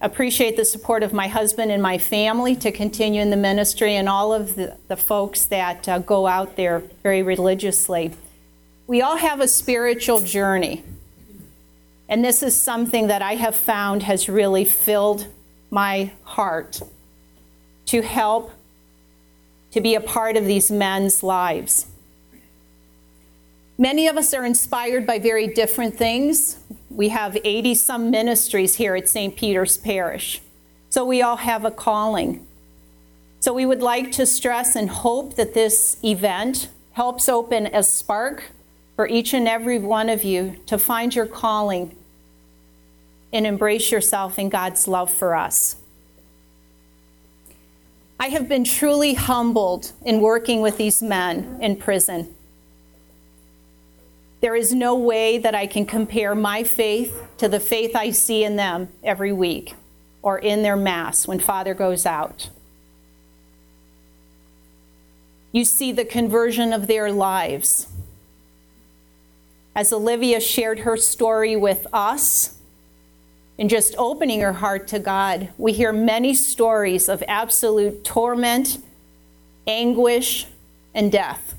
Appreciate 0.02 0.56
the 0.56 0.64
support 0.64 1.02
of 1.02 1.12
my 1.12 1.28
husband 1.28 1.70
and 1.70 1.82
my 1.82 1.98
family 1.98 2.56
to 2.56 2.72
continue 2.72 3.20
in 3.20 3.28
the 3.28 3.36
ministry 3.36 3.96
and 3.96 4.08
all 4.08 4.32
of 4.32 4.54
the, 4.54 4.76
the 4.88 4.96
folks 4.96 5.44
that 5.46 5.86
uh, 5.88 5.98
go 5.98 6.26
out 6.26 6.56
there 6.56 6.82
very 7.02 7.22
religiously. 7.22 8.12
We 8.86 9.02
all 9.02 9.18
have 9.18 9.40
a 9.40 9.48
spiritual 9.48 10.20
journey. 10.20 10.82
And 12.08 12.24
this 12.24 12.42
is 12.42 12.56
something 12.56 13.08
that 13.08 13.20
I 13.20 13.34
have 13.34 13.54
found 13.54 14.02
has 14.04 14.28
really 14.28 14.64
filled 14.64 15.26
my 15.70 16.10
heart 16.22 16.80
to 17.86 18.00
help 18.00 18.52
to 19.72 19.80
be 19.80 19.94
a 19.94 20.00
part 20.00 20.36
of 20.36 20.46
these 20.46 20.70
men's 20.70 21.22
lives. 21.22 21.86
Many 23.80 24.08
of 24.08 24.18
us 24.18 24.34
are 24.34 24.44
inspired 24.44 25.06
by 25.06 25.18
very 25.18 25.46
different 25.46 25.96
things. 25.96 26.58
We 26.90 27.08
have 27.08 27.38
80 27.42 27.76
some 27.76 28.10
ministries 28.10 28.74
here 28.74 28.94
at 28.94 29.08
St. 29.08 29.34
Peter's 29.34 29.78
Parish. 29.78 30.42
So 30.90 31.02
we 31.02 31.22
all 31.22 31.38
have 31.38 31.64
a 31.64 31.70
calling. 31.70 32.46
So 33.40 33.54
we 33.54 33.64
would 33.64 33.80
like 33.80 34.12
to 34.12 34.26
stress 34.26 34.76
and 34.76 34.90
hope 34.90 35.36
that 35.36 35.54
this 35.54 35.96
event 36.04 36.68
helps 36.92 37.26
open 37.26 37.68
a 37.68 37.82
spark 37.82 38.50
for 38.96 39.08
each 39.08 39.32
and 39.32 39.48
every 39.48 39.78
one 39.78 40.10
of 40.10 40.24
you 40.24 40.56
to 40.66 40.76
find 40.76 41.14
your 41.14 41.24
calling 41.24 41.96
and 43.32 43.46
embrace 43.46 43.90
yourself 43.90 44.38
in 44.38 44.50
God's 44.50 44.86
love 44.88 45.10
for 45.10 45.34
us. 45.34 45.76
I 48.18 48.28
have 48.28 48.46
been 48.46 48.64
truly 48.64 49.14
humbled 49.14 49.92
in 50.04 50.20
working 50.20 50.60
with 50.60 50.76
these 50.76 51.00
men 51.00 51.56
in 51.62 51.76
prison. 51.76 52.34
There 54.40 54.56
is 54.56 54.72
no 54.72 54.94
way 54.94 55.38
that 55.38 55.54
I 55.54 55.66
can 55.66 55.84
compare 55.84 56.34
my 56.34 56.64
faith 56.64 57.26
to 57.38 57.48
the 57.48 57.60
faith 57.60 57.94
I 57.94 58.10
see 58.10 58.42
in 58.42 58.56
them 58.56 58.88
every 59.02 59.32
week 59.32 59.74
or 60.22 60.38
in 60.38 60.62
their 60.62 60.76
Mass 60.76 61.28
when 61.28 61.38
Father 61.38 61.74
goes 61.74 62.06
out. 62.06 62.48
You 65.52 65.64
see 65.64 65.92
the 65.92 66.04
conversion 66.04 66.72
of 66.72 66.86
their 66.86 67.10
lives. 67.10 67.88
As 69.74 69.92
Olivia 69.92 70.40
shared 70.40 70.80
her 70.80 70.96
story 70.96 71.56
with 71.56 71.86
us, 71.92 72.56
and 73.60 73.68
just 73.68 73.94
opening 73.98 74.40
her 74.40 74.54
heart 74.54 74.88
to 74.88 74.98
God, 74.98 75.50
we 75.58 75.74
hear 75.74 75.92
many 75.92 76.32
stories 76.32 77.10
of 77.10 77.22
absolute 77.28 78.02
torment, 78.04 78.82
anguish, 79.66 80.46
and 80.94 81.12
death. 81.12 81.54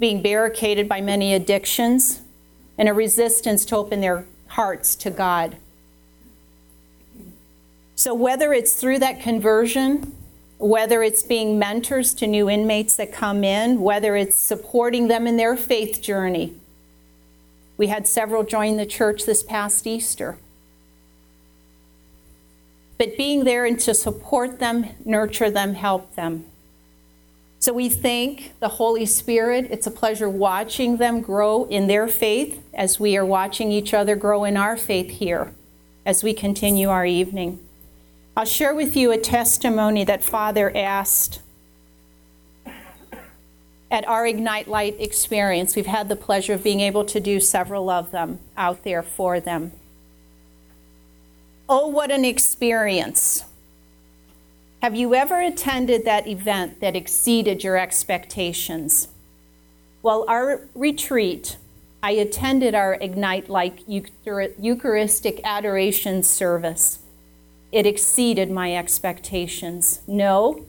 Being 0.00 0.22
barricaded 0.22 0.88
by 0.88 1.00
many 1.00 1.32
addictions 1.32 2.22
and 2.76 2.88
a 2.88 2.92
resistance 2.92 3.64
to 3.66 3.76
open 3.76 4.00
their 4.00 4.24
hearts 4.48 4.96
to 4.96 5.10
God. 5.10 5.56
So, 7.94 8.14
whether 8.14 8.52
it's 8.52 8.72
through 8.72 8.98
that 9.00 9.20
conversion, 9.20 10.16
whether 10.56 11.02
it's 11.02 11.22
being 11.22 11.58
mentors 11.58 12.14
to 12.14 12.26
new 12.26 12.48
inmates 12.48 12.96
that 12.96 13.12
come 13.12 13.44
in, 13.44 13.80
whether 13.80 14.16
it's 14.16 14.36
supporting 14.36 15.08
them 15.08 15.26
in 15.26 15.36
their 15.36 15.56
faith 15.56 16.00
journey, 16.00 16.54
we 17.76 17.86
had 17.86 18.06
several 18.06 18.42
join 18.42 18.76
the 18.76 18.86
church 18.86 19.24
this 19.24 19.42
past 19.42 19.86
Easter. 19.86 20.38
But 22.98 23.16
being 23.16 23.44
there 23.44 23.64
and 23.64 23.80
to 23.80 23.94
support 23.94 24.58
them, 24.58 24.90
nurture 25.04 25.50
them, 25.50 25.72
help 25.72 26.14
them. 26.14 26.44
So 27.60 27.74
we 27.74 27.90
thank 27.90 28.58
the 28.58 28.68
Holy 28.68 29.04
Spirit. 29.04 29.68
It's 29.70 29.86
a 29.86 29.90
pleasure 29.90 30.30
watching 30.30 30.96
them 30.96 31.20
grow 31.20 31.66
in 31.66 31.88
their 31.88 32.08
faith 32.08 32.62
as 32.72 32.98
we 32.98 33.18
are 33.18 33.24
watching 33.24 33.70
each 33.70 33.92
other 33.92 34.16
grow 34.16 34.44
in 34.44 34.56
our 34.56 34.78
faith 34.78 35.10
here 35.10 35.52
as 36.06 36.24
we 36.24 36.32
continue 36.32 36.88
our 36.88 37.04
evening. 37.04 37.58
I'll 38.34 38.46
share 38.46 38.74
with 38.74 38.96
you 38.96 39.12
a 39.12 39.18
testimony 39.18 40.04
that 40.04 40.24
Father 40.24 40.74
asked 40.74 41.40
at 43.90 44.08
our 44.08 44.26
Ignite 44.26 44.66
Light 44.66 44.96
experience. 44.98 45.76
We've 45.76 45.84
had 45.84 46.08
the 46.08 46.16
pleasure 46.16 46.54
of 46.54 46.64
being 46.64 46.80
able 46.80 47.04
to 47.04 47.20
do 47.20 47.40
several 47.40 47.90
of 47.90 48.10
them 48.10 48.38
out 48.56 48.84
there 48.84 49.02
for 49.02 49.38
them. 49.38 49.72
Oh, 51.68 51.88
what 51.88 52.10
an 52.10 52.24
experience! 52.24 53.44
Have 54.82 54.96
you 54.96 55.14
ever 55.14 55.40
attended 55.40 56.04
that 56.04 56.26
event 56.26 56.80
that 56.80 56.96
exceeded 56.96 57.62
your 57.62 57.76
expectations? 57.76 59.08
Well, 60.02 60.24
our 60.26 60.68
retreat, 60.74 61.58
I 62.02 62.12
attended 62.12 62.74
our 62.74 62.94
Ignite 62.94 63.50
Light 63.50 63.84
Eucharistic 63.86 65.40
Adoration 65.44 66.22
service 66.22 67.00
it 67.72 67.86
exceeded 67.86 68.50
my 68.50 68.74
expectations. 68.74 70.00
No, 70.06 70.66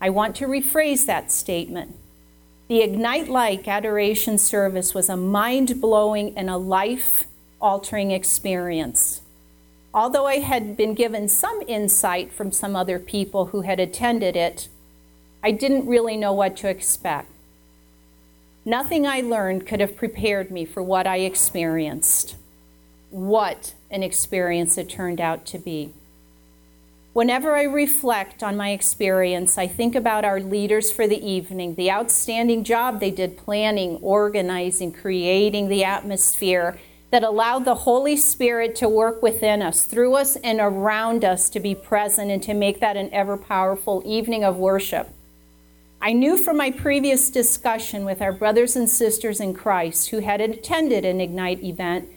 I 0.00 0.10
want 0.10 0.36
to 0.36 0.46
rephrase 0.46 1.06
that 1.06 1.32
statement. 1.32 1.96
The 2.68 2.82
Ignite 2.82 3.28
Light 3.28 3.66
Adoration 3.66 4.38
service 4.38 4.94
was 4.94 5.08
a 5.08 5.16
mind 5.16 5.80
blowing 5.80 6.36
and 6.36 6.48
a 6.48 6.56
life 6.56 7.24
altering 7.60 8.10
experience. 8.10 9.22
Although 9.96 10.26
I 10.26 10.40
had 10.40 10.76
been 10.76 10.92
given 10.92 11.26
some 11.26 11.62
insight 11.66 12.30
from 12.30 12.52
some 12.52 12.76
other 12.76 12.98
people 12.98 13.46
who 13.46 13.62
had 13.62 13.80
attended 13.80 14.36
it, 14.36 14.68
I 15.42 15.52
didn't 15.52 15.86
really 15.86 16.18
know 16.18 16.34
what 16.34 16.54
to 16.58 16.68
expect. 16.68 17.30
Nothing 18.66 19.06
I 19.06 19.22
learned 19.22 19.66
could 19.66 19.80
have 19.80 19.96
prepared 19.96 20.50
me 20.50 20.66
for 20.66 20.82
what 20.82 21.06
I 21.06 21.20
experienced. 21.20 22.36
What 23.08 23.72
an 23.90 24.02
experience 24.02 24.76
it 24.76 24.90
turned 24.90 25.18
out 25.18 25.46
to 25.46 25.58
be. 25.58 25.94
Whenever 27.14 27.56
I 27.56 27.62
reflect 27.62 28.42
on 28.42 28.54
my 28.54 28.72
experience, 28.72 29.56
I 29.56 29.66
think 29.66 29.94
about 29.94 30.26
our 30.26 30.40
leaders 30.40 30.90
for 30.90 31.06
the 31.06 31.26
evening, 31.26 31.74
the 31.74 31.90
outstanding 31.90 32.64
job 32.64 33.00
they 33.00 33.10
did 33.10 33.38
planning, 33.38 33.96
organizing, 34.02 34.92
creating 34.92 35.68
the 35.68 35.84
atmosphere 35.84 36.78
that 37.10 37.22
allowed 37.22 37.64
the 37.64 37.74
Holy 37.74 38.16
Spirit 38.16 38.74
to 38.76 38.88
work 38.88 39.22
within 39.22 39.62
us, 39.62 39.84
through 39.84 40.14
us, 40.14 40.36
and 40.36 40.58
around 40.60 41.24
us 41.24 41.48
to 41.50 41.60
be 41.60 41.74
present 41.74 42.30
and 42.30 42.42
to 42.42 42.54
make 42.54 42.80
that 42.80 42.96
an 42.96 43.12
ever 43.12 43.36
powerful 43.36 44.02
evening 44.04 44.44
of 44.44 44.56
worship. 44.56 45.08
I 46.00 46.12
knew 46.12 46.36
from 46.36 46.56
my 46.56 46.70
previous 46.70 47.30
discussion 47.30 48.04
with 48.04 48.20
our 48.20 48.32
brothers 48.32 48.76
and 48.76 48.88
sisters 48.88 49.40
in 49.40 49.54
Christ 49.54 50.10
who 50.10 50.18
had 50.18 50.40
attended 50.40 51.04
an 51.04 51.20
Ignite 51.20 51.62
event 51.62 52.08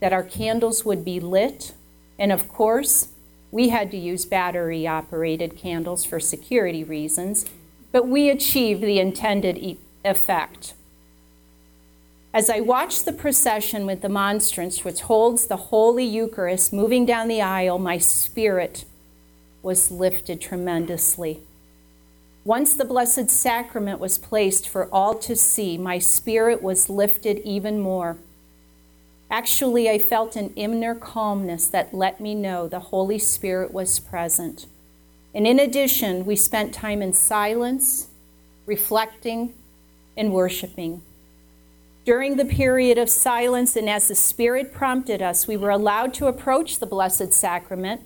that 0.00 0.12
our 0.12 0.22
candles 0.22 0.84
would 0.84 1.04
be 1.04 1.20
lit, 1.20 1.72
and 2.18 2.32
of 2.32 2.48
course, 2.48 3.08
we 3.50 3.68
had 3.68 3.90
to 3.92 3.96
use 3.96 4.24
battery 4.24 4.86
operated 4.86 5.56
candles 5.56 6.04
for 6.04 6.18
security 6.18 6.82
reasons, 6.82 7.46
but 7.92 8.08
we 8.08 8.28
achieved 8.28 8.82
the 8.82 8.98
intended 8.98 9.58
e- 9.58 9.78
effect. 10.04 10.74
As 12.34 12.48
I 12.48 12.60
watched 12.60 13.04
the 13.04 13.12
procession 13.12 13.84
with 13.84 14.00
the 14.00 14.08
monstrance, 14.08 14.84
which 14.84 15.02
holds 15.02 15.46
the 15.46 15.56
Holy 15.56 16.04
Eucharist, 16.04 16.72
moving 16.72 17.04
down 17.04 17.28
the 17.28 17.42
aisle, 17.42 17.78
my 17.78 17.98
spirit 17.98 18.86
was 19.62 19.90
lifted 19.90 20.40
tremendously. 20.40 21.40
Once 22.44 22.74
the 22.74 22.86
Blessed 22.86 23.30
Sacrament 23.30 24.00
was 24.00 24.16
placed 24.16 24.66
for 24.66 24.88
all 24.92 25.14
to 25.14 25.36
see, 25.36 25.76
my 25.76 25.98
spirit 25.98 26.62
was 26.62 26.88
lifted 26.88 27.38
even 27.40 27.78
more. 27.78 28.16
Actually, 29.30 29.90
I 29.90 29.98
felt 29.98 30.34
an 30.34 30.54
inner 30.56 30.94
calmness 30.94 31.66
that 31.66 31.92
let 31.92 32.18
me 32.18 32.34
know 32.34 32.66
the 32.66 32.80
Holy 32.80 33.18
Spirit 33.18 33.74
was 33.74 34.00
present. 34.00 34.66
And 35.34 35.46
in 35.46 35.60
addition, 35.60 36.24
we 36.24 36.36
spent 36.36 36.72
time 36.72 37.02
in 37.02 37.12
silence, 37.12 38.08
reflecting, 38.66 39.52
and 40.16 40.32
worshiping. 40.32 41.02
During 42.04 42.36
the 42.36 42.44
period 42.44 42.98
of 42.98 43.08
silence, 43.08 43.76
and 43.76 43.88
as 43.88 44.08
the 44.08 44.16
Spirit 44.16 44.74
prompted 44.74 45.22
us, 45.22 45.46
we 45.46 45.56
were 45.56 45.70
allowed 45.70 46.12
to 46.14 46.26
approach 46.26 46.78
the 46.78 46.86
Blessed 46.86 47.32
Sacrament, 47.32 48.02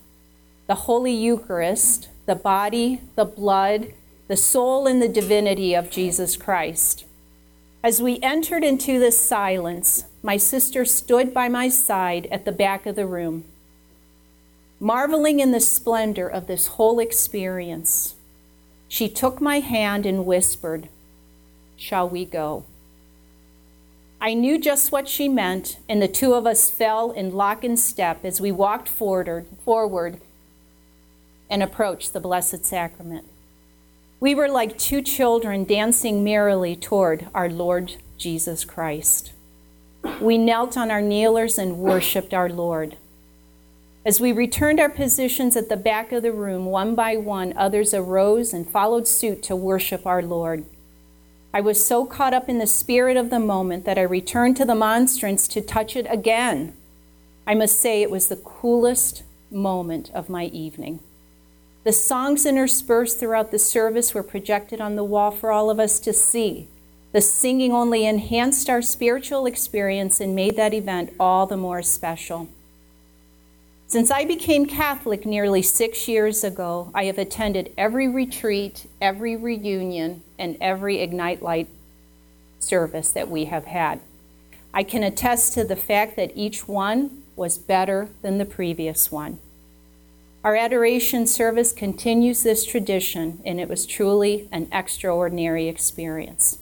the 0.66 0.74
Holy 0.74 1.12
Eucharist, 1.12 2.08
the 2.26 2.34
body, 2.34 3.00
the 3.14 3.24
blood, 3.24 3.94
the 4.28 4.36
soul, 4.36 4.86
and 4.86 5.00
the 5.00 5.08
divinity 5.08 5.74
of 5.74 5.90
Jesus 5.90 6.36
Christ. 6.36 7.06
As 7.82 8.02
we 8.02 8.20
entered 8.20 8.64
into 8.64 8.98
this 8.98 9.18
silence, 9.18 10.04
my 10.22 10.36
sister 10.36 10.84
stood 10.84 11.32
by 11.32 11.48
my 11.48 11.68
side 11.68 12.26
at 12.30 12.44
the 12.44 12.52
back 12.52 12.84
of 12.84 12.96
the 12.96 13.06
room, 13.06 13.44
marveling 14.78 15.40
in 15.40 15.52
the 15.52 15.60
splendor 15.60 16.28
of 16.28 16.48
this 16.48 16.66
whole 16.66 16.98
experience. 16.98 18.14
She 18.88 19.08
took 19.08 19.40
my 19.40 19.60
hand 19.60 20.04
and 20.04 20.26
whispered, 20.26 20.90
Shall 21.76 22.08
we 22.08 22.26
go? 22.26 22.64
I 24.20 24.34
knew 24.34 24.58
just 24.58 24.92
what 24.92 25.08
she 25.08 25.28
meant, 25.28 25.78
and 25.88 26.00
the 26.00 26.08
two 26.08 26.34
of 26.34 26.46
us 26.46 26.70
fell 26.70 27.10
in 27.10 27.34
lock 27.34 27.64
and 27.64 27.78
step 27.78 28.24
as 28.24 28.40
we 28.40 28.50
walked 28.50 28.88
forward, 28.88 29.46
forward 29.64 30.20
and 31.50 31.62
approached 31.62 32.12
the 32.12 32.20
Blessed 32.20 32.64
Sacrament. 32.64 33.26
We 34.18 34.34
were 34.34 34.48
like 34.48 34.78
two 34.78 35.02
children 35.02 35.64
dancing 35.64 36.24
merrily 36.24 36.74
toward 36.74 37.28
our 37.34 37.48
Lord 37.48 37.96
Jesus 38.16 38.64
Christ 38.64 39.32
we 40.20 40.38
knelt 40.38 40.76
on 40.76 40.90
our 40.90 41.02
kneelers 41.02 41.58
and 41.58 41.78
worshiped 41.78 42.32
our 42.32 42.48
Lord. 42.48 42.96
As 44.04 44.20
we 44.20 44.32
returned 44.32 44.78
our 44.78 44.88
positions 44.88 45.56
at 45.56 45.68
the 45.68 45.76
back 45.76 46.12
of 46.12 46.22
the 46.22 46.32
room, 46.32 46.66
one 46.66 46.94
by 46.94 47.16
one, 47.16 47.52
others 47.56 47.92
arose 47.92 48.52
and 48.52 48.68
followed 48.68 49.08
suit 49.08 49.42
to 49.44 49.56
worship 49.56 50.06
our 50.06 50.22
Lord. 50.22 50.64
I 51.56 51.60
was 51.60 51.82
so 51.82 52.04
caught 52.04 52.34
up 52.34 52.50
in 52.50 52.58
the 52.58 52.66
spirit 52.66 53.16
of 53.16 53.30
the 53.30 53.40
moment 53.40 53.86
that 53.86 53.96
I 53.96 54.02
returned 54.02 54.58
to 54.58 54.66
the 54.66 54.74
monstrance 54.74 55.48
to 55.48 55.62
touch 55.62 55.96
it 55.96 56.06
again. 56.10 56.74
I 57.46 57.54
must 57.54 57.80
say 57.80 58.02
it 58.02 58.10
was 58.10 58.28
the 58.28 58.36
coolest 58.36 59.22
moment 59.50 60.10
of 60.12 60.28
my 60.28 60.44
evening. 60.48 61.00
The 61.84 61.94
songs 61.94 62.44
interspersed 62.44 63.18
throughout 63.18 63.52
the 63.52 63.58
service 63.58 64.12
were 64.12 64.22
projected 64.22 64.82
on 64.82 64.96
the 64.96 65.02
wall 65.02 65.30
for 65.30 65.50
all 65.50 65.70
of 65.70 65.80
us 65.80 65.98
to 66.00 66.12
see. 66.12 66.68
The 67.12 67.22
singing 67.22 67.72
only 67.72 68.04
enhanced 68.04 68.68
our 68.68 68.82
spiritual 68.82 69.46
experience 69.46 70.20
and 70.20 70.36
made 70.36 70.56
that 70.56 70.74
event 70.74 71.14
all 71.18 71.46
the 71.46 71.56
more 71.56 71.80
special. 71.80 72.50
Since 73.86 74.10
I 74.10 74.26
became 74.26 74.66
Catholic 74.66 75.24
nearly 75.24 75.62
six 75.62 76.06
years 76.06 76.44
ago, 76.44 76.90
I 76.94 77.04
have 77.04 77.16
attended 77.16 77.72
every 77.78 78.08
retreat, 78.08 78.84
every 79.00 79.36
reunion, 79.36 80.22
and 80.38 80.56
every 80.60 80.98
Ignite 81.00 81.42
Light 81.42 81.68
service 82.58 83.10
that 83.10 83.30
we 83.30 83.46
have 83.46 83.66
had. 83.66 84.00
I 84.74 84.82
can 84.82 85.02
attest 85.02 85.54
to 85.54 85.64
the 85.64 85.76
fact 85.76 86.16
that 86.16 86.32
each 86.34 86.68
one 86.68 87.22
was 87.34 87.58
better 87.58 88.08
than 88.22 88.38
the 88.38 88.44
previous 88.44 89.10
one. 89.10 89.38
Our 90.44 90.54
adoration 90.54 91.26
service 91.26 91.72
continues 91.72 92.42
this 92.42 92.64
tradition, 92.64 93.40
and 93.44 93.58
it 93.58 93.68
was 93.68 93.84
truly 93.84 94.48
an 94.52 94.68
extraordinary 94.70 95.66
experience. 95.66 96.58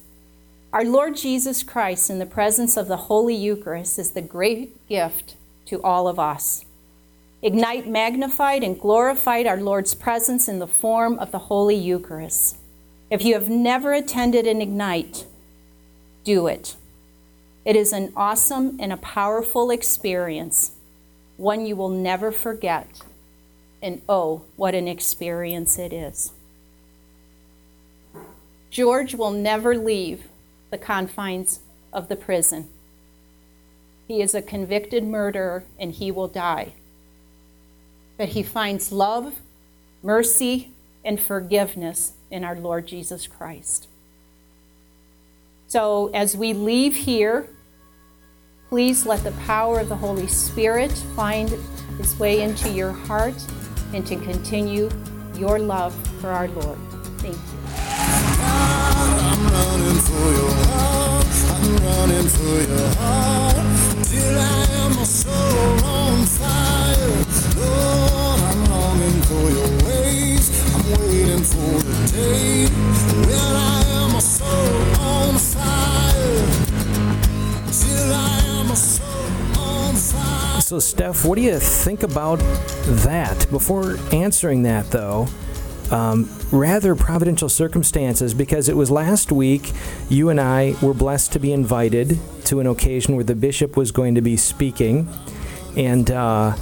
Our 0.73 0.85
Lord 0.85 1.17
Jesus 1.17 1.63
Christ, 1.63 2.09
in 2.11 2.19
the 2.19 2.27
presence 2.27 2.77
of 2.77 2.89
the 2.89 2.97
Holy 2.97 3.35
Eucharist, 3.35 3.99
is 3.99 4.11
the 4.11 4.23
great 4.23 4.89
gift 4.89 5.37
to 5.67 5.83
all 5.83 6.09
of 6.09 6.19
us. 6.19 6.65
Ignite 7.43 7.87
magnified 7.87 8.65
and 8.65 8.81
glorified 8.81 9.47
our 9.47 9.59
Lord's 9.59 9.95
presence 9.95 10.49
in 10.49 10.61
the 10.61 10.67
form 10.67 11.19
of 11.19 11.31
the 11.31 11.41
Holy 11.41 11.77
Eucharist. 11.77 12.57
If 13.11 13.25
you 13.25 13.35
have 13.35 13.49
never 13.49 13.93
attended 13.93 14.47
an 14.47 14.63
Ignite, 14.63 15.27
do 16.25 16.47
it. 16.47 16.77
It 17.65 17.77
is 17.77 17.93
an 17.93 18.13
awesome 18.17 18.77
and 18.81 18.93
a 18.93 18.97
powerful 18.97 19.71
experience, 19.71 20.73
one 21.37 21.67
you 21.67 21.77
will 21.77 21.91
never 21.91 22.33
forget. 22.33 23.03
And 23.83 24.01
oh, 24.09 24.43
what 24.57 24.75
an 24.75 24.89
experience 24.89 25.79
it 25.79 25.93
is. 25.93 26.33
George 28.71 29.15
will 29.15 29.31
never 29.31 29.77
leave 29.77 30.25
the 30.71 30.79
confines 30.79 31.61
of 31.93 32.09
the 32.09 32.17
prison. 32.17 32.69
He 34.09 34.21
is 34.21 34.35
a 34.35 34.43
convicted 34.43 35.05
murderer 35.05 35.65
and 35.79 35.93
he 35.93 36.11
will 36.11 36.29
die. 36.29 36.73
But 38.17 38.31
he 38.31 38.43
finds 38.43 38.93
love, 38.93 39.41
mercy, 40.03 40.71
and 41.05 41.21
forgiveness 41.21 42.13
in 42.35 42.43
our 42.43 42.57
Lord 42.57 42.87
Jesus 42.87 43.29
Christ. 43.29 43.87
So 45.69 46.11
as 46.13 46.37
we 46.37 46.53
leave 46.53 46.97
here, 46.97 47.49
please 48.69 49.07
let 49.07 49.23
the 49.23 49.31
power 49.47 49.79
of 49.79 49.89
the 49.89 49.95
Holy 49.97 50.27
Spirit 50.27 50.91
find 51.15 51.57
its 52.01 52.19
way 52.19 52.43
into 52.43 52.69
your 52.71 52.91
heart 52.91 53.41
and 53.95 54.05
to 54.09 54.17
continue 54.17 54.91
your 55.37 55.61
love 55.61 55.95
for 56.21 56.31
our 56.31 56.49
Lord. 56.49 56.79
Thank 57.19 57.37
you. 57.37 57.65
So, 80.61 80.79
Steph, 80.79 81.25
what 81.25 81.35
do 81.35 81.43
you 81.43 81.59
think 81.59 82.05
about 82.05 82.39
that? 82.39 83.47
Before 83.51 83.97
answering 84.13 84.63
that, 84.63 84.93
though, 84.93 85.27
um, 85.91 86.31
rather 86.53 86.95
providential 86.95 87.49
circumstances 87.49 88.33
because 88.33 88.69
it 88.69 88.77
was 88.77 88.93
last 88.93 89.33
week 89.33 89.73
you 90.09 90.29
and 90.29 90.41
I 90.41 90.77
were 90.81 90.95
blessed 90.95 91.33
to 91.33 91.41
be 91.41 91.53
invited 91.53 92.21
to 92.45 92.61
an 92.61 92.69
occasion 92.69 93.17
where 93.17 93.25
the 93.25 93.35
bishop 93.35 93.77
was 93.77 93.91
going 93.91 94.15
to 94.15 94.23
be 94.23 94.37
speaking. 94.37 95.09
And 95.77 96.11
uh, 96.13 96.55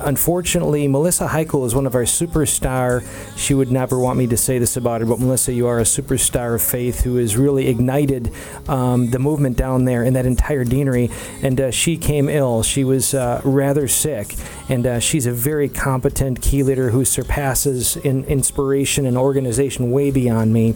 unfortunately, 0.00 0.88
Melissa 0.88 1.28
Heichel 1.28 1.66
is 1.66 1.74
one 1.74 1.86
of 1.86 1.94
our 1.94 2.02
superstar. 2.02 3.06
She 3.36 3.54
would 3.54 3.70
never 3.70 3.98
want 3.98 4.18
me 4.18 4.26
to 4.28 4.36
say 4.36 4.58
this 4.58 4.76
about 4.76 5.00
her, 5.00 5.06
but 5.06 5.18
Melissa, 5.18 5.52
you 5.52 5.66
are 5.66 5.78
a 5.78 5.84
superstar 5.84 6.54
of 6.54 6.62
faith 6.62 7.02
who 7.02 7.16
has 7.16 7.36
really 7.36 7.68
ignited 7.68 8.32
um, 8.68 9.10
the 9.10 9.18
movement 9.18 9.56
down 9.56 9.84
there 9.84 10.02
in 10.02 10.14
that 10.14 10.26
entire 10.26 10.64
deanery. 10.64 11.10
And 11.42 11.60
uh, 11.60 11.70
she 11.70 11.96
came 11.96 12.28
ill. 12.28 12.62
She 12.62 12.84
was 12.84 13.14
uh, 13.14 13.40
rather 13.44 13.88
sick, 13.88 14.34
and 14.68 14.86
uh, 14.86 15.00
she's 15.00 15.26
a 15.26 15.32
very 15.32 15.68
competent 15.68 16.42
key 16.42 16.62
leader 16.62 16.90
who 16.90 17.04
surpasses 17.04 17.96
in 17.96 18.24
inspiration 18.24 19.06
and 19.06 19.16
organization 19.16 19.90
way 19.90 20.10
beyond 20.10 20.52
me. 20.52 20.74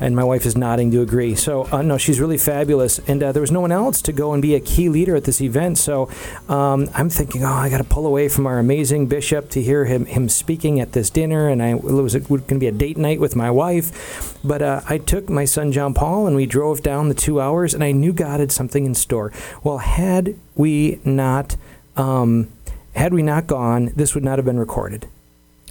And 0.00 0.14
my 0.16 0.24
wife 0.24 0.46
is 0.46 0.56
nodding 0.56 0.90
to 0.92 1.02
agree. 1.02 1.34
So 1.34 1.68
uh, 1.72 1.82
no, 1.82 1.98
she's 1.98 2.20
really 2.20 2.38
fabulous. 2.38 2.98
And 3.00 3.22
uh, 3.22 3.32
there 3.32 3.40
was 3.40 3.50
no 3.50 3.60
one 3.60 3.72
else 3.72 4.02
to 4.02 4.12
go 4.12 4.32
and 4.32 4.42
be 4.42 4.54
a 4.54 4.60
key 4.60 4.88
leader 4.88 5.16
at 5.16 5.24
this 5.24 5.40
event. 5.40 5.78
So 5.78 6.08
um, 6.48 6.88
I'm 6.94 7.08
thinking, 7.08 7.44
oh, 7.44 7.52
I 7.52 7.68
got 7.68 7.78
to 7.78 7.84
pull 7.84 8.06
away 8.06 8.28
from 8.28 8.46
our 8.46 8.53
amazing 8.58 9.06
bishop 9.06 9.50
to 9.50 9.62
hear 9.62 9.84
him 9.84 10.06
him 10.06 10.28
speaking 10.28 10.80
at 10.80 10.92
this 10.92 11.10
dinner. 11.10 11.48
And 11.48 11.62
I 11.62 11.70
it 11.70 11.82
was 11.82 12.14
going 12.14 12.46
to 12.46 12.58
be 12.58 12.66
a 12.66 12.72
date 12.72 12.96
night 12.96 13.20
with 13.20 13.36
my 13.36 13.50
wife. 13.50 14.38
But 14.44 14.62
uh, 14.62 14.80
I 14.88 14.98
took 14.98 15.28
my 15.28 15.44
son 15.44 15.72
John 15.72 15.94
Paul 15.94 16.26
and 16.26 16.36
we 16.36 16.46
drove 16.46 16.82
down 16.82 17.08
the 17.08 17.14
two 17.14 17.40
hours, 17.40 17.74
and 17.74 17.82
I 17.82 17.92
knew 17.92 18.12
God 18.12 18.40
had 18.40 18.52
something 18.52 18.84
in 18.84 18.94
store. 18.94 19.32
Well, 19.62 19.78
had 19.78 20.36
we 20.54 21.00
not 21.04 21.56
um, 21.96 22.48
had 22.94 23.12
we 23.12 23.22
not 23.22 23.46
gone, 23.46 23.92
this 23.96 24.14
would 24.14 24.24
not 24.24 24.38
have 24.38 24.44
been 24.44 24.58
recorded. 24.58 25.06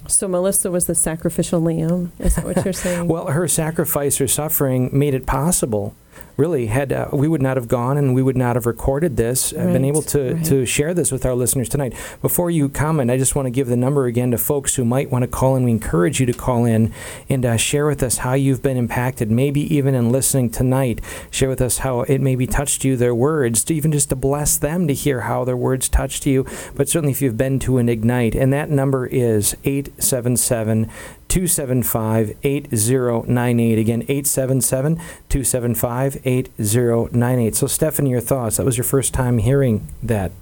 So 0.06 0.28
Melissa 0.28 0.70
was 0.70 0.86
the 0.86 0.94
sacrificial 0.94 1.60
lamb. 1.60 2.12
Is 2.18 2.36
that 2.36 2.44
what 2.44 2.64
you're 2.64 2.72
saying? 2.74 3.08
Well, 3.08 3.28
her 3.28 3.48
sacrifice, 3.48 4.18
her 4.18 4.28
suffering 4.28 4.90
made 4.92 5.14
it 5.14 5.26
possible. 5.26 5.94
Really, 6.36 6.66
had 6.66 6.92
uh, 6.92 7.08
we 7.12 7.28
would 7.28 7.42
not 7.42 7.56
have 7.56 7.68
gone 7.68 7.96
and 7.96 8.12
we 8.12 8.20
would 8.20 8.36
not 8.36 8.56
have 8.56 8.66
recorded 8.66 9.16
this, 9.16 9.52
uh, 9.52 9.66
been 9.66 9.84
able 9.84 10.02
to, 10.02 10.34
right. 10.34 10.44
to 10.46 10.66
share 10.66 10.92
this 10.92 11.12
with 11.12 11.24
our 11.24 11.34
listeners 11.34 11.68
tonight. 11.68 11.94
Before 12.20 12.50
you 12.50 12.68
comment, 12.68 13.08
I 13.10 13.16
just 13.16 13.36
want 13.36 13.46
to 13.46 13.50
give 13.50 13.68
the 13.68 13.76
number 13.76 14.06
again 14.06 14.32
to 14.32 14.38
folks 14.38 14.74
who 14.74 14.84
might 14.84 15.12
want 15.12 15.22
to 15.22 15.28
call 15.28 15.54
in. 15.54 15.62
We 15.62 15.70
encourage 15.70 16.18
you 16.18 16.26
to 16.26 16.32
call 16.32 16.64
in 16.64 16.92
and 17.28 17.46
uh, 17.46 17.56
share 17.56 17.86
with 17.86 18.02
us 18.02 18.18
how 18.18 18.34
you've 18.34 18.62
been 18.62 18.76
impacted, 18.76 19.30
maybe 19.30 19.60
even 19.74 19.94
in 19.94 20.10
listening 20.10 20.50
tonight. 20.50 21.00
Share 21.30 21.48
with 21.48 21.60
us 21.60 21.78
how 21.78 22.00
it 22.00 22.20
maybe 22.20 22.48
touched 22.48 22.84
you, 22.84 22.96
their 22.96 23.14
words, 23.14 23.62
to 23.64 23.74
even 23.74 23.92
just 23.92 24.08
to 24.08 24.16
bless 24.16 24.56
them 24.56 24.88
to 24.88 24.94
hear 24.94 25.22
how 25.22 25.44
their 25.44 25.56
words 25.56 25.88
touched 25.88 26.26
you. 26.26 26.44
But 26.74 26.88
certainly 26.88 27.12
if 27.12 27.22
you've 27.22 27.36
been 27.36 27.60
to 27.60 27.78
an 27.78 27.88
Ignite, 27.88 28.34
and 28.34 28.52
that 28.52 28.70
number 28.70 29.06
is 29.06 29.56
877 29.64 30.90
275 31.28 32.36
8098. 32.42 33.78
Again, 33.78 34.02
877 34.02 34.96
275 34.96 36.18
8098. 36.24 37.54
So, 37.54 37.66
Stephanie, 37.66 38.10
your 38.10 38.20
thoughts? 38.20 38.56
That 38.56 38.66
was 38.66 38.76
your 38.76 38.84
first 38.84 39.14
time 39.14 39.38
hearing 39.38 39.88
that. 40.02 40.32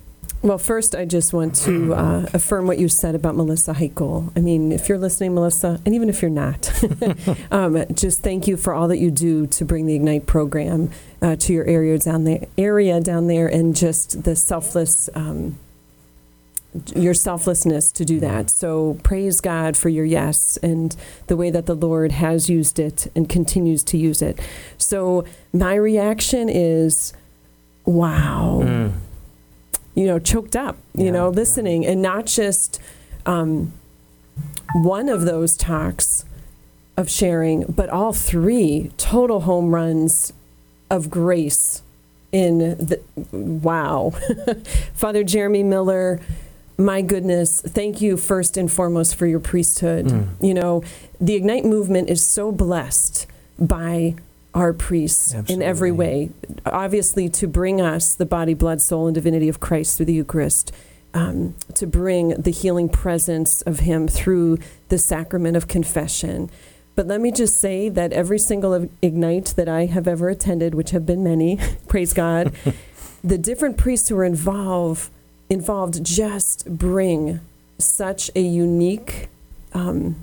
Well, 0.42 0.58
first, 0.58 0.96
I 0.96 1.04
just 1.04 1.32
want 1.32 1.54
to 1.56 1.94
uh, 1.94 2.26
affirm 2.34 2.66
what 2.66 2.80
you 2.80 2.88
said 2.88 3.14
about 3.14 3.36
Melissa 3.36 3.74
Heichel. 3.74 4.32
I 4.36 4.40
mean, 4.40 4.72
if 4.72 4.88
you're 4.88 4.98
listening, 4.98 5.34
Melissa, 5.34 5.80
and 5.86 5.94
even 5.94 6.08
if 6.08 6.20
you're 6.20 6.32
not, 6.32 6.68
um, 7.52 7.84
just 7.94 8.22
thank 8.22 8.48
you 8.48 8.56
for 8.56 8.74
all 8.74 8.88
that 8.88 8.98
you 8.98 9.12
do 9.12 9.46
to 9.46 9.64
bring 9.64 9.86
the 9.86 9.94
Ignite 9.94 10.26
program 10.26 10.90
uh, 11.20 11.36
to 11.36 11.52
your 11.52 11.64
area 11.66 11.96
down 11.96 12.24
there, 12.24 12.46
area 12.58 13.00
down 13.00 13.28
there, 13.28 13.46
and 13.46 13.76
just 13.76 14.24
the 14.24 14.34
selfless. 14.34 15.08
Um, 15.14 15.60
your 16.96 17.14
selflessness 17.14 17.92
to 17.92 18.04
do 18.04 18.18
that. 18.20 18.48
So 18.50 18.98
praise 19.02 19.40
God 19.40 19.76
for 19.76 19.88
your 19.90 20.04
yes 20.06 20.56
and 20.62 20.96
the 21.26 21.36
way 21.36 21.50
that 21.50 21.66
the 21.66 21.74
Lord 21.74 22.12
has 22.12 22.48
used 22.48 22.78
it 22.78 23.10
and 23.14 23.28
continues 23.28 23.82
to 23.84 23.98
use 23.98 24.22
it. 24.22 24.38
So 24.78 25.24
my 25.52 25.74
reaction 25.74 26.48
is, 26.48 27.12
wow 27.84 28.90
you 29.94 30.06
know, 30.06 30.18
choked 30.18 30.56
up, 30.56 30.78
you 30.96 31.04
Yeah, 31.06 31.10
know, 31.10 31.24
yeah. 31.30 31.36
listening, 31.36 31.84
and 31.84 32.00
not 32.00 32.24
just 32.24 32.80
um, 33.26 33.74
one 34.74 35.10
of 35.10 35.22
those 35.22 35.54
talks 35.54 36.24
of 36.96 37.10
sharing, 37.10 37.64
but 37.64 37.90
all 37.90 38.14
three 38.14 38.90
total 38.96 39.40
home 39.42 39.74
runs 39.74 40.32
of 40.90 41.10
grace 41.10 41.82
in 42.32 42.58
the 42.78 43.00
wow. 43.32 44.12
Father 44.94 45.24
Jeremy 45.24 45.62
Miller, 45.62 46.20
my 46.78 47.02
goodness, 47.02 47.60
thank 47.60 48.00
you 48.00 48.16
first 48.16 48.56
and 48.56 48.70
foremost 48.70 49.14
for 49.14 49.26
your 49.26 49.40
priesthood. 49.40 50.06
Mm. 50.06 50.28
You 50.40 50.54
know, 50.54 50.82
the 51.20 51.34
Ignite 51.34 51.64
movement 51.64 52.08
is 52.08 52.24
so 52.24 52.52
blessed 52.52 53.26
by 53.58 54.16
our 54.54 54.72
priests 54.72 55.32
in 55.48 55.62
every 55.62 55.92
way. 55.92 56.30
Obviously, 56.66 57.28
to 57.28 57.46
bring 57.46 57.80
us 57.80 58.14
the 58.14 58.26
body, 58.26 58.54
blood, 58.54 58.80
soul, 58.80 59.06
and 59.06 59.14
divinity 59.14 59.48
of 59.48 59.60
Christ 59.60 59.96
through 59.96 60.06
the 60.06 60.12
Eucharist, 60.12 60.72
um, 61.14 61.54
to 61.74 61.86
bring 61.86 62.30
the 62.30 62.50
healing 62.50 62.88
presence 62.88 63.62
of 63.62 63.80
Him 63.80 64.08
through 64.08 64.58
the 64.88 64.98
sacrament 64.98 65.56
of 65.56 65.68
confession. 65.68 66.50
But 66.94 67.06
let 67.06 67.20
me 67.20 67.32
just 67.32 67.58
say 67.58 67.88
that 67.88 68.12
every 68.12 68.38
single 68.38 68.88
Ignite 69.00 69.54
that 69.56 69.68
I 69.68 69.86
have 69.86 70.06
ever 70.06 70.28
attended, 70.28 70.74
which 70.74 70.90
have 70.90 71.06
been 71.06 71.24
many, 71.24 71.58
praise 71.88 72.12
God, 72.12 72.52
the 73.24 73.38
different 73.38 73.78
priests 73.78 74.08
who 74.08 74.16
are 74.18 74.24
involved 74.24 75.10
involved 75.48 76.04
just 76.04 76.66
bring 76.66 77.40
such 77.78 78.30
a 78.34 78.40
unique 78.40 79.28
um, 79.72 80.16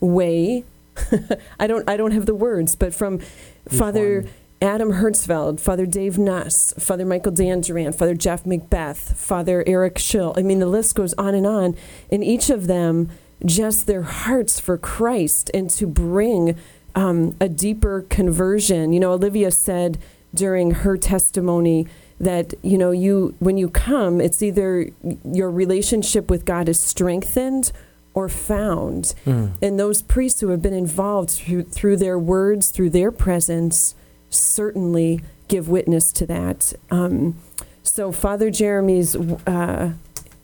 way. 0.00 0.64
I 1.58 1.66
don't 1.66 1.88
I 1.88 1.96
don't 1.96 2.12
have 2.12 2.26
the 2.26 2.34
words, 2.34 2.76
but 2.76 2.94
from 2.94 3.20
Father. 3.68 4.26
Adam 4.62 4.92
Hertzfeld, 4.92 5.60
Father 5.60 5.84
Dave 5.84 6.16
Nuss, 6.16 6.72
Father 6.78 7.04
Michael 7.04 7.32
Danduran, 7.32 7.94
Father 7.94 8.14
Jeff 8.14 8.46
Macbeth, 8.46 9.14
Father 9.14 9.62
Eric 9.66 9.98
Schill. 9.98 10.32
I 10.38 10.42
mean, 10.42 10.58
the 10.58 10.66
list 10.66 10.94
goes 10.94 11.12
on 11.14 11.34
and 11.34 11.46
on. 11.46 11.76
And 12.10 12.24
each 12.24 12.48
of 12.48 12.66
them, 12.66 13.10
just 13.44 13.86
their 13.86 14.02
hearts 14.02 14.58
for 14.58 14.78
Christ 14.78 15.50
and 15.52 15.68
to 15.70 15.86
bring 15.86 16.56
um, 16.94 17.36
a 17.40 17.48
deeper 17.48 18.06
conversion. 18.08 18.92
You 18.92 19.00
know, 19.00 19.12
Olivia 19.12 19.50
said 19.50 19.98
during 20.32 20.70
her 20.70 20.96
testimony 20.96 21.86
that 22.24 22.54
you 22.62 22.76
know 22.76 22.90
you 22.90 23.34
when 23.38 23.56
you 23.56 23.68
come 23.68 24.20
it's 24.20 24.42
either 24.42 24.88
your 25.24 25.50
relationship 25.50 26.28
with 26.30 26.44
god 26.44 26.68
is 26.68 26.80
strengthened 26.80 27.70
or 28.14 28.28
found 28.28 29.14
Mm. 29.26 29.50
and 29.62 29.78
those 29.78 30.02
priests 30.02 30.40
who 30.40 30.48
have 30.48 30.62
been 30.62 30.72
involved 30.74 31.30
through, 31.30 31.64
through 31.64 31.96
their 31.96 32.16
words, 32.18 32.70
through 32.70 32.90
their 32.90 33.10
presence, 33.10 33.94
certainly 34.30 35.20
give 35.48 35.68
witness 35.68 36.12
to 36.12 36.26
that. 36.26 36.72
Um, 36.90 37.36
so 37.82 38.12
Father 38.12 38.50
Jeremy's 38.50 39.16
uh, 39.46 39.92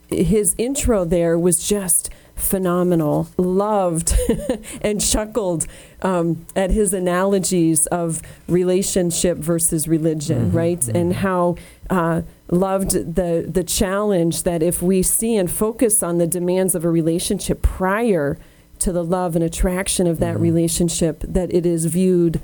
his 0.09 0.55
intro 0.59 1.05
there 1.05 1.39
was 1.39 1.67
just 1.67 2.11
phenomenal. 2.41 3.29
Loved 3.37 4.17
and 4.83 5.01
chuckled 5.01 5.67
um, 6.03 6.47
at 6.57 6.71
his 6.71 6.93
analogies 6.93 7.87
of 7.87 8.23
relationship 8.49 9.39
versus 9.39 9.87
religion, 9.87 10.53
right? 10.53 10.87
And 10.89 11.15
how 11.15 11.57
uh, 11.89 12.23
loved 12.51 12.91
the 12.93 13.47
the 13.49 13.65
challenge 13.65 14.43
that 14.45 14.63
if 14.63 14.83
we 14.83 15.03
see 15.03 15.37
and 15.37 15.51
focus 15.51 16.03
on 16.03 16.19
the 16.19 16.27
demands 16.27 16.75
of 16.75 16.85
a 16.85 16.91
relationship 16.91 17.63
prior 17.63 18.39
to 18.81 18.93
the 18.93 19.05
love 19.05 19.37
and 19.37 19.45
attraction 19.45 20.07
of 20.07 20.19
that 20.21 20.41
relationship, 20.41 21.21
that 21.21 21.53
it 21.53 21.67
is 21.67 21.85
viewed 21.85 22.41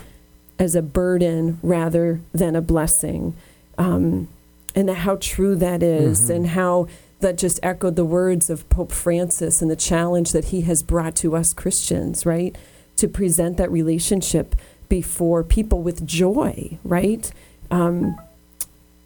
as 0.58 0.74
a 0.74 0.82
burden 0.82 1.58
rather 1.62 2.20
than 2.32 2.54
a 2.54 2.62
blessing. 2.62 3.34
Um, 3.78 4.28
and 4.74 4.88
that 4.88 4.94
how 4.94 5.16
true 5.16 5.56
that 5.56 5.82
is 5.82 6.28
and 6.28 6.48
how 6.48 6.86
that 7.20 7.38
just 7.38 7.58
echoed 7.62 7.96
the 7.96 8.04
words 8.04 8.50
of 8.50 8.68
Pope 8.68 8.92
Francis 8.92 9.62
and 9.62 9.70
the 9.70 9.76
challenge 9.76 10.32
that 10.32 10.46
he 10.46 10.62
has 10.62 10.82
brought 10.82 11.14
to 11.16 11.34
us 11.34 11.52
Christians, 11.54 12.26
right? 12.26 12.56
To 12.96 13.08
present 13.08 13.56
that 13.56 13.70
relationship 13.70 14.54
before 14.88 15.42
people 15.42 15.82
with 15.82 16.06
joy, 16.06 16.78
right? 16.84 17.32
Um, 17.70 18.16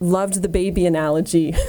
loved 0.01 0.43
the 0.43 0.49
baby 0.49 0.87
analogy. 0.87 1.55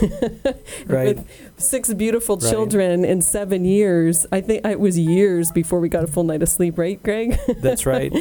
Right. 0.87 1.15
With 1.17 1.27
six 1.57 1.93
beautiful 1.93 2.35
Right. 2.37 2.49
children 2.51 3.05
in 3.05 3.21
seven 3.21 3.63
years. 3.65 4.25
I 4.31 4.41
think 4.41 4.65
it 4.65 4.79
was 4.79 4.97
years 4.97 5.51
before 5.51 5.79
we 5.79 5.87
got 5.89 6.03
a 6.03 6.07
full 6.07 6.23
night 6.23 6.41
of 6.41 6.49
sleep, 6.49 6.77
right, 6.77 7.01
Greg? 7.01 7.37
That's 7.59 7.85
right. 7.85 8.11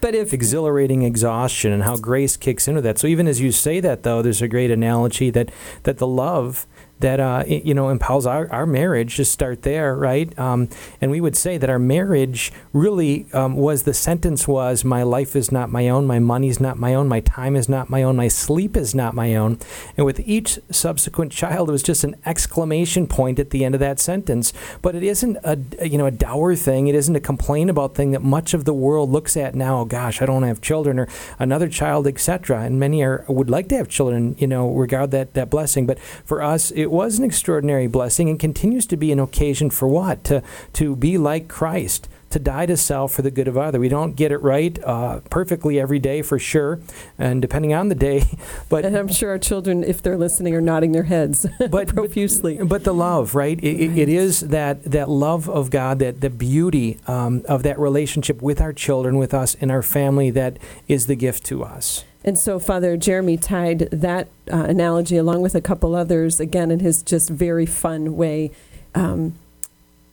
but 0.00 0.14
if 0.14 0.32
Exhilarating 0.32 1.02
exhaustion 1.02 1.72
and 1.72 1.82
how 1.82 1.96
grace 1.96 2.36
kicks 2.36 2.68
into 2.68 2.80
that. 2.82 2.98
So 2.98 3.06
even 3.08 3.26
as 3.26 3.40
you 3.40 3.50
say 3.52 3.80
that, 3.80 4.02
though, 4.04 4.22
there's 4.22 4.42
a 4.42 4.48
great 4.48 4.70
analogy 4.70 5.30
that 5.30 5.50
that 5.84 5.98
the 5.98 6.06
love 6.06 6.66
that 7.00 7.18
uh, 7.20 7.44
it, 7.46 7.64
you 7.64 7.74
know 7.74 7.88
impels 7.88 8.26
our, 8.26 8.50
our 8.52 8.66
marriage 8.66 9.16
to 9.16 9.24
start 9.24 9.62
there, 9.62 9.96
right? 9.96 10.36
Um, 10.38 10.68
and 11.00 11.10
we 11.10 11.20
would 11.20 11.36
say 11.36 11.58
that 11.58 11.68
our 11.68 11.78
marriage 11.78 12.52
really 12.72 13.26
um, 13.32 13.56
was 13.56 13.82
the 13.82 13.94
sentence 13.94 14.46
was, 14.46 14.84
"My 14.84 15.02
life 15.02 15.34
is 15.34 15.50
not 15.50 15.70
my 15.70 15.88
own, 15.88 16.06
my 16.06 16.18
money's 16.18 16.60
not 16.60 16.78
my 16.78 16.94
own, 16.94 17.08
my 17.08 17.20
time 17.20 17.56
is 17.56 17.68
not 17.68 17.90
my 17.90 18.02
own, 18.02 18.16
my 18.16 18.28
sleep 18.28 18.76
is 18.76 18.94
not 18.94 19.14
my 19.14 19.34
own." 19.34 19.58
And 19.96 20.06
with 20.06 20.20
each 20.20 20.58
subsequent 20.70 21.32
child, 21.32 21.68
it 21.68 21.72
was 21.72 21.82
just 21.82 22.04
an 22.04 22.16
exclamation 22.24 23.06
point 23.06 23.38
at 23.38 23.50
the 23.50 23.64
end 23.64 23.74
of 23.74 23.80
that 23.80 23.98
sentence. 23.98 24.52
But 24.82 24.94
it 24.94 25.02
isn't 25.02 25.38
a 25.42 25.58
you 25.86 25.98
know 25.98 26.06
a 26.06 26.10
dour 26.10 26.54
thing. 26.54 26.86
It 26.86 26.94
isn't 26.94 27.16
a 27.16 27.20
complain 27.20 27.70
about 27.70 27.94
thing 27.94 28.10
that 28.12 28.22
much 28.22 28.54
of 28.54 28.64
the 28.64 28.74
world 28.74 29.10
looks 29.10 29.36
at 29.36 29.54
now. 29.54 29.80
Oh, 29.80 29.84
gosh, 29.84 30.20
I 30.20 30.26
don't 30.26 30.42
have 30.42 30.60
children, 30.60 30.98
or 30.98 31.08
another 31.38 31.68
child, 31.68 32.06
etc. 32.06 32.60
And 32.62 32.78
many 32.78 33.02
are 33.02 33.24
would 33.28 33.48
like 33.48 33.68
to 33.68 33.76
have 33.76 33.88
children, 33.88 34.36
you 34.38 34.46
know, 34.46 34.70
regard 34.70 35.10
that 35.12 35.34
that 35.34 35.48
blessing. 35.48 35.86
But 35.86 35.98
for 35.98 36.42
us, 36.42 36.70
it 36.70 36.89
was 36.90 37.18
an 37.18 37.24
extraordinary 37.24 37.86
blessing 37.86 38.28
and 38.28 38.38
continues 38.38 38.86
to 38.86 38.96
be 38.96 39.12
an 39.12 39.18
occasion 39.20 39.70
for 39.70 39.88
what? 39.88 40.24
To, 40.24 40.42
to 40.74 40.96
be 40.96 41.18
like 41.18 41.48
Christ, 41.48 42.08
to 42.30 42.38
die 42.38 42.66
to 42.66 42.76
self 42.76 43.12
for 43.12 43.22
the 43.22 43.30
good 43.30 43.48
of 43.48 43.56
other. 43.58 43.80
We 43.80 43.88
don't 43.88 44.14
get 44.16 44.30
it 44.32 44.38
right 44.38 44.78
uh, 44.84 45.20
perfectly 45.30 45.80
every 45.80 45.98
day 45.98 46.22
for 46.22 46.38
sure, 46.38 46.78
and 47.18 47.42
depending 47.42 47.74
on 47.74 47.88
the 47.88 47.94
day. 47.94 48.24
But 48.68 48.84
And 48.84 48.96
I'm 48.96 49.08
sure 49.08 49.30
our 49.30 49.38
children, 49.38 49.82
if 49.82 50.00
they're 50.00 50.16
listening, 50.18 50.54
are 50.54 50.60
nodding 50.60 50.92
their 50.92 51.02
heads 51.04 51.44
but 51.70 51.88
profusely. 51.88 52.56
But, 52.58 52.68
but 52.68 52.84
the 52.84 52.94
love, 52.94 53.34
right? 53.34 53.58
It, 53.58 53.80
it- 53.80 53.98
it 53.98 54.08
is 54.08 54.40
that 54.40 54.84
that 54.84 55.08
love 55.08 55.48
of 55.48 55.70
God, 55.70 55.98
that 55.98 56.20
the 56.20 56.30
beauty 56.30 56.98
um, 57.06 57.42
of 57.48 57.62
that 57.64 57.78
relationship 57.78 58.40
with 58.40 58.60
our 58.60 58.72
children, 58.72 59.16
with 59.18 59.34
us, 59.34 59.56
and 59.60 59.70
our 59.72 59.82
family, 59.82 60.30
that 60.30 60.58
is 60.86 61.06
the 61.06 61.16
gift 61.16 61.44
to 61.46 61.64
us. 61.64 62.04
And 62.24 62.38
so 62.38 62.58
Father 62.58 62.96
Jeremy 62.96 63.36
tied 63.36 63.90
that 63.90 64.28
uh, 64.52 64.64
analogy 64.68 65.16
along 65.16 65.40
with 65.40 65.54
a 65.54 65.60
couple 65.60 65.94
others, 65.94 66.38
again, 66.38 66.70
in 66.70 66.80
his 66.80 67.02
just 67.02 67.30
very 67.30 67.66
fun 67.66 68.16
way, 68.16 68.50
um, 68.94 69.34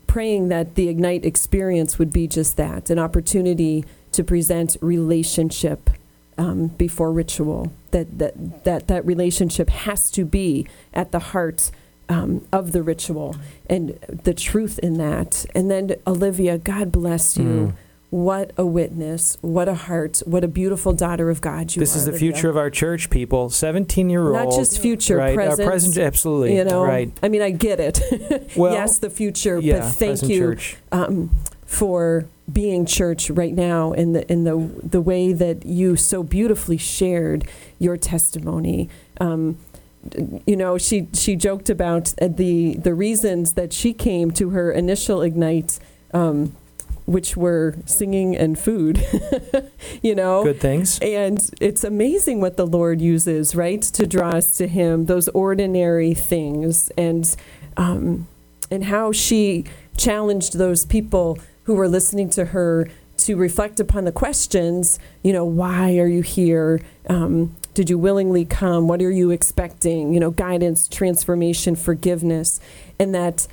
praying 0.07 0.47
that 0.47 0.75
the 0.75 0.87
Ignite 0.87 1.25
experience 1.25 1.99
would 1.99 2.13
be 2.13 2.27
just 2.27 2.55
that 2.57 2.89
an 2.89 2.97
opportunity 2.97 3.83
to 4.13 4.23
present 4.23 4.77
relationship 4.81 5.89
um, 6.37 6.67
before 6.67 7.11
ritual, 7.11 7.71
that, 7.91 8.19
that, 8.19 8.63
that 8.63 8.87
that 8.87 9.05
relationship 9.05 9.69
has 9.69 10.09
to 10.11 10.23
be 10.23 10.67
at 10.93 11.11
the 11.11 11.19
heart 11.19 11.71
um, 12.09 12.47
of 12.53 12.71
the 12.71 12.81
ritual 12.81 13.35
and 13.69 13.99
the 14.07 14.33
truth 14.33 14.79
in 14.79 14.97
that. 14.97 15.45
And 15.53 15.69
then, 15.69 15.95
Olivia, 16.05 16.57
God 16.57 16.91
bless 16.91 17.37
you. 17.37 17.43
Mm. 17.43 17.73
What 18.09 18.51
a 18.57 18.65
witness. 18.65 19.37
What 19.41 19.67
a 19.67 19.73
heart. 19.73 20.21
What 20.25 20.43
a 20.43 20.47
beautiful 20.47 20.93
daughter 20.93 21.29
of 21.29 21.41
God 21.41 21.75
you 21.75 21.81
This 21.81 21.91
are. 21.91 21.93
This 21.93 21.95
is 21.95 22.05
the 22.05 22.11
Olivia. 22.11 22.31
future 22.33 22.49
of 22.49 22.55
our 22.55 22.69
church, 22.69 23.09
people. 23.09 23.49
Seventeen-year-old, 23.49 24.33
Not 24.33 24.55
just 24.55 24.79
future, 24.79 25.17
right? 25.17 25.35
present. 25.35 25.59
Our 25.59 25.71
present, 25.71 25.97
absolutely, 25.97 26.55
You 26.55 26.63
know, 26.63 26.85
right? 26.85 27.11
I 27.21 27.27
mean, 27.27 27.41
I 27.41 27.51
get 27.51 27.79
it. 27.81 27.99
Well, 28.55 28.71
yes, 28.73 28.99
the 28.99 29.09
future, 29.09 29.59
yeah, 29.59 29.79
but 29.79 29.89
thank 29.91 30.23
you 30.23 30.57
um, 30.91 31.31
for 31.65 32.25
being 32.51 32.85
church 32.85 33.29
right 33.29 33.53
now 33.53 33.91
in 33.91 34.13
the 34.13 34.31
in 34.31 34.45
the 34.45 34.55
the 34.81 35.01
way 35.01 35.33
that 35.33 35.65
you 35.65 35.95
so 35.97 36.23
beautifully 36.23 36.77
shared 36.77 37.45
your 37.77 37.97
testimony. 37.97 38.89
Um, 39.19 39.57
you 40.45 40.55
know, 40.55 40.77
she 40.77 41.07
she 41.13 41.35
joked 41.35 41.69
about 41.69 42.13
the 42.21 42.77
the 42.77 42.93
reasons 42.93 43.53
that 43.53 43.73
she 43.73 43.91
came 43.93 44.31
to 44.31 44.51
her 44.51 44.71
initial 44.71 45.21
ignite. 45.21 45.77
Um, 46.13 46.55
which 47.07 47.37
were 47.37 47.75
singing 47.85 48.35
and 48.35 48.59
food, 48.59 49.01
you 50.01 50.13
know, 50.13 50.43
Good 50.43 50.59
things. 50.59 50.99
and 50.99 51.49
it's 51.61 51.85
amazing 51.85 52.41
what 52.41 52.57
the 52.57 52.67
Lord 52.67 52.99
uses, 52.99 53.55
right, 53.55 53.81
to 53.81 54.05
draw 54.05 54.31
us 54.31 54.57
to 54.57 54.67
Him, 54.67 55.05
those 55.05 55.29
ordinary 55.29 56.13
things, 56.13 56.91
and 56.97 57.33
um, 57.77 58.27
and 58.69 58.83
how 58.83 59.13
she 59.13 59.63
challenged 59.95 60.57
those 60.57 60.85
people 60.85 61.39
who 61.63 61.75
were 61.75 61.87
listening 61.87 62.29
to 62.31 62.45
her 62.45 62.89
to 63.19 63.37
reflect 63.37 63.79
upon 63.79 64.03
the 64.03 64.11
questions. 64.11 64.99
You 65.23 65.31
know, 65.31 65.45
why 65.45 65.97
are 65.99 66.07
you 66.07 66.21
here? 66.21 66.81
Um, 67.09 67.55
did 67.73 67.89
you 67.89 67.97
willingly 67.97 68.43
come? 68.43 68.89
What 68.89 69.01
are 69.01 69.11
you 69.11 69.31
expecting? 69.31 70.13
You 70.13 70.19
know, 70.19 70.31
guidance, 70.31 70.89
transformation, 70.89 71.77
forgiveness, 71.77 72.59
and 72.99 73.15
that 73.15 73.47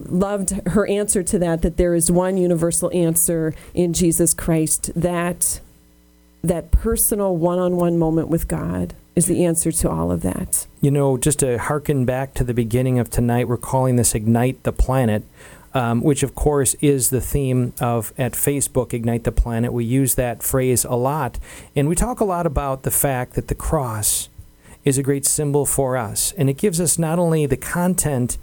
loved 0.00 0.50
her 0.68 0.86
answer 0.86 1.22
to 1.22 1.38
that 1.38 1.62
that 1.62 1.76
there 1.76 1.94
is 1.94 2.10
one 2.10 2.36
universal 2.36 2.90
answer 2.92 3.54
in 3.74 3.92
Jesus 3.92 4.34
Christ 4.34 4.90
that 4.94 5.60
that 6.42 6.70
personal 6.70 7.36
one-on-one 7.36 7.98
moment 7.98 8.28
with 8.28 8.46
God 8.46 8.94
is 9.16 9.26
the 9.26 9.44
answer 9.44 9.72
to 9.72 9.90
all 9.90 10.12
of 10.12 10.22
that. 10.22 10.66
You 10.80 10.90
know, 10.90 11.16
just 11.16 11.40
to 11.40 11.58
harken 11.58 12.04
back 12.04 12.34
to 12.34 12.44
the 12.44 12.54
beginning 12.54 12.98
of 12.98 13.10
tonight, 13.10 13.48
we're 13.48 13.56
calling 13.56 13.96
this 13.96 14.14
Ignite 14.14 14.62
the 14.62 14.72
Planet, 14.72 15.24
um, 15.74 16.02
which 16.02 16.22
of 16.22 16.34
course 16.34 16.74
is 16.74 17.10
the 17.10 17.20
theme 17.20 17.72
of 17.80 18.12
at 18.16 18.32
Facebook, 18.32 18.92
Ignite 18.92 19.24
the 19.24 19.32
Planet. 19.32 19.72
We 19.72 19.84
use 19.84 20.14
that 20.14 20.42
phrase 20.42 20.84
a 20.84 20.94
lot. 20.94 21.38
And 21.74 21.88
we 21.88 21.96
talk 21.96 22.20
a 22.20 22.24
lot 22.24 22.46
about 22.46 22.82
the 22.82 22.90
fact 22.90 23.34
that 23.34 23.48
the 23.48 23.54
cross 23.54 24.28
is 24.84 24.98
a 24.98 25.02
great 25.02 25.26
symbol 25.26 25.66
for 25.66 25.96
us. 25.96 26.32
And 26.38 26.48
it 26.48 26.58
gives 26.58 26.80
us 26.80 26.96
not 26.98 27.18
only 27.18 27.46
the 27.46 27.56
content 27.56 28.38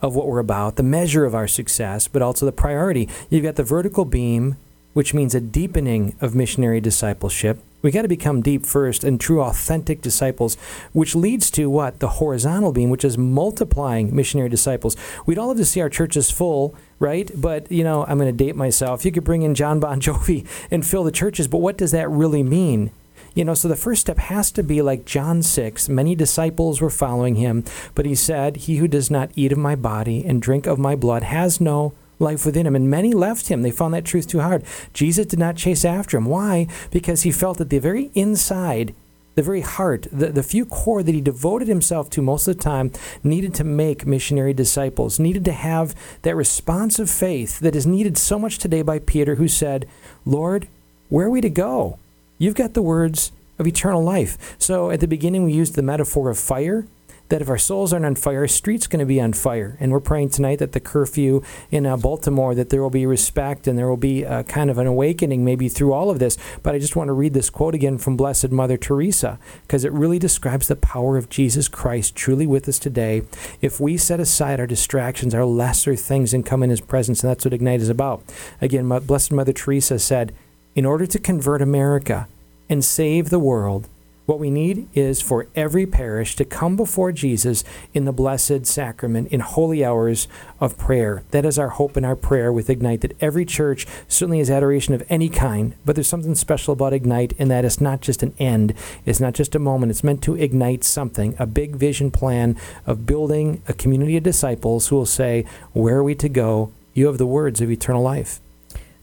of 0.00 0.14
what 0.14 0.26
we're 0.26 0.38
about, 0.38 0.76
the 0.76 0.82
measure 0.82 1.24
of 1.24 1.34
our 1.34 1.48
success, 1.48 2.08
but 2.08 2.22
also 2.22 2.46
the 2.46 2.52
priority. 2.52 3.08
You've 3.30 3.42
got 3.42 3.56
the 3.56 3.62
vertical 3.64 4.04
beam, 4.04 4.56
which 4.92 5.14
means 5.14 5.34
a 5.34 5.40
deepening 5.40 6.16
of 6.20 6.34
missionary 6.34 6.80
discipleship. 6.80 7.60
We 7.82 7.92
got 7.92 8.02
to 8.02 8.08
become 8.08 8.42
deep 8.42 8.66
first 8.66 9.04
and 9.04 9.20
true 9.20 9.40
authentic 9.40 10.02
disciples, 10.02 10.56
which 10.92 11.14
leads 11.14 11.50
to 11.52 11.70
what? 11.70 12.00
The 12.00 12.08
horizontal 12.08 12.72
beam, 12.72 12.90
which 12.90 13.04
is 13.04 13.16
multiplying 13.16 14.14
missionary 14.14 14.48
disciples. 14.48 14.96
We'd 15.26 15.38
all 15.38 15.48
love 15.48 15.58
to 15.58 15.64
see 15.64 15.80
our 15.80 15.88
churches 15.88 16.30
full, 16.30 16.74
right? 16.98 17.30
But, 17.36 17.70
you 17.70 17.84
know, 17.84 18.04
I'm 18.04 18.18
going 18.18 18.36
to 18.36 18.44
date 18.44 18.56
myself. 18.56 19.04
You 19.04 19.12
could 19.12 19.22
bring 19.22 19.42
in 19.42 19.54
John 19.54 19.78
Bon 19.78 20.00
Jovi 20.00 20.46
and 20.70 20.84
fill 20.84 21.04
the 21.04 21.12
churches, 21.12 21.46
but 21.46 21.58
what 21.58 21.78
does 21.78 21.92
that 21.92 22.10
really 22.10 22.42
mean? 22.42 22.90
You 23.34 23.44
know, 23.44 23.54
so 23.54 23.68
the 23.68 23.76
first 23.76 24.00
step 24.00 24.18
has 24.18 24.50
to 24.52 24.62
be 24.62 24.82
like 24.82 25.04
John 25.04 25.42
6. 25.42 25.88
Many 25.88 26.14
disciples 26.14 26.80
were 26.80 26.90
following 26.90 27.36
him, 27.36 27.64
but 27.94 28.06
he 28.06 28.14
said, 28.14 28.56
He 28.56 28.76
who 28.76 28.88
does 28.88 29.10
not 29.10 29.30
eat 29.34 29.52
of 29.52 29.58
my 29.58 29.76
body 29.76 30.24
and 30.24 30.42
drink 30.42 30.66
of 30.66 30.78
my 30.78 30.96
blood 30.96 31.22
has 31.22 31.60
no 31.60 31.94
life 32.18 32.44
within 32.44 32.66
him. 32.66 32.76
And 32.76 32.90
many 32.90 33.12
left 33.12 33.48
him. 33.48 33.62
They 33.62 33.70
found 33.70 33.94
that 33.94 34.04
truth 34.04 34.28
too 34.28 34.40
hard. 34.40 34.64
Jesus 34.92 35.26
did 35.26 35.38
not 35.38 35.56
chase 35.56 35.84
after 35.84 36.16
him. 36.16 36.26
Why? 36.26 36.66
Because 36.90 37.22
he 37.22 37.30
felt 37.30 37.58
that 37.58 37.70
the 37.70 37.78
very 37.78 38.10
inside, 38.14 38.94
the 39.34 39.42
very 39.42 39.60
heart, 39.60 40.06
the, 40.10 40.28
the 40.28 40.42
few 40.42 40.66
core 40.66 41.02
that 41.02 41.14
he 41.14 41.20
devoted 41.20 41.68
himself 41.68 42.10
to 42.10 42.22
most 42.22 42.48
of 42.48 42.56
the 42.56 42.62
time 42.62 42.90
needed 43.22 43.54
to 43.54 43.64
make 43.64 44.06
missionary 44.06 44.52
disciples, 44.52 45.18
needed 45.18 45.44
to 45.44 45.52
have 45.52 45.94
that 46.22 46.36
responsive 46.36 47.10
faith 47.10 47.60
that 47.60 47.76
is 47.76 47.86
needed 47.86 48.18
so 48.18 48.38
much 48.38 48.58
today 48.58 48.82
by 48.82 48.98
Peter, 48.98 49.36
who 49.36 49.48
said, 49.48 49.88
Lord, 50.24 50.68
where 51.08 51.26
are 51.26 51.30
we 51.30 51.40
to 51.40 51.50
go? 51.50 51.98
You've 52.38 52.54
got 52.54 52.74
the 52.74 52.82
words 52.82 53.32
of 53.58 53.66
eternal 53.66 54.02
life. 54.02 54.56
So 54.58 54.90
at 54.90 55.00
the 55.00 55.08
beginning, 55.08 55.44
we 55.44 55.52
used 55.52 55.74
the 55.74 55.82
metaphor 55.82 56.30
of 56.30 56.38
fire. 56.38 56.86
That 57.30 57.42
if 57.42 57.50
our 57.50 57.58
souls 57.58 57.92
aren't 57.92 58.06
on 58.06 58.14
fire, 58.14 58.38
our 58.38 58.48
street's 58.48 58.86
going 58.86 59.00
to 59.00 59.04
be 59.04 59.20
on 59.20 59.34
fire. 59.34 59.76
And 59.80 59.92
we're 59.92 60.00
praying 60.00 60.30
tonight 60.30 60.60
that 60.60 60.72
the 60.72 60.80
curfew 60.80 61.42
in 61.70 61.84
uh, 61.84 61.98
Baltimore, 61.98 62.54
that 62.54 62.70
there 62.70 62.80
will 62.80 62.88
be 62.88 63.04
respect 63.04 63.66
and 63.66 63.78
there 63.78 63.86
will 63.86 63.98
be 63.98 64.24
uh, 64.24 64.44
kind 64.44 64.70
of 64.70 64.78
an 64.78 64.86
awakening 64.86 65.44
maybe 65.44 65.68
through 65.68 65.92
all 65.92 66.08
of 66.08 66.20
this. 66.20 66.38
But 66.62 66.74
I 66.74 66.78
just 66.78 66.96
want 66.96 67.08
to 67.08 67.12
read 67.12 67.34
this 67.34 67.50
quote 67.50 67.74
again 67.74 67.98
from 67.98 68.16
Blessed 68.16 68.50
Mother 68.50 68.78
Teresa 68.78 69.38
because 69.60 69.84
it 69.84 69.92
really 69.92 70.18
describes 70.18 70.68
the 70.68 70.76
power 70.76 71.18
of 71.18 71.28
Jesus 71.28 71.68
Christ 71.68 72.16
truly 72.16 72.46
with 72.46 72.66
us 72.66 72.78
today. 72.78 73.20
If 73.60 73.78
we 73.78 73.98
set 73.98 74.20
aside 74.20 74.58
our 74.58 74.66
distractions, 74.66 75.34
our 75.34 75.44
lesser 75.44 75.96
things, 75.96 76.32
and 76.32 76.46
come 76.46 76.62
in 76.62 76.70
His 76.70 76.80
presence, 76.80 77.22
and 77.22 77.28
that's 77.28 77.44
what 77.44 77.52
Ignite 77.52 77.82
is 77.82 77.90
about. 77.90 78.24
Again, 78.62 78.88
Blessed 79.00 79.32
Mother 79.32 79.52
Teresa 79.52 79.98
said, 79.98 80.32
in 80.74 80.84
order 80.84 81.06
to 81.06 81.18
convert 81.18 81.62
America 81.62 82.28
and 82.68 82.84
save 82.84 83.30
the 83.30 83.38
world, 83.38 83.88
what 84.28 84.38
we 84.38 84.50
need 84.50 84.90
is 84.92 85.22
for 85.22 85.46
every 85.56 85.86
parish 85.86 86.36
to 86.36 86.44
come 86.44 86.76
before 86.76 87.12
Jesus 87.12 87.64
in 87.94 88.04
the 88.04 88.12
blessed 88.12 88.66
sacrament 88.66 89.32
in 89.32 89.40
holy 89.40 89.82
hours 89.82 90.28
of 90.60 90.76
prayer. 90.76 91.22
That 91.30 91.46
is 91.46 91.58
our 91.58 91.70
hope 91.70 91.96
and 91.96 92.04
our 92.04 92.14
prayer 92.14 92.52
with 92.52 92.68
Ignite, 92.68 93.00
that 93.00 93.16
every 93.22 93.46
church 93.46 93.86
certainly 94.06 94.36
has 94.40 94.50
adoration 94.50 94.92
of 94.92 95.02
any 95.08 95.30
kind, 95.30 95.74
but 95.86 95.96
there's 95.96 96.08
something 96.08 96.34
special 96.34 96.74
about 96.74 96.92
Ignite 96.92 97.32
in 97.38 97.48
that 97.48 97.64
it's 97.64 97.80
not 97.80 98.02
just 98.02 98.22
an 98.22 98.34
end, 98.38 98.74
it's 99.06 99.18
not 99.18 99.32
just 99.32 99.54
a 99.54 99.58
moment, 99.58 99.88
it's 99.88 100.04
meant 100.04 100.22
to 100.24 100.34
ignite 100.34 100.84
something, 100.84 101.34
a 101.38 101.46
big 101.46 101.76
vision 101.76 102.10
plan 102.10 102.54
of 102.86 103.06
building 103.06 103.62
a 103.66 103.72
community 103.72 104.18
of 104.18 104.24
disciples 104.24 104.88
who 104.88 104.96
will 104.96 105.06
say, 105.06 105.46
Where 105.72 105.96
are 105.96 106.04
we 106.04 106.14
to 106.16 106.28
go? 106.28 106.70
You 106.92 107.06
have 107.06 107.16
the 107.16 107.24
words 107.24 107.62
of 107.62 107.70
eternal 107.70 108.02
life. 108.02 108.40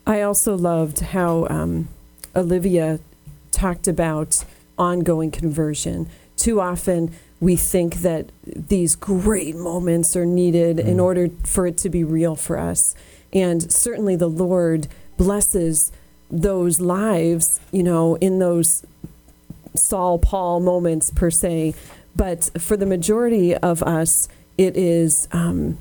I 0.08 0.22
also 0.22 0.56
loved 0.56 1.00
how 1.00 1.48
um, 1.50 1.88
Olivia 2.36 3.00
talked 3.52 3.88
about 3.88 4.44
ongoing 4.78 5.32
conversion. 5.32 6.10
Too 6.36 6.60
often 6.62 7.14
we 7.40 7.56
think 7.56 7.96
that 7.98 8.32
these 8.46 8.96
great 8.96 9.56
moments 9.56 10.16
are 10.16 10.26
needed 10.26 10.80
in 10.80 10.98
Mm. 10.98 11.04
order 11.04 11.30
for 11.44 11.68
it 11.68 11.78
to 11.80 11.90
be 11.90 12.04
real 12.04 12.36
for 12.36 12.58
us. 12.58 12.96
And 13.34 13.72
certainly 13.72 14.16
the 14.16 14.30
Lord 14.30 14.88
blesses 15.18 15.92
those 16.32 16.80
lives, 16.80 17.60
you 17.72 17.84
know, 17.84 18.16
in 18.16 18.40
those 18.40 18.84
Saul 19.76 20.18
Paul 20.20 20.60
moments 20.60 21.12
per 21.12 21.30
se. 21.30 21.74
But 22.16 22.50
for 22.58 22.78
the 22.78 22.86
majority 22.86 23.56
of 23.56 23.84
us, 23.84 24.28
it 24.58 24.78
is. 24.78 25.28
Um, 25.32 25.78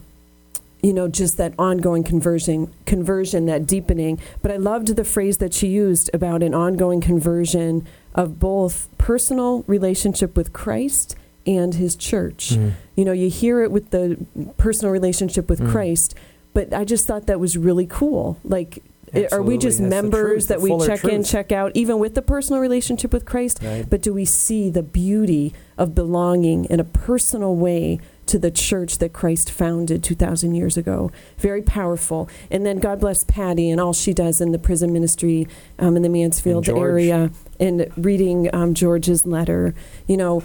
you 0.85 0.93
know, 0.93 1.09
just 1.09 1.39
that 1.39 1.55
ongoing 1.59 2.05
conversion, 2.05 2.71
conversion, 2.85 3.47
that 3.47 3.67
deepening. 3.67 4.21
But 4.43 4.51
I 4.53 4.57
loved 4.59 4.89
the 4.97 5.05
phrase 5.05 5.39
that 5.39 5.55
she 5.55 5.69
used 5.69 6.11
about 6.13 6.43
an 6.43 6.55
ongoing 6.55 7.01
conversion 7.01 7.87
of 8.15 8.39
both 8.39 8.89
personal 8.99 9.65
relationship 9.67 10.37
with 10.37 10.53
Christ 10.53 11.17
and 11.47 11.75
His 11.75 11.97
church. 11.97 12.51
Mm. 12.51 12.73
You 12.97 13.05
know, 13.07 13.13
you 13.13 13.31
hear 13.31 13.63
it 13.63 13.71
with 13.73 13.91
the 13.91 14.19
personal 14.59 14.93
relationship 14.93 15.49
with 15.49 15.61
Mm. 15.61 15.71
Christ, 15.73 16.15
but 16.53 16.73
I 16.75 16.85
just 16.85 17.07
thought 17.07 17.27
that 17.27 17.41
was 17.41 17.57
really 17.57 17.87
cool. 17.87 18.37
Like, 18.45 18.83
i- 19.15 19.27
are 19.33 19.43
we 19.43 19.57
just 19.59 19.79
That's 19.79 19.91
members 19.91 20.47
truth, 20.47 20.49
that 20.49 20.61
we 20.61 20.71
check 20.87 21.05
in, 21.05 21.23
check 21.25 21.51
out, 21.51 21.73
even 21.75 21.99
with 21.99 22.15
the 22.15 22.23
personal 22.23 22.61
relationship 22.61 23.13
with 23.13 23.25
Christ? 23.25 23.61
Right. 23.63 23.87
But 23.89 24.03
do 24.03 24.13
we 24.13 24.25
see 24.27 24.71
the 24.71 24.83
beauty 24.83 25.53
of 25.79 25.95
belonging 25.95 26.67
in 26.67 26.79
a 26.79 26.85
personal 26.85 27.55
way 27.57 28.01
to 28.27 28.39
the 28.39 28.51
church 28.51 28.99
that 28.99 29.13
Christ 29.13 29.51
founded 29.51 30.03
2,000 30.03 30.55
years 30.55 30.77
ago? 30.77 31.11
Very 31.39 31.63
powerful. 31.63 32.29
And 32.51 32.65
then 32.65 32.79
God 32.79 33.01
bless 33.01 33.25
Patty 33.25 33.71
and 33.71 33.81
all 33.81 33.93
she 33.93 34.13
does 34.13 34.41
in 34.41 34.53
the 34.53 34.59
prison 34.59 34.93
ministry 34.93 35.47
um, 35.79 35.97
in 35.97 36.03
the 36.03 36.09
Mansfield 36.09 36.65
George. 36.65 36.79
area 36.79 37.31
and 37.61 37.91
reading 37.97 38.55
um, 38.55 38.75
George's 38.75 39.27
letter. 39.27 39.75
You 40.07 40.17
know, 40.17 40.43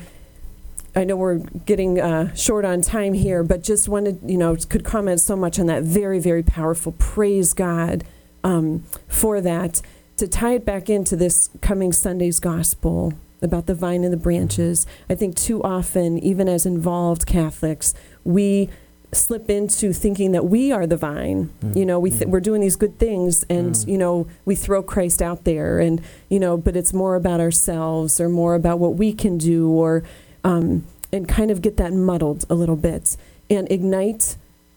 I 0.95 1.03
know 1.03 1.15
we're 1.15 1.37
getting 1.37 1.99
uh, 1.99 2.33
short 2.35 2.65
on 2.65 2.81
time 2.81 3.13
here, 3.13 3.43
but 3.43 3.63
just 3.63 3.87
wanted, 3.87 4.19
you 4.25 4.37
know, 4.37 4.55
could 4.55 4.83
comment 4.83 5.19
so 5.21 5.35
much 5.35 5.59
on 5.59 5.67
that. 5.67 5.83
Very, 5.83 6.19
very 6.19 6.43
powerful. 6.43 6.93
Praise 6.93 7.53
God 7.53 8.03
um, 8.43 8.83
for 9.07 9.41
that. 9.41 9.81
To 10.17 10.27
tie 10.27 10.55
it 10.55 10.65
back 10.65 10.89
into 10.89 11.15
this 11.15 11.49
coming 11.61 11.93
Sunday's 11.93 12.39
gospel 12.39 13.13
about 13.41 13.65
the 13.67 13.73
vine 13.75 14.03
and 14.03 14.11
the 14.13 14.17
branches, 14.17 14.85
I 15.09 15.15
think 15.15 15.35
too 15.35 15.61
often, 15.63 16.17
even 16.19 16.47
as 16.49 16.65
involved 16.65 17.25
Catholics, 17.25 17.93
we 18.23 18.69
slip 19.11 19.49
into 19.49 19.91
thinking 19.91 20.33
that 20.33 20.45
we 20.45 20.71
are 20.71 20.85
the 20.85 20.95
vine. 20.97 21.49
You 21.73 21.83
know, 21.85 21.99
we 21.99 22.11
th- 22.11 22.27
we're 22.27 22.39
doing 22.41 22.61
these 22.61 22.75
good 22.75 22.99
things, 22.99 23.43
and 23.49 23.73
Mm. 23.73 23.87
you 23.87 23.97
know, 23.97 24.27
we 24.45 24.53
throw 24.55 24.83
Christ 24.83 25.21
out 25.21 25.45
there, 25.45 25.79
and 25.79 25.99
you 26.29 26.39
know, 26.39 26.57
but 26.57 26.75
it's 26.75 26.93
more 26.93 27.15
about 27.15 27.39
ourselves 27.39 28.19
or 28.21 28.29
more 28.29 28.53
about 28.53 28.77
what 28.77 28.95
we 28.95 29.11
can 29.13 29.37
do, 29.39 29.69
or 29.69 30.03
um, 30.43 30.83
and 31.11 31.27
kind 31.27 31.49
of 31.49 31.61
get 31.61 31.77
that 31.77 31.91
muddled 31.91 32.45
a 32.51 32.55
little 32.55 32.75
bit. 32.75 33.17
And 33.49 33.69
ignite, 33.71 34.35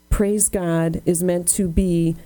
praise 0.08 0.48
God, 0.48 1.02
is 1.04 1.22
meant 1.22 1.46
to 1.48 1.68
be 1.68 2.16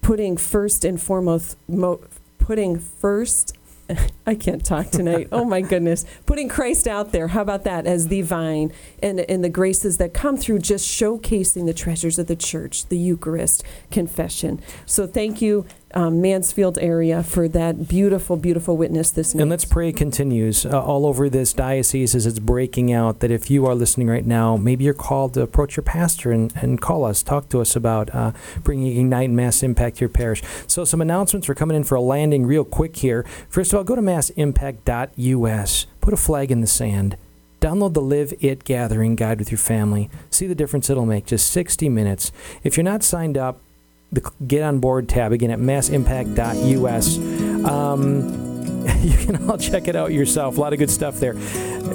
putting 0.00 0.38
first 0.38 0.82
and 0.82 0.98
foremost, 1.00 1.58
mo- 1.68 2.00
putting 2.38 2.78
first. 2.78 3.52
I 4.26 4.34
can't 4.34 4.64
talk 4.64 4.90
tonight. 4.90 5.28
oh 5.32 5.44
my 5.44 5.60
goodness. 5.60 6.04
Putting 6.26 6.48
Christ 6.48 6.86
out 6.86 7.12
there. 7.12 7.28
How 7.28 7.42
about 7.42 7.64
that 7.64 7.86
as 7.86 8.08
the 8.08 8.22
vine 8.22 8.72
and, 9.02 9.20
and 9.20 9.42
the 9.44 9.48
graces 9.48 9.96
that 9.98 10.14
come 10.14 10.36
through 10.36 10.60
just 10.60 10.88
showcasing 10.88 11.66
the 11.66 11.74
treasures 11.74 12.18
of 12.18 12.26
the 12.26 12.36
church, 12.36 12.86
the 12.86 12.98
Eucharist, 12.98 13.64
confession. 13.90 14.60
So 14.86 15.06
thank 15.06 15.40
you, 15.42 15.66
um, 15.94 16.20
Mansfield 16.20 16.78
area, 16.78 17.22
for 17.22 17.48
that 17.48 17.88
beautiful, 17.88 18.36
beautiful 18.36 18.76
witness 18.76 19.10
this 19.10 19.34
night. 19.34 19.42
And 19.42 19.50
let's 19.50 19.64
pray 19.64 19.90
it 19.90 19.96
continues 19.96 20.64
uh, 20.64 20.80
all 20.80 21.06
over 21.06 21.28
this 21.28 21.52
diocese 21.52 22.14
as 22.14 22.26
it's 22.26 22.38
breaking 22.38 22.92
out. 22.92 23.20
That 23.20 23.30
if 23.30 23.50
you 23.50 23.66
are 23.66 23.74
listening 23.74 24.08
right 24.08 24.24
now, 24.24 24.56
maybe 24.56 24.84
you're 24.84 24.94
called 24.94 25.34
to 25.34 25.42
approach 25.42 25.76
your 25.76 25.84
pastor 25.84 26.32
and, 26.32 26.52
and 26.56 26.80
call 26.80 27.04
us, 27.04 27.22
talk 27.22 27.48
to 27.50 27.60
us 27.60 27.74
about 27.74 28.14
uh, 28.14 28.32
bringing 28.62 28.96
Ignite 28.96 29.30
Mass 29.30 29.62
Impact 29.62 29.96
to 29.96 30.00
your 30.00 30.08
parish. 30.08 30.42
So, 30.66 30.84
some 30.84 31.00
announcements 31.00 31.48
are 31.48 31.54
coming 31.54 31.76
in 31.76 31.84
for 31.84 31.94
a 31.94 32.00
landing 32.00 32.46
real 32.46 32.64
quick 32.64 32.96
here. 32.96 33.24
First 33.48 33.72
of 33.72 33.78
all, 33.78 33.84
go 33.84 33.96
to 33.96 34.02
massimpact.us, 34.02 35.86
put 36.00 36.14
a 36.14 36.16
flag 36.16 36.50
in 36.50 36.60
the 36.60 36.66
sand. 36.66 37.16
Download 37.60 37.92
the 37.92 38.00
Live 38.00 38.32
It 38.40 38.64
Gathering 38.64 39.16
guide 39.16 39.38
with 39.38 39.50
your 39.50 39.58
family. 39.58 40.08
See 40.30 40.46
the 40.46 40.54
difference 40.54 40.88
it'll 40.88 41.04
make. 41.04 41.26
Just 41.26 41.50
60 41.50 41.90
minutes. 41.90 42.32
If 42.64 42.78
you're 42.78 42.84
not 42.84 43.02
signed 43.02 43.36
up, 43.36 43.60
the 44.12 44.30
Get 44.46 44.62
On 44.62 44.80
Board 44.80 45.08
tab 45.08 45.32
again 45.32 45.50
at 45.50 45.58
massimpact.us. 45.60 47.18
Um, 47.64 48.40
you 49.00 49.16
can 49.16 49.48
all 49.48 49.58
check 49.58 49.88
it 49.88 49.96
out 49.96 50.12
yourself. 50.12 50.56
A 50.56 50.60
lot 50.60 50.72
of 50.72 50.78
good 50.78 50.90
stuff 50.90 51.20
there. 51.20 51.32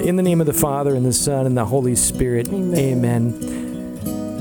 In 0.00 0.16
the 0.16 0.22
name 0.22 0.40
of 0.40 0.46
the 0.46 0.52
Father, 0.52 0.94
and 0.94 1.04
the 1.04 1.12
Son, 1.12 1.46
and 1.46 1.56
the 1.56 1.64
Holy 1.64 1.94
Spirit. 1.94 2.48
Amen. 2.48 3.30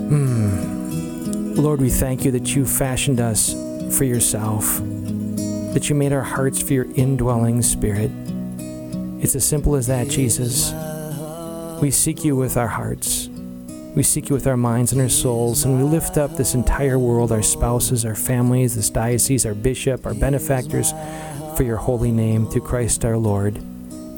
Hmm. 0.10 1.56
Lord, 1.56 1.82
we 1.82 1.90
thank 1.90 2.26
you 2.26 2.32
that 2.32 2.56
you 2.56 2.66
fashioned 2.66 3.20
us 3.20 3.54
for 3.98 4.04
yourself, 4.04 4.80
that 5.74 5.90
you 5.90 5.96
made 5.96 6.14
our 6.14 6.22
hearts 6.22 6.62
for 6.62 6.74
your 6.74 6.86
indwelling 6.96 7.62
spirit. 7.62 8.12
It's 9.22 9.36
as 9.36 9.46
simple 9.46 9.76
as 9.76 9.88
that, 9.88 10.10
Jesus. 10.10 10.74
We 11.82 11.92
seek 11.92 12.24
you 12.24 12.36
with 12.36 12.58
our 12.58 12.68
hearts. 12.68 13.30
We 13.96 14.04
seek 14.04 14.30
you 14.30 14.36
with 14.36 14.46
our 14.46 14.58
minds 14.58 14.92
and 14.92 15.02
our 15.02 15.10
souls, 15.10 15.64
and 15.64 15.78
we 15.78 15.84
lift 15.84 16.18
up 16.18 16.36
this 16.36 16.54
entire 16.54 17.00
world, 17.00 17.32
our 17.32 17.42
spouses, 17.42 18.06
our 18.06 18.14
families, 18.14 18.76
this 18.76 18.90
diocese, 18.90 19.46
our 19.46 19.54
bishop, 19.54 20.06
our 20.06 20.14
benefactors, 20.14 20.94
for 21.56 21.64
your 21.64 21.78
holy 21.78 22.12
name, 22.12 22.46
through 22.46 22.64
Christ 22.64 23.06
our 23.06 23.18
Lord. 23.18 23.58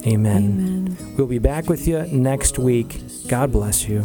Amen. 0.06 0.08
Amen. 0.08 0.98
We'll 1.16 1.28
be 1.28 1.38
back 1.38 1.70
with 1.70 1.88
you 1.88 2.02
next 2.08 2.58
week. 2.58 3.00
God 3.28 3.52
bless 3.52 3.88
you. 3.88 4.04